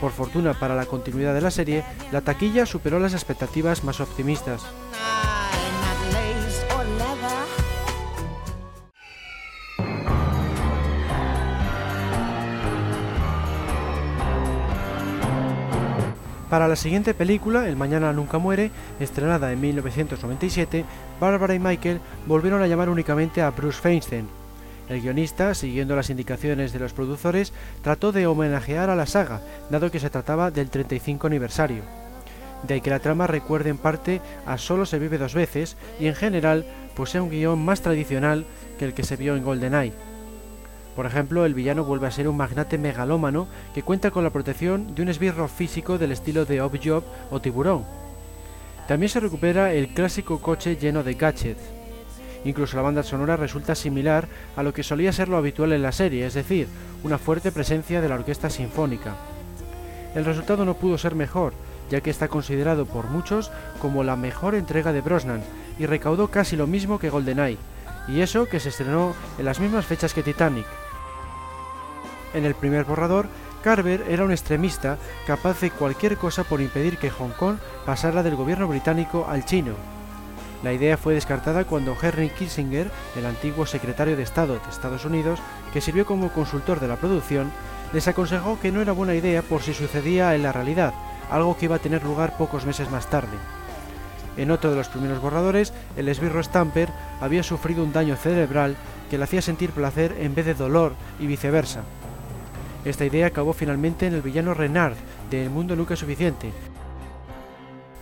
Por 0.00 0.12
fortuna 0.12 0.54
para 0.54 0.74
la 0.74 0.86
continuidad 0.86 1.34
de 1.34 1.42
la 1.42 1.50
serie, 1.50 1.84
la 2.12 2.22
taquilla 2.22 2.64
superó 2.64 2.98
las 2.98 3.12
expectativas 3.12 3.84
más 3.84 4.00
optimistas. 4.00 4.62
Para 16.52 16.68
la 16.68 16.76
siguiente 16.76 17.14
película, 17.14 17.66
El 17.66 17.76
Mañana 17.76 18.12
Nunca 18.12 18.36
Muere, 18.36 18.70
estrenada 19.00 19.50
en 19.52 19.60
1997, 19.62 20.84
Barbara 21.18 21.54
y 21.54 21.58
Michael 21.58 21.98
volvieron 22.26 22.60
a 22.60 22.66
llamar 22.66 22.90
únicamente 22.90 23.40
a 23.40 23.48
Bruce 23.52 23.80
Feinstein, 23.80 24.28
el 24.90 25.00
guionista, 25.00 25.54
siguiendo 25.54 25.96
las 25.96 26.10
indicaciones 26.10 26.74
de 26.74 26.78
los 26.78 26.92
productores, 26.92 27.54
trató 27.80 28.12
de 28.12 28.26
homenajear 28.26 28.90
a 28.90 28.96
la 28.96 29.06
saga, 29.06 29.40
dado 29.70 29.90
que 29.90 29.98
se 29.98 30.10
trataba 30.10 30.50
del 30.50 30.68
35 30.68 31.26
aniversario. 31.26 31.84
De 32.68 32.74
ahí 32.74 32.80
que 32.82 32.90
la 32.90 33.00
trama 33.00 33.26
recuerde 33.26 33.70
en 33.70 33.78
parte 33.78 34.20
a 34.44 34.58
Solo 34.58 34.84
se 34.84 34.98
vive 34.98 35.16
dos 35.16 35.32
veces 35.32 35.78
y 35.98 36.06
en 36.06 36.14
general 36.14 36.66
posee 36.94 37.22
un 37.22 37.30
guion 37.30 37.64
más 37.64 37.80
tradicional 37.80 38.44
que 38.78 38.84
el 38.84 38.92
que 38.92 39.04
se 39.04 39.16
vio 39.16 39.36
en 39.36 39.44
GoldenEye. 39.44 40.11
Por 40.96 41.06
ejemplo, 41.06 41.46
el 41.46 41.54
villano 41.54 41.84
vuelve 41.84 42.06
a 42.06 42.10
ser 42.10 42.28
un 42.28 42.36
magnate 42.36 42.78
megalómano 42.78 43.48
que 43.74 43.82
cuenta 43.82 44.10
con 44.10 44.24
la 44.24 44.30
protección 44.30 44.94
de 44.94 45.02
un 45.02 45.08
esbirro 45.08 45.48
físico 45.48 45.98
del 45.98 46.12
estilo 46.12 46.44
de 46.44 46.60
Job 46.60 47.04
o 47.30 47.40
Tiburón. 47.40 47.84
También 48.86 49.08
se 49.08 49.20
recupera 49.20 49.72
el 49.72 49.88
clásico 49.94 50.40
coche 50.40 50.76
lleno 50.76 51.02
de 51.02 51.14
gadgets, 51.14 51.62
Incluso 52.44 52.76
la 52.76 52.82
banda 52.82 53.02
sonora 53.02 53.36
resulta 53.36 53.74
similar 53.74 54.26
a 54.56 54.62
lo 54.62 54.72
que 54.72 54.82
solía 54.82 55.12
ser 55.12 55.28
lo 55.28 55.36
habitual 55.36 55.72
en 55.72 55.82
la 55.82 55.92
serie, 55.92 56.26
es 56.26 56.34
decir, 56.34 56.68
una 57.04 57.18
fuerte 57.18 57.52
presencia 57.52 58.00
de 58.00 58.08
la 58.08 58.16
orquesta 58.16 58.50
sinfónica. 58.50 59.14
El 60.14 60.24
resultado 60.24 60.64
no 60.64 60.74
pudo 60.74 60.98
ser 60.98 61.14
mejor, 61.14 61.52
ya 61.90 62.00
que 62.00 62.10
está 62.10 62.28
considerado 62.28 62.86
por 62.86 63.06
muchos 63.06 63.50
como 63.80 64.02
la 64.02 64.16
mejor 64.16 64.54
entrega 64.54 64.92
de 64.92 65.00
Brosnan 65.00 65.42
y 65.78 65.86
recaudó 65.86 66.28
casi 66.28 66.56
lo 66.56 66.66
mismo 66.66 66.98
que 66.98 67.10
GoldenEye, 67.10 67.58
y 68.08 68.20
eso 68.20 68.46
que 68.46 68.60
se 68.60 68.70
estrenó 68.70 69.14
en 69.38 69.44
las 69.44 69.60
mismas 69.60 69.86
fechas 69.86 70.12
que 70.12 70.22
Titanic. 70.22 70.66
En 72.34 72.44
el 72.44 72.54
primer 72.54 72.84
borrador, 72.84 73.26
Carver 73.62 74.04
era 74.08 74.24
un 74.24 74.32
extremista 74.32 74.98
capaz 75.26 75.60
de 75.60 75.70
cualquier 75.70 76.16
cosa 76.16 76.44
por 76.44 76.60
impedir 76.60 76.98
que 76.98 77.10
Hong 77.10 77.30
Kong 77.30 77.56
pasara 77.86 78.22
del 78.22 78.36
gobierno 78.36 78.66
británico 78.66 79.26
al 79.28 79.44
chino, 79.44 79.74
la 80.62 80.72
idea 80.72 80.96
fue 80.96 81.14
descartada 81.14 81.64
cuando 81.64 81.96
Henry 82.00 82.30
Kissinger, 82.30 82.88
el 83.16 83.26
antiguo 83.26 83.66
secretario 83.66 84.16
de 84.16 84.22
Estado 84.22 84.54
de 84.54 84.70
Estados 84.70 85.04
Unidos, 85.04 85.40
que 85.72 85.80
sirvió 85.80 86.06
como 86.06 86.32
consultor 86.32 86.78
de 86.78 86.86
la 86.86 86.96
producción, 86.96 87.50
les 87.92 88.06
aconsejó 88.06 88.60
que 88.60 88.70
no 88.70 88.80
era 88.80 88.92
buena 88.92 89.14
idea 89.14 89.42
por 89.42 89.62
si 89.62 89.74
sucedía 89.74 90.36
en 90.36 90.44
la 90.44 90.52
realidad, 90.52 90.94
algo 91.30 91.56
que 91.56 91.64
iba 91.64 91.76
a 91.76 91.80
tener 91.80 92.04
lugar 92.04 92.36
pocos 92.36 92.64
meses 92.64 92.90
más 92.90 93.10
tarde. 93.10 93.36
En 94.36 94.52
otro 94.52 94.70
de 94.70 94.76
los 94.76 94.88
primeros 94.88 95.20
borradores, 95.20 95.72
el 95.96 96.08
esbirro 96.08 96.42
Stamper 96.42 96.88
había 97.20 97.42
sufrido 97.42 97.82
un 97.82 97.92
daño 97.92 98.14
cerebral 98.14 98.76
que 99.10 99.18
le 99.18 99.24
hacía 99.24 99.42
sentir 99.42 99.70
placer 99.70 100.16
en 100.20 100.34
vez 100.34 100.46
de 100.46 100.54
dolor 100.54 100.94
y 101.18 101.26
viceversa. 101.26 101.82
Esta 102.84 103.04
idea 103.04 103.26
acabó 103.26 103.52
finalmente 103.52 104.06
en 104.06 104.14
el 104.14 104.22
villano 104.22 104.54
Renard 104.54 104.96
de 105.30 105.44
El 105.44 105.50
mundo 105.50 105.76
nunca 105.76 105.94
es 105.94 106.00
suficiente, 106.00 106.52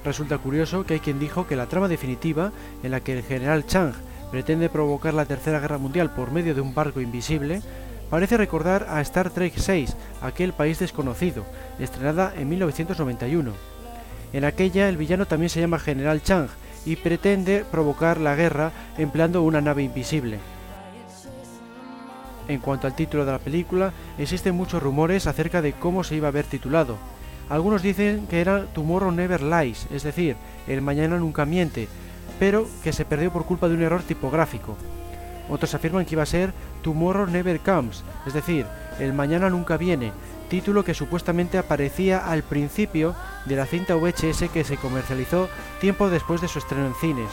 Resulta 0.05 0.39
curioso 0.39 0.85
que 0.85 0.95
hay 0.95 1.01
quien 1.01 1.19
dijo 1.19 1.47
que 1.47 1.57
la 1.57 1.67
trama 1.67 1.89
definitiva, 1.89 2.53
en 2.83 2.91
la 2.91 3.01
que 3.01 3.19
el 3.19 3.23
general 3.23 3.67
Chang 3.67 3.93
pretende 4.31 4.71
provocar 4.71 5.13
la 5.13 5.27
Tercera 5.27 5.61
Guerra 5.61 5.79
Mundial 5.79 6.11
por 6.15 6.31
medio 6.31 6.55
de 6.55 6.61
un 6.61 6.75
barco 6.75 7.01
invisible, 7.01 7.61
parece 8.09 8.37
recordar 8.37 8.87
a 8.89 9.01
Star 9.03 9.31
Trek 9.31 9.55
VI, 9.55 9.89
aquel 10.23 10.53
país 10.53 10.79
desconocido, 10.79 11.45
estrenada 11.79 12.33
en 12.37 12.49
1991. 12.49 13.53
En 14.33 14.45
aquella 14.45 14.89
el 14.89 14.97
villano 14.97 15.27
también 15.27 15.51
se 15.51 15.61
llama 15.61 15.79
General 15.79 16.23
Chang 16.23 16.49
y 16.87 16.97
pretende 16.97 17.65
provocar 17.71 18.19
la 18.19 18.35
guerra 18.35 18.73
empleando 18.97 19.43
una 19.43 19.61
nave 19.61 19.83
invisible. 19.83 20.39
En 22.51 22.59
cuanto 22.59 22.89
al 22.89 22.97
título 22.97 23.25
de 23.25 23.31
la 23.31 23.39
película, 23.39 23.93
existen 24.19 24.57
muchos 24.57 24.83
rumores 24.83 25.29
acerca 25.29 25.63
de 25.63 25.73
cómo 25.73 26.03
se 26.03 26.17
iba 26.17 26.27
a 26.27 26.31
haber 26.31 26.45
titulado, 26.45 26.99
algunos 27.49 27.81
dicen 27.81 28.27
que 28.27 28.41
era 28.41 28.67
Tomorrow 28.67 29.13
Never 29.13 29.41
Lies, 29.41 29.87
es 29.93 30.03
decir, 30.03 30.37
El 30.67 30.83
Mañana 30.83 31.17
Nunca 31.17 31.45
Miente, 31.45 31.87
pero 32.41 32.67
que 32.83 32.93
se 32.93 33.05
perdió 33.05 33.33
por 33.33 33.45
culpa 33.45 33.69
de 33.69 33.75
un 33.75 33.83
error 33.83 34.03
tipográfico. 34.03 34.77
Otros 35.49 35.75
afirman 35.75 36.05
que 36.05 36.17
iba 36.17 36.25
a 36.25 36.27
ser 36.27 36.53
Tomorrow 36.83 37.29
Never 37.29 37.61
Comes, 37.61 38.03
es 38.27 38.35
decir, 38.35 38.67
El 38.99 39.13
Mañana 39.13 39.49
Nunca 39.49 39.77
Viene, 39.77 40.11
título 40.49 40.85
que 40.85 40.95
supuestamente 40.95 41.57
aparecía 41.57 42.19
al 42.19 42.43
principio 42.43 43.15
de 43.47 43.55
la 43.55 43.67
cinta 43.67 43.95
VHS 43.95 44.51
que 44.53 44.65
se 44.65 44.77
comercializó 44.77 45.49
tiempo 45.81 46.11
después 46.11 46.41
de 46.41 46.49
su 46.49 46.59
estreno 46.59 46.87
en 46.87 46.95
cines. 46.95 47.31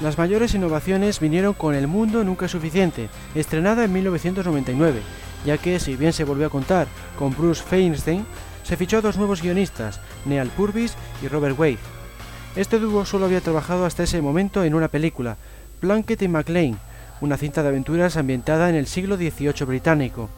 Las 0.00 0.16
mayores 0.16 0.54
innovaciones 0.54 1.20
vinieron 1.20 1.52
con 1.52 1.74
El 1.74 1.86
Mundo 1.86 2.24
Nunca 2.24 2.48
Suficiente, 2.48 3.10
estrenada 3.34 3.84
en 3.84 3.92
1999, 3.92 5.02
ya 5.44 5.58
que, 5.58 5.78
si 5.78 5.94
bien 5.94 6.14
se 6.14 6.24
volvió 6.24 6.46
a 6.46 6.50
contar 6.50 6.86
con 7.18 7.36
Bruce 7.36 7.62
Feinstein, 7.62 8.24
se 8.62 8.78
fichó 8.78 8.98
a 8.98 9.00
dos 9.02 9.18
nuevos 9.18 9.42
guionistas, 9.42 10.00
Neal 10.24 10.48
Purvis 10.48 10.94
y 11.22 11.28
Robert 11.28 11.58
Wade. 11.58 11.78
Este 12.56 12.78
dúo 12.78 13.04
solo 13.04 13.26
había 13.26 13.42
trabajado 13.42 13.84
hasta 13.84 14.04
ese 14.04 14.22
momento 14.22 14.64
en 14.64 14.74
una 14.74 14.88
película, 14.88 15.36
Plunkett 15.80 16.22
y 16.22 16.28
McLean, 16.28 16.78
una 17.20 17.36
cinta 17.36 17.62
de 17.62 17.68
aventuras 17.68 18.16
ambientada 18.16 18.70
en 18.70 18.76
el 18.76 18.86
siglo 18.86 19.16
XVIII 19.16 19.66
británico. 19.66 20.30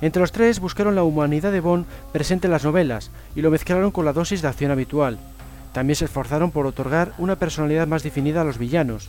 Entre 0.00 0.20
los 0.20 0.32
tres 0.32 0.58
buscaron 0.58 0.96
la 0.96 1.04
humanidad 1.04 1.52
de 1.52 1.60
Bond 1.60 1.86
presente 2.12 2.48
en 2.48 2.52
las 2.52 2.64
novelas 2.64 3.12
y 3.36 3.40
lo 3.40 3.52
mezclaron 3.52 3.92
con 3.92 4.04
la 4.04 4.12
dosis 4.12 4.42
de 4.42 4.48
acción 4.48 4.72
habitual. 4.72 5.18
También 5.72 5.96
se 5.96 6.06
esforzaron 6.06 6.50
por 6.50 6.66
otorgar 6.66 7.12
una 7.18 7.36
personalidad 7.36 7.86
más 7.86 8.02
definida 8.02 8.40
a 8.40 8.44
los 8.44 8.58
villanos. 8.58 9.08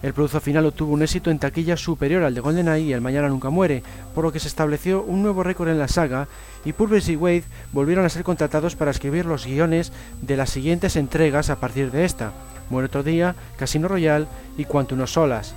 El 0.00 0.14
producto 0.14 0.40
final 0.40 0.64
obtuvo 0.66 0.92
un 0.92 1.02
éxito 1.02 1.30
en 1.30 1.40
taquilla 1.40 1.76
superior 1.76 2.22
al 2.22 2.34
de 2.34 2.40
GoldenEye 2.40 2.86
y 2.86 2.92
El 2.92 3.00
Mañana 3.00 3.28
Nunca 3.28 3.50
Muere, 3.50 3.82
por 4.14 4.22
lo 4.24 4.30
que 4.32 4.38
se 4.38 4.46
estableció 4.46 5.02
un 5.02 5.22
nuevo 5.22 5.42
récord 5.42 5.68
en 5.68 5.78
la 5.78 5.88
saga 5.88 6.28
y 6.64 6.72
Purvis 6.72 7.08
y 7.08 7.16
Wade 7.16 7.44
volvieron 7.72 8.04
a 8.04 8.08
ser 8.08 8.22
contratados 8.22 8.76
para 8.76 8.92
escribir 8.92 9.26
los 9.26 9.44
guiones 9.44 9.92
de 10.22 10.36
las 10.36 10.50
siguientes 10.50 10.94
entregas 10.94 11.50
a 11.50 11.56
partir 11.56 11.90
de 11.90 12.04
esta, 12.04 12.32
Muere 12.70 12.86
otro 12.86 13.02
día, 13.02 13.34
Casino 13.56 13.88
Royale 13.88 14.26
y 14.56 14.66
Quantum 14.66 15.00
of 15.00 15.10
Solas. 15.10 15.54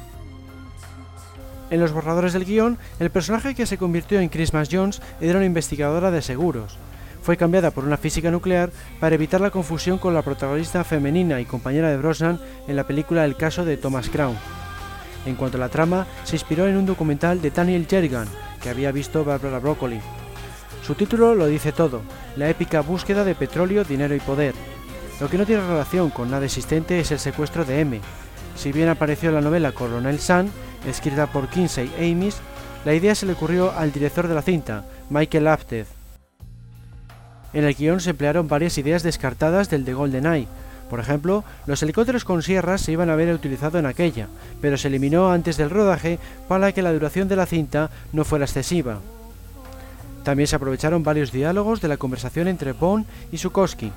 En 1.69 1.79
los 1.79 1.91
borradores 1.91 2.33
del 2.33 2.45
guion, 2.45 2.77
el 2.99 3.11
personaje 3.11 3.55
que 3.55 3.65
se 3.65 3.77
convirtió 3.77 4.19
en 4.19 4.29
Christmas 4.29 4.69
Jones 4.71 5.01
era 5.21 5.37
una 5.37 5.45
investigadora 5.45 6.11
de 6.11 6.21
seguros. 6.21 6.77
Fue 7.21 7.37
cambiada 7.37 7.71
por 7.71 7.85
una 7.85 7.97
física 7.97 8.31
nuclear 8.31 8.71
para 8.99 9.15
evitar 9.15 9.41
la 9.41 9.51
confusión 9.51 9.99
con 9.99 10.13
la 10.13 10.23
protagonista 10.23 10.83
femenina 10.83 11.39
y 11.39 11.45
compañera 11.45 11.89
de 11.89 11.97
Brosnan 11.97 12.39
en 12.67 12.75
la 12.75 12.87
película 12.87 13.25
El 13.25 13.37
caso 13.37 13.63
de 13.63 13.77
Thomas 13.77 14.09
Crown. 14.09 14.35
En 15.27 15.35
cuanto 15.35 15.57
a 15.57 15.59
la 15.59 15.69
trama, 15.69 16.07
se 16.23 16.35
inspiró 16.35 16.67
en 16.67 16.77
un 16.77 16.87
documental 16.87 17.41
de 17.41 17.51
Daniel 17.51 17.85
Jerrigan, 17.87 18.27
que 18.61 18.69
había 18.69 18.91
visto 18.91 19.23
Barbara 19.23 19.59
Broccoli. 19.59 19.99
Su 20.85 20.95
título 20.95 21.35
lo 21.35 21.45
dice 21.45 21.71
todo, 21.71 22.01
la 22.35 22.49
épica 22.49 22.81
búsqueda 22.81 23.23
de 23.23 23.35
petróleo, 23.35 23.83
dinero 23.83 24.15
y 24.15 24.19
poder. 24.19 24.55
Lo 25.19 25.29
que 25.29 25.37
no 25.37 25.45
tiene 25.45 25.61
relación 25.61 26.09
con 26.09 26.31
nada 26.31 26.45
existente 26.45 26.99
es 26.99 27.11
el 27.11 27.19
secuestro 27.19 27.65
de 27.65 27.81
M. 27.81 28.01
Si 28.55 28.71
bien 28.71 28.89
apareció 28.89 29.29
en 29.29 29.35
la 29.35 29.41
novela 29.41 29.73
Coronel 29.73 30.19
Sun, 30.19 30.51
escrita 30.87 31.27
por 31.27 31.47
Kinsey 31.49 31.91
Amis, 31.99 32.37
la 32.83 32.95
idea 32.95 33.13
se 33.13 33.27
le 33.27 33.33
ocurrió 33.33 33.71
al 33.77 33.91
director 33.91 34.27
de 34.27 34.33
la 34.33 34.41
cinta, 34.41 34.85
Michael 35.11 35.47
Apted. 35.47 35.85
En 37.53 37.65
el 37.65 37.75
guion 37.75 37.99
se 37.99 38.11
emplearon 38.11 38.47
varias 38.47 38.77
ideas 38.77 39.03
descartadas 39.03 39.69
del 39.69 39.85
de 39.85 39.93
GoldenEye. 39.93 40.47
Por 40.89 40.99
ejemplo, 40.99 41.43
los 41.67 41.81
helicópteros 41.83 42.25
con 42.25 42.43
sierras 42.43 42.81
se 42.81 42.91
iban 42.91 43.09
a 43.09 43.13
haber 43.13 43.33
utilizado 43.33 43.79
en 43.79 43.85
aquella, 43.85 44.27
pero 44.59 44.77
se 44.77 44.89
eliminó 44.89 45.31
antes 45.31 45.57
del 45.57 45.69
rodaje 45.69 46.19
para 46.47 46.71
que 46.73 46.81
la 46.81 46.91
duración 46.91 47.27
de 47.27 47.37
la 47.37 47.45
cinta 47.45 47.89
no 48.11 48.25
fuera 48.25 48.45
excesiva. 48.45 48.99
También 50.23 50.47
se 50.47 50.55
aprovecharon 50.55 51.03
varios 51.03 51.31
diálogos 51.31 51.81
de 51.81 51.87
la 51.87 51.97
conversación 51.97 52.47
entre 52.47 52.73
Bond 52.73 53.05
y 53.31 53.37
Sukowski. 53.37 53.91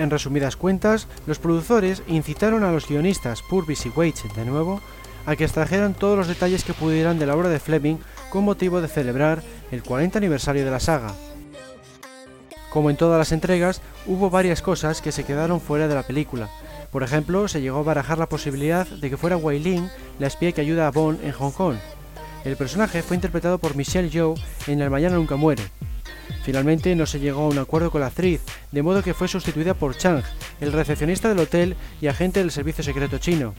En 0.00 0.08
resumidas 0.08 0.56
cuentas, 0.56 1.08
los 1.26 1.38
productores 1.38 2.02
incitaron 2.08 2.64
a 2.64 2.72
los 2.72 2.88
guionistas 2.88 3.42
Purvis 3.42 3.84
y 3.84 3.90
Waits 3.90 4.34
de 4.34 4.46
nuevo 4.46 4.80
a 5.26 5.36
que 5.36 5.44
extrajeran 5.44 5.92
todos 5.92 6.16
los 6.16 6.26
detalles 6.26 6.64
que 6.64 6.72
pudieran 6.72 7.18
de 7.18 7.26
la 7.26 7.36
obra 7.36 7.50
de 7.50 7.60
Fleming 7.60 7.98
con 8.30 8.44
motivo 8.44 8.80
de 8.80 8.88
celebrar 8.88 9.42
el 9.70 9.82
40 9.82 10.16
aniversario 10.16 10.64
de 10.64 10.70
la 10.70 10.80
saga. 10.80 11.12
Como 12.70 12.88
en 12.88 12.96
todas 12.96 13.18
las 13.18 13.30
entregas, 13.32 13.82
hubo 14.06 14.30
varias 14.30 14.62
cosas 14.62 15.02
que 15.02 15.12
se 15.12 15.24
quedaron 15.24 15.60
fuera 15.60 15.86
de 15.86 15.94
la 15.94 16.06
película. 16.06 16.48
Por 16.90 17.02
ejemplo, 17.02 17.46
se 17.46 17.60
llegó 17.60 17.80
a 17.80 17.82
barajar 17.82 18.16
la 18.16 18.30
posibilidad 18.30 18.86
de 18.86 19.10
que 19.10 19.18
fuera 19.18 19.36
Wei 19.36 19.58
Ling 19.58 19.86
la 20.18 20.28
espía 20.28 20.52
que 20.52 20.62
ayuda 20.62 20.86
a 20.86 20.92
Bond 20.92 21.22
en 21.22 21.32
Hong 21.32 21.52
Kong. 21.52 21.76
El 22.46 22.56
personaje 22.56 23.02
fue 23.02 23.16
interpretado 23.16 23.58
por 23.58 23.76
Michelle 23.76 24.08
Yeoh 24.08 24.34
en 24.66 24.80
El 24.80 24.88
Mañana 24.88 25.16
Nunca 25.16 25.36
Muere, 25.36 25.64
Finalmente 26.42 26.94
no 26.96 27.06
se 27.06 27.20
llegó 27.20 27.42
a 27.42 27.48
un 27.48 27.58
acuerdo 27.58 27.90
con 27.90 28.00
la 28.00 28.08
actriz, 28.08 28.40
de 28.72 28.82
modo 28.82 29.02
que 29.02 29.14
fue 29.14 29.28
sustituida 29.28 29.74
por 29.74 29.96
Chang, 29.96 30.22
el 30.60 30.72
recepcionista 30.72 31.28
del 31.28 31.38
hotel 31.38 31.76
y 32.00 32.06
agente 32.06 32.40
del 32.40 32.50
servicio 32.50 32.82
secreto 32.82 33.18
chino. 33.18 33.54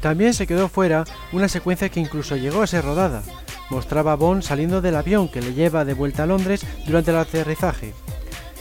También 0.00 0.34
se 0.34 0.46
quedó 0.46 0.68
fuera 0.68 1.04
una 1.32 1.48
secuencia 1.48 1.88
que 1.88 2.00
incluso 2.00 2.36
llegó 2.36 2.62
a 2.62 2.66
ser 2.66 2.84
rodada. 2.84 3.22
Mostraba 3.70 4.12
a 4.12 4.16
Bond 4.16 4.42
saliendo 4.42 4.80
del 4.80 4.94
avión 4.94 5.28
que 5.28 5.42
le 5.42 5.54
lleva 5.54 5.84
de 5.84 5.94
vuelta 5.94 6.22
a 6.22 6.26
Londres 6.26 6.64
durante 6.86 7.10
el 7.10 7.16
aterrizaje. 7.16 7.92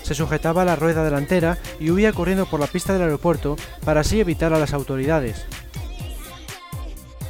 Se 0.02 0.16
sujetaba 0.16 0.64
a 0.64 0.66
la 0.66 0.76
rueda 0.76 1.04
delantera 1.04 1.58
y 1.80 1.92
huía 1.92 2.14
corriendo 2.14 2.46
por 2.46 2.60
la 2.60 2.68
pista 2.68 2.94
del 2.94 3.04
aeropuerto 3.04 3.56
para 3.84 4.02
así 4.02 4.20
evitar 4.20 4.54
a 4.54 4.60
las 4.60 4.74
autoridades. 4.74 5.46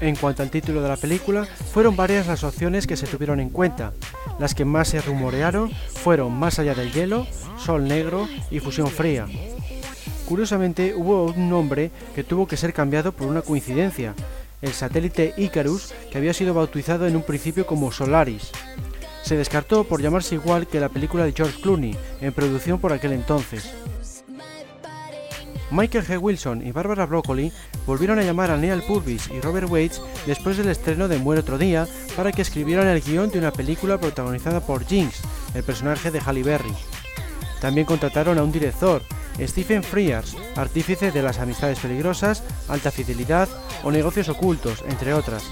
En 0.01 0.15
cuanto 0.15 0.43
al 0.43 0.49
título 0.49 0.81
de 0.81 0.89
la 0.89 0.97
película, 0.97 1.45
fueron 1.45 1.95
varias 1.95 2.27
las 2.27 2.43
opciones 2.43 2.85
que 2.85 2.97
se 2.97 3.07
tuvieron 3.07 3.39
en 3.39 3.49
cuenta. 3.49 3.93
Las 4.39 4.55
que 4.55 4.65
más 4.65 4.89
se 4.89 5.01
rumorearon 5.01 5.71
fueron 5.71 6.33
Más 6.33 6.59
allá 6.59 6.75
del 6.75 6.91
hielo, 6.91 7.27
Sol 7.57 7.87
negro 7.87 8.27
y 8.51 8.59
Fusión 8.59 8.87
fría. 8.87 9.27
Curiosamente, 10.27 10.93
hubo 10.95 11.25
un 11.25 11.49
nombre 11.49 11.91
que 12.15 12.23
tuvo 12.23 12.47
que 12.47 12.57
ser 12.57 12.73
cambiado 12.73 13.11
por 13.11 13.27
una 13.27 13.41
coincidencia, 13.41 14.15
el 14.61 14.73
satélite 14.73 15.33
Icarus, 15.37 15.93
que 16.11 16.17
había 16.17 16.33
sido 16.33 16.53
bautizado 16.53 17.05
en 17.07 17.15
un 17.15 17.21
principio 17.21 17.67
como 17.67 17.91
Solaris. 17.91 18.51
Se 19.21 19.37
descartó 19.37 19.83
por 19.83 20.01
llamarse 20.01 20.35
igual 20.35 20.67
que 20.67 20.79
la 20.79 20.89
película 20.89 21.25
de 21.25 21.33
George 21.33 21.61
Clooney, 21.61 21.95
en 22.21 22.33
producción 22.33 22.79
por 22.79 22.93
aquel 22.93 23.13
entonces. 23.13 23.73
Michael 25.71 26.05
G. 26.05 26.21
Wilson 26.21 26.65
y 26.65 26.71
Barbara 26.71 27.05
Broccoli 27.05 27.51
volvieron 27.85 28.19
a 28.19 28.23
llamar 28.23 28.51
a 28.51 28.57
Neil 28.57 28.83
Purvis 28.83 29.29
y 29.29 29.41
Robert 29.41 29.69
Waits 29.69 30.01
después 30.25 30.57
del 30.57 30.69
estreno 30.69 31.07
de 31.07 31.17
Muere 31.17 31.41
otro 31.41 31.57
día 31.57 31.87
para 32.15 32.31
que 32.31 32.43
escribieran 32.43 32.87
el 32.87 33.01
guion 33.01 33.31
de 33.31 33.39
una 33.39 33.51
película 33.51 33.97
protagonizada 33.97 34.59
por 34.59 34.85
Jinx, 34.85 35.21
el 35.53 35.63
personaje 35.63 36.11
de 36.11 36.19
Halle 36.19 36.43
Berry. 36.43 36.73
También 37.59 37.87
contrataron 37.87 38.37
a 38.37 38.43
un 38.43 38.51
director, 38.51 39.01
Stephen 39.39 39.83
Frears, 39.83 40.37
artífice 40.55 41.11
de 41.11 41.21
Las 41.21 41.39
Amistades 41.39 41.79
Peligrosas, 41.79 42.43
Alta 42.67 42.91
Fidelidad 42.91 43.49
o 43.83 43.91
Negocios 43.91 44.29
Ocultos, 44.29 44.83
entre 44.87 45.13
otras. 45.13 45.43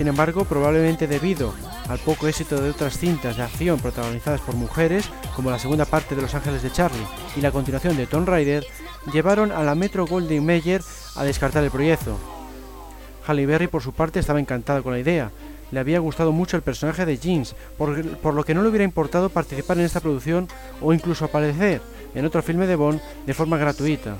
Sin 0.00 0.08
embargo, 0.08 0.46
probablemente 0.46 1.06
debido 1.06 1.52
al 1.86 1.98
poco 1.98 2.26
éxito 2.26 2.58
de 2.58 2.70
otras 2.70 2.96
cintas 2.96 3.36
de 3.36 3.42
acción 3.42 3.78
protagonizadas 3.78 4.40
por 4.40 4.54
mujeres, 4.54 5.10
como 5.36 5.50
la 5.50 5.58
segunda 5.58 5.84
parte 5.84 6.16
de 6.16 6.22
Los 6.22 6.34
Ángeles 6.34 6.62
de 6.62 6.72
Charlie 6.72 7.06
y 7.36 7.42
la 7.42 7.52
continuación 7.52 7.98
de 7.98 8.06
Tomb 8.06 8.26
Raider, 8.26 8.64
llevaron 9.12 9.52
a 9.52 9.62
la 9.62 9.74
Metro 9.74 10.06
Goldwyn 10.06 10.42
Mayer 10.42 10.80
a 11.16 11.24
descartar 11.24 11.64
el 11.64 11.70
proyecto. 11.70 12.16
Halle 13.26 13.44
Berry, 13.44 13.66
por 13.66 13.82
su 13.82 13.92
parte, 13.92 14.20
estaba 14.20 14.40
encantada 14.40 14.80
con 14.80 14.94
la 14.94 15.00
idea. 15.00 15.32
Le 15.70 15.80
había 15.80 15.98
gustado 15.98 16.32
mucho 16.32 16.56
el 16.56 16.62
personaje 16.62 17.04
de 17.04 17.18
Jeans, 17.18 17.54
por, 17.76 18.02
por 18.20 18.32
lo 18.32 18.42
que 18.42 18.54
no 18.54 18.62
le 18.62 18.70
hubiera 18.70 18.84
importado 18.84 19.28
participar 19.28 19.78
en 19.78 19.84
esta 19.84 20.00
producción 20.00 20.48
o 20.80 20.94
incluso 20.94 21.26
aparecer 21.26 21.82
en 22.14 22.24
otro 22.24 22.40
filme 22.40 22.66
de 22.66 22.76
Bond 22.76 23.02
de 23.26 23.34
forma 23.34 23.58
gratuita. 23.58 24.16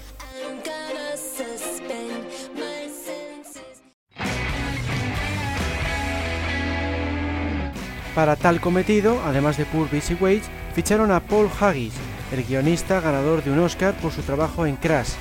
Para 8.21 8.37
tal 8.37 8.61
cometido, 8.61 9.19
además 9.25 9.57
de 9.57 9.65
Purvis 9.65 10.11
y 10.11 10.15
Waits, 10.15 10.51
ficharon 10.75 11.11
a 11.11 11.21
Paul 11.21 11.49
Haggis, 11.59 11.95
el 12.31 12.45
guionista 12.45 13.01
ganador 13.01 13.43
de 13.43 13.51
un 13.51 13.61
Oscar 13.61 13.95
por 13.95 14.13
su 14.13 14.21
trabajo 14.21 14.67
en 14.67 14.77
Crash. 14.77 15.13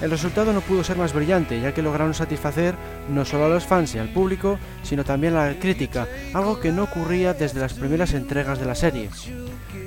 El 0.00 0.10
resultado 0.10 0.54
no 0.54 0.62
pudo 0.62 0.82
ser 0.84 0.96
más 0.96 1.12
brillante, 1.12 1.60
ya 1.60 1.74
que 1.74 1.82
lograron 1.82 2.14
satisfacer 2.14 2.76
no 3.10 3.26
solo 3.26 3.44
a 3.44 3.48
los 3.50 3.66
fans 3.66 3.94
y 3.94 3.98
al 3.98 4.08
público, 4.08 4.58
sino 4.82 5.04
también 5.04 5.36
a 5.36 5.48
la 5.48 5.58
crítica, 5.58 6.08
algo 6.32 6.60
que 6.60 6.72
no 6.72 6.84
ocurría 6.84 7.34
desde 7.34 7.60
las 7.60 7.74
primeras 7.74 8.14
entregas 8.14 8.58
de 8.58 8.64
la 8.64 8.74
serie. 8.74 9.10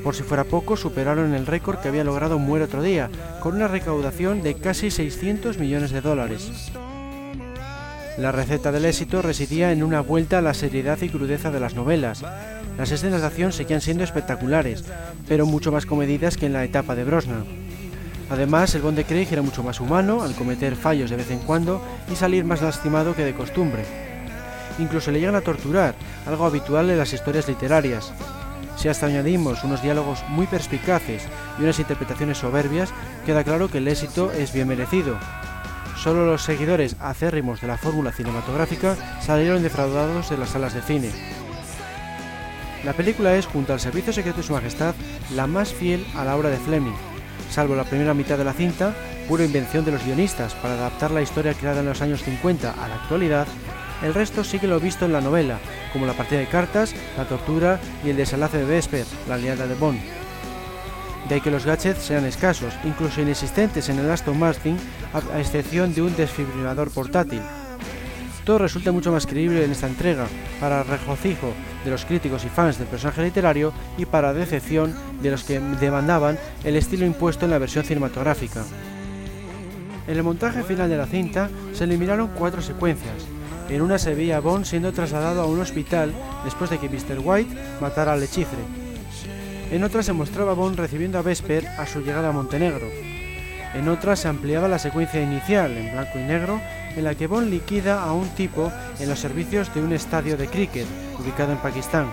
Por 0.03 0.13
si 0.13 0.21
fuera 0.21 0.43
poco, 0.43 0.77
superaron 0.77 1.33
el 1.33 1.47
récord 1.47 1.79
que 1.79 1.87
había 1.87 2.03
logrado 2.03 2.37
Muere 2.37 2.65
otro 2.65 2.83
día, 2.83 3.09
con 3.41 3.55
una 3.55 3.67
recaudación 3.67 4.43
de 4.43 4.53
casi 4.53 4.91
600 4.91 5.57
millones 5.57 5.89
de 5.89 6.01
dólares. 6.01 6.71
La 8.17 8.31
receta 8.31 8.71
del 8.71 8.85
éxito 8.85 9.21
residía 9.21 9.71
en 9.71 9.83
una 9.83 10.01
vuelta 10.01 10.39
a 10.39 10.41
la 10.41 10.55
seriedad 10.55 10.97
y 11.01 11.09
crudeza 11.09 11.51
de 11.51 11.59
las 11.59 11.75
novelas. 11.75 12.23
Las 12.75 12.91
escenas 12.91 13.21
de 13.21 13.27
acción 13.27 13.53
seguían 13.53 13.79
siendo 13.79 14.03
espectaculares, 14.03 14.83
pero 15.27 15.45
mucho 15.45 15.71
más 15.71 15.85
comedidas 15.85 16.35
que 16.35 16.47
en 16.47 16.53
la 16.53 16.63
etapa 16.63 16.95
de 16.95 17.03
Brosnan. 17.03 17.45
Además, 18.31 18.73
el 18.73 18.81
Bond 18.81 18.97
de 18.97 19.03
Craig 19.03 19.27
era 19.31 19.43
mucho 19.43 19.61
más 19.61 19.79
humano 19.79 20.23
al 20.23 20.33
cometer 20.33 20.75
fallos 20.75 21.11
de 21.11 21.15
vez 21.15 21.29
en 21.29 21.39
cuando 21.39 21.79
y 22.11 22.15
salir 22.15 22.43
más 22.43 22.63
lastimado 22.63 23.15
que 23.15 23.23
de 23.23 23.35
costumbre. 23.35 23.85
Incluso 24.79 25.11
le 25.11 25.19
llegan 25.19 25.35
a 25.35 25.41
torturar, 25.41 25.93
algo 26.25 26.45
habitual 26.45 26.89
en 26.89 26.97
las 26.97 27.13
historias 27.13 27.47
literarias. 27.47 28.11
Si 28.77 28.87
hasta 28.87 29.05
añadimos 29.05 29.63
unos 29.63 29.83
diálogos 29.83 30.23
muy 30.29 30.47
perspicaces 30.47 31.21
y 31.59 31.63
unas 31.63 31.77
interpretaciones 31.77 32.39
soberbias, 32.39 32.89
queda 33.27 33.43
claro 33.43 33.69
que 33.69 33.77
el 33.77 33.87
éxito 33.87 34.31
es 34.31 34.53
bien 34.53 34.67
merecido, 34.67 35.17
Solo 36.01 36.25
los 36.25 36.43
seguidores 36.43 36.95
acérrimos 36.99 37.59
de 37.59 37.67
la 37.67 37.77
fórmula 37.77 38.11
cinematográfica 38.11 38.95
salieron 39.19 39.63
defraudados 39.63 40.29
de 40.29 40.37
las 40.37 40.49
salas 40.49 40.73
de 40.73 40.81
cine. 40.81 41.09
La 42.85 42.93
película 42.93 43.35
es, 43.35 43.47
junto 43.47 43.73
al 43.73 43.79
Servicio 43.79 44.13
Secreto 44.13 44.37
de 44.37 44.43
Su 44.43 44.53
Majestad, 44.53 44.93
la 45.35 45.47
más 45.47 45.73
fiel 45.73 46.05
a 46.15 46.23
la 46.23 46.35
obra 46.35 46.49
de 46.49 46.57
Fleming, 46.57 46.95
salvo 47.49 47.75
la 47.75 47.83
primera 47.83 48.13
mitad 48.13 48.37
de 48.37 48.43
la 48.43 48.53
cinta, 48.53 48.93
pura 49.27 49.43
invención 49.43 49.83
de 49.83 49.91
los 49.91 50.05
guionistas 50.05 50.53
para 50.55 50.75
adaptar 50.75 51.11
la 51.11 51.23
historia 51.23 51.55
creada 51.55 51.79
en 51.79 51.87
los 51.87 52.01
años 52.01 52.23
50 52.23 52.71
a 52.71 52.87
la 52.87 52.95
actualidad, 52.95 53.47
el 54.03 54.13
resto 54.13 54.43
sigue 54.43 54.67
lo 54.67 54.79
visto 54.79 55.05
en 55.05 55.13
la 55.13 55.21
novela, 55.21 55.57
como 55.91 56.05
la 56.05 56.13
partida 56.13 56.39
de 56.39 56.47
cartas, 56.47 56.93
la 57.17 57.25
tortura 57.25 57.79
y 58.05 58.11
el 58.11 58.17
desenlace 58.17 58.59
de 58.59 58.65
Vesper, 58.65 59.05
la 59.27 59.35
aliada 59.35 59.65
de 59.65 59.75
Bond 59.75 60.26
de 61.27 61.35
ahí 61.35 61.41
que 61.41 61.51
los 61.51 61.65
gadgets 61.65 62.03
sean 62.03 62.25
escasos, 62.25 62.73
incluso 62.83 63.21
inexistentes 63.21 63.89
en 63.89 63.99
el 63.99 64.09
Aston 64.09 64.39
Martin, 64.39 64.77
a 65.13 65.39
excepción 65.39 65.93
de 65.93 66.01
un 66.01 66.15
desfibrilador 66.15 66.89
portátil. 66.91 67.41
Todo 68.45 68.59
resulta 68.59 68.93
mucho 68.93 69.11
más 69.11 69.27
creíble 69.27 69.65
en 69.65 69.71
esta 69.71 69.87
entrega, 69.87 70.25
para 70.61 70.83
regocijo 70.83 71.51
de 71.83 71.91
los 71.91 72.05
críticos 72.05 72.45
y 72.45 72.49
fans 72.49 72.77
del 72.77 72.87
personaje 72.87 73.21
literario 73.21 73.73
y 73.97 74.05
para 74.05 74.33
decepción 74.33 74.95
de 75.21 75.31
los 75.31 75.43
que 75.43 75.59
demandaban 75.59 76.39
el 76.63 76.77
estilo 76.77 77.05
impuesto 77.05 77.43
en 77.43 77.51
la 77.51 77.57
versión 77.57 77.83
cinematográfica. 77.83 78.63
En 80.07 80.15
el 80.15 80.23
montaje 80.23 80.63
final 80.63 80.89
de 80.89 80.95
la 80.95 81.07
cinta 81.07 81.49
se 81.73 81.83
eliminaron 81.83 82.29
cuatro 82.29 82.61
secuencias. 82.61 83.25
En 83.67 83.81
una 83.81 83.97
se 83.97 84.15
veía 84.15 84.37
a 84.37 84.39
Bond 84.39 84.63
siendo 84.63 84.93
trasladado 84.93 85.41
a 85.41 85.45
un 85.45 85.59
hospital 85.59 86.13
después 86.45 86.69
de 86.69 86.77
que 86.77 86.87
Mr. 86.87 87.19
White 87.21 87.53
matara 87.81 88.13
al 88.13 88.23
hechifre. 88.23 88.86
En 89.69 89.83
otra 89.83 90.01
se 90.01 90.13
mostraba 90.13 90.53
Bond 90.53 90.79
recibiendo 90.79 91.17
a 91.17 91.21
Vesper 91.21 91.67
a 91.67 91.85
su 91.85 91.99
llegada 91.99 92.29
a 92.29 92.31
Montenegro. 92.31 92.87
En 93.73 93.89
otra 93.89 94.15
se 94.15 94.29
ampliaba 94.29 94.69
la 94.69 94.79
secuencia 94.79 95.21
inicial, 95.21 95.75
en 95.75 95.91
blanco 95.91 96.17
y 96.17 96.23
negro, 96.23 96.61
en 96.95 97.03
la 97.03 97.15
que 97.15 97.27
Bond 97.27 97.49
liquida 97.49 98.01
a 98.01 98.13
un 98.13 98.29
tipo 98.29 98.71
en 98.99 99.09
los 99.09 99.19
servicios 99.19 99.73
de 99.75 99.83
un 99.83 99.91
estadio 99.91 100.37
de 100.37 100.47
cricket 100.47 100.87
ubicado 101.19 101.51
en 101.51 101.57
Pakistán. 101.57 102.07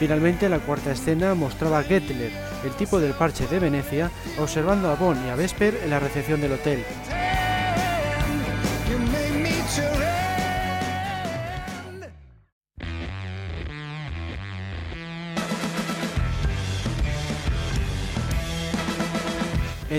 Finalmente, 0.00 0.48
la 0.48 0.58
cuarta 0.58 0.90
escena 0.90 1.34
mostraba 1.34 1.78
a 1.78 1.84
Gettler, 1.84 2.32
el 2.64 2.72
tipo 2.72 2.98
del 2.98 3.12
parche 3.12 3.46
de 3.46 3.60
Venecia, 3.60 4.10
observando 4.38 4.90
a 4.90 4.96
Bond 4.96 5.24
y 5.26 5.30
a 5.30 5.36
Vesper 5.36 5.78
en 5.84 5.90
la 5.90 6.00
recepción 6.00 6.40
del 6.40 6.52
hotel. 6.54 6.84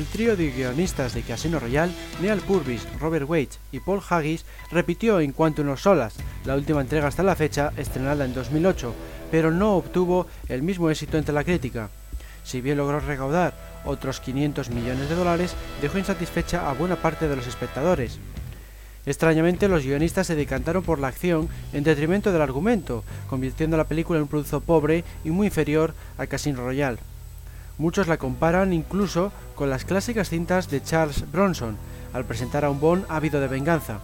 El 0.01 0.07
trío 0.07 0.35
de 0.35 0.49
guionistas 0.49 1.13
de 1.13 1.21
Casino 1.21 1.59
Royale, 1.59 1.93
Neal 2.23 2.39
Purvis, 2.39 2.87
Robert 2.99 3.29
Waite 3.29 3.57
y 3.71 3.81
Paul 3.81 4.01
Haggis, 4.09 4.45
repitió 4.71 5.19
en 5.19 5.31
cuanto 5.31 5.61
unos 5.61 5.83
solas, 5.83 6.15
la 6.43 6.55
última 6.55 6.81
entrega 6.81 7.07
hasta 7.07 7.21
la 7.21 7.35
fecha, 7.35 7.71
estrenada 7.77 8.25
en 8.25 8.33
2008, 8.33 8.95
pero 9.29 9.51
no 9.51 9.75
obtuvo 9.75 10.25
el 10.49 10.63
mismo 10.63 10.89
éxito 10.89 11.19
entre 11.19 11.35
la 11.35 11.43
crítica. 11.43 11.91
Si 12.43 12.61
bien 12.61 12.77
logró 12.77 12.99
recaudar 12.99 13.53
otros 13.85 14.19
500 14.21 14.71
millones 14.71 15.07
de 15.07 15.13
dólares, 15.13 15.53
dejó 15.83 15.99
insatisfecha 15.99 16.67
a 16.67 16.73
buena 16.73 16.95
parte 16.95 17.27
de 17.27 17.35
los 17.35 17.45
espectadores. 17.45 18.17
Extrañamente, 19.05 19.67
los 19.67 19.83
guionistas 19.83 20.25
se 20.25 20.35
decantaron 20.35 20.81
por 20.81 20.97
la 20.97 21.09
acción 21.09 21.47
en 21.73 21.83
detrimento 21.83 22.31
del 22.31 22.41
argumento, 22.41 23.03
convirtiendo 23.29 23.77
la 23.77 23.87
película 23.87 24.17
en 24.17 24.23
un 24.23 24.29
producto 24.29 24.61
pobre 24.61 25.03
y 25.23 25.29
muy 25.29 25.45
inferior 25.45 25.93
a 26.17 26.25
Casino 26.25 26.63
Royale. 26.63 27.10
Muchos 27.77 28.07
la 28.07 28.17
comparan 28.17 28.73
incluso 28.73 29.31
con 29.55 29.69
las 29.69 29.85
clásicas 29.85 30.29
cintas 30.29 30.69
de 30.69 30.83
Charles 30.83 31.29
Bronson, 31.31 31.77
al 32.13 32.25
presentar 32.25 32.65
a 32.65 32.69
un 32.69 32.79
Bond 32.79 33.05
ávido 33.09 33.39
de 33.39 33.47
venganza. 33.47 33.99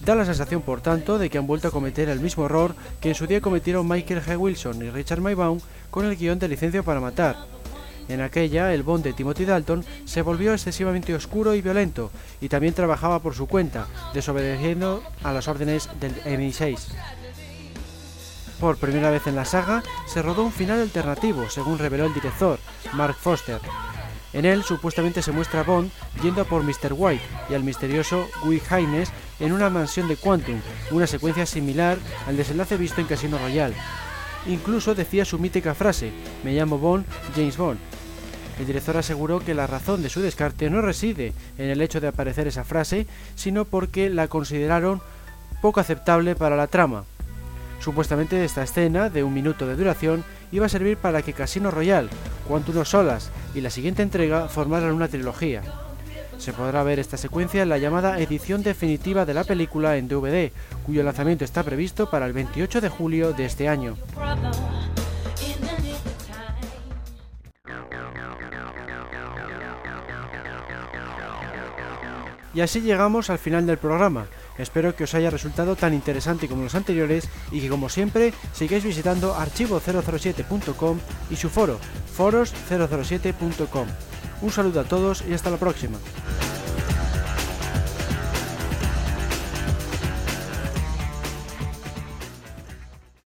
Da 0.00 0.14
la 0.14 0.26
sensación, 0.26 0.62
por 0.62 0.80
tanto, 0.80 1.18
de 1.18 1.30
que 1.30 1.38
han 1.38 1.46
vuelto 1.46 1.68
a 1.68 1.70
cometer 1.70 2.08
el 2.08 2.20
mismo 2.20 2.44
error 2.44 2.74
que 3.00 3.08
en 3.08 3.14
su 3.14 3.26
día 3.26 3.40
cometieron 3.40 3.88
Michael 3.88 4.22
G. 4.22 4.38
Wilson 4.38 4.82
y 4.82 4.90
Richard 4.90 5.20
Maybaum 5.20 5.60
con 5.90 6.04
el 6.04 6.16
guion 6.16 6.38
de 6.38 6.48
Licencia 6.48 6.82
para 6.82 7.00
Matar. 7.00 7.36
En 8.08 8.20
aquella, 8.20 8.74
el 8.74 8.82
Bond 8.82 9.02
de 9.02 9.14
Timothy 9.14 9.46
Dalton 9.46 9.82
se 10.04 10.20
volvió 10.20 10.52
excesivamente 10.52 11.14
oscuro 11.14 11.54
y 11.54 11.62
violento, 11.62 12.10
y 12.40 12.48
también 12.48 12.74
trabajaba 12.74 13.20
por 13.20 13.34
su 13.34 13.46
cuenta, 13.46 13.86
desobedeciendo 14.12 15.02
a 15.22 15.32
las 15.32 15.48
órdenes 15.48 15.88
del 16.00 16.14
MI6. 16.24 16.78
Por 18.60 18.76
primera 18.76 19.10
vez 19.10 19.26
en 19.26 19.36
la 19.36 19.44
saga, 19.44 19.82
se 20.06 20.22
rodó 20.22 20.44
un 20.44 20.52
final 20.52 20.80
alternativo, 20.80 21.48
según 21.50 21.78
reveló 21.78 22.06
el 22.06 22.14
director, 22.14 22.58
Mark 22.92 23.14
Foster. 23.14 23.60
En 24.32 24.44
él 24.44 24.64
supuestamente 24.64 25.22
se 25.22 25.32
muestra 25.32 25.60
a 25.60 25.62
Bond 25.62 25.90
yendo 26.22 26.44
por 26.44 26.62
Mr. 26.64 26.92
White 26.92 27.22
y 27.48 27.54
al 27.54 27.62
misterioso 27.62 28.26
Guy 28.42 28.60
Haynes 28.68 29.12
en 29.38 29.52
una 29.52 29.70
mansión 29.70 30.08
de 30.08 30.16
Quantum, 30.16 30.60
una 30.90 31.06
secuencia 31.06 31.46
similar 31.46 31.98
al 32.26 32.36
desenlace 32.36 32.76
visto 32.76 33.00
en 33.00 33.06
Casino 33.06 33.38
Royale. 33.38 33.76
Incluso 34.46 34.94
decía 34.94 35.24
su 35.24 35.38
mítica 35.38 35.74
frase, 35.74 36.12
me 36.42 36.52
llamo 36.52 36.78
Bond, 36.78 37.06
James 37.36 37.56
Bond. 37.56 37.78
El 38.58 38.66
director 38.66 38.96
aseguró 38.96 39.40
que 39.40 39.54
la 39.54 39.66
razón 39.66 40.02
de 40.02 40.10
su 40.10 40.20
descarte 40.20 40.68
no 40.68 40.80
reside 40.80 41.32
en 41.58 41.70
el 41.70 41.80
hecho 41.80 42.00
de 42.00 42.08
aparecer 42.08 42.46
esa 42.46 42.64
frase, 42.64 43.06
sino 43.34 43.64
porque 43.64 44.10
la 44.10 44.28
consideraron 44.28 45.00
poco 45.62 45.80
aceptable 45.80 46.34
para 46.34 46.56
la 46.56 46.66
trama. 46.66 47.04
Supuestamente 47.84 48.42
esta 48.42 48.62
escena, 48.62 49.10
de 49.10 49.22
un 49.22 49.34
minuto 49.34 49.66
de 49.66 49.76
duración, 49.76 50.24
iba 50.50 50.64
a 50.64 50.70
servir 50.70 50.96
para 50.96 51.20
que 51.20 51.34
Casino 51.34 51.70
Royale, 51.70 52.08
Quantum 52.48 52.82
Solas 52.82 53.30
y 53.54 53.60
la 53.60 53.68
siguiente 53.68 54.00
entrega 54.00 54.48
formaran 54.48 54.92
una 54.92 55.06
trilogía. 55.06 55.60
Se 56.38 56.54
podrá 56.54 56.82
ver 56.82 56.98
esta 56.98 57.18
secuencia 57.18 57.62
en 57.62 57.68
la 57.68 57.76
llamada 57.76 58.18
edición 58.18 58.62
definitiva 58.62 59.26
de 59.26 59.34
la 59.34 59.44
película 59.44 59.98
en 59.98 60.08
DVD, 60.08 60.50
cuyo 60.86 61.02
lanzamiento 61.02 61.44
está 61.44 61.62
previsto 61.62 62.08
para 62.08 62.24
el 62.24 62.32
28 62.32 62.80
de 62.80 62.88
julio 62.88 63.34
de 63.34 63.44
este 63.44 63.68
año. 63.68 63.98
Y 72.54 72.62
así 72.62 72.80
llegamos 72.80 73.28
al 73.28 73.38
final 73.38 73.66
del 73.66 73.76
programa. 73.76 74.26
Espero 74.58 74.94
que 74.94 75.04
os 75.04 75.14
haya 75.14 75.30
resultado 75.30 75.76
tan 75.76 75.94
interesante 75.94 76.48
como 76.48 76.62
los 76.62 76.74
anteriores 76.74 77.28
y 77.50 77.60
que 77.60 77.68
como 77.68 77.88
siempre 77.88 78.32
sigáis 78.52 78.84
visitando 78.84 79.34
archivo007.com 79.34 80.98
y 81.30 81.36
su 81.36 81.48
foro 81.50 81.78
foros007.com. 82.16 83.86
Un 84.42 84.50
saludo 84.50 84.80
a 84.80 84.84
todos 84.84 85.24
y 85.28 85.32
hasta 85.32 85.50
la 85.50 85.56
próxima. 85.56 85.98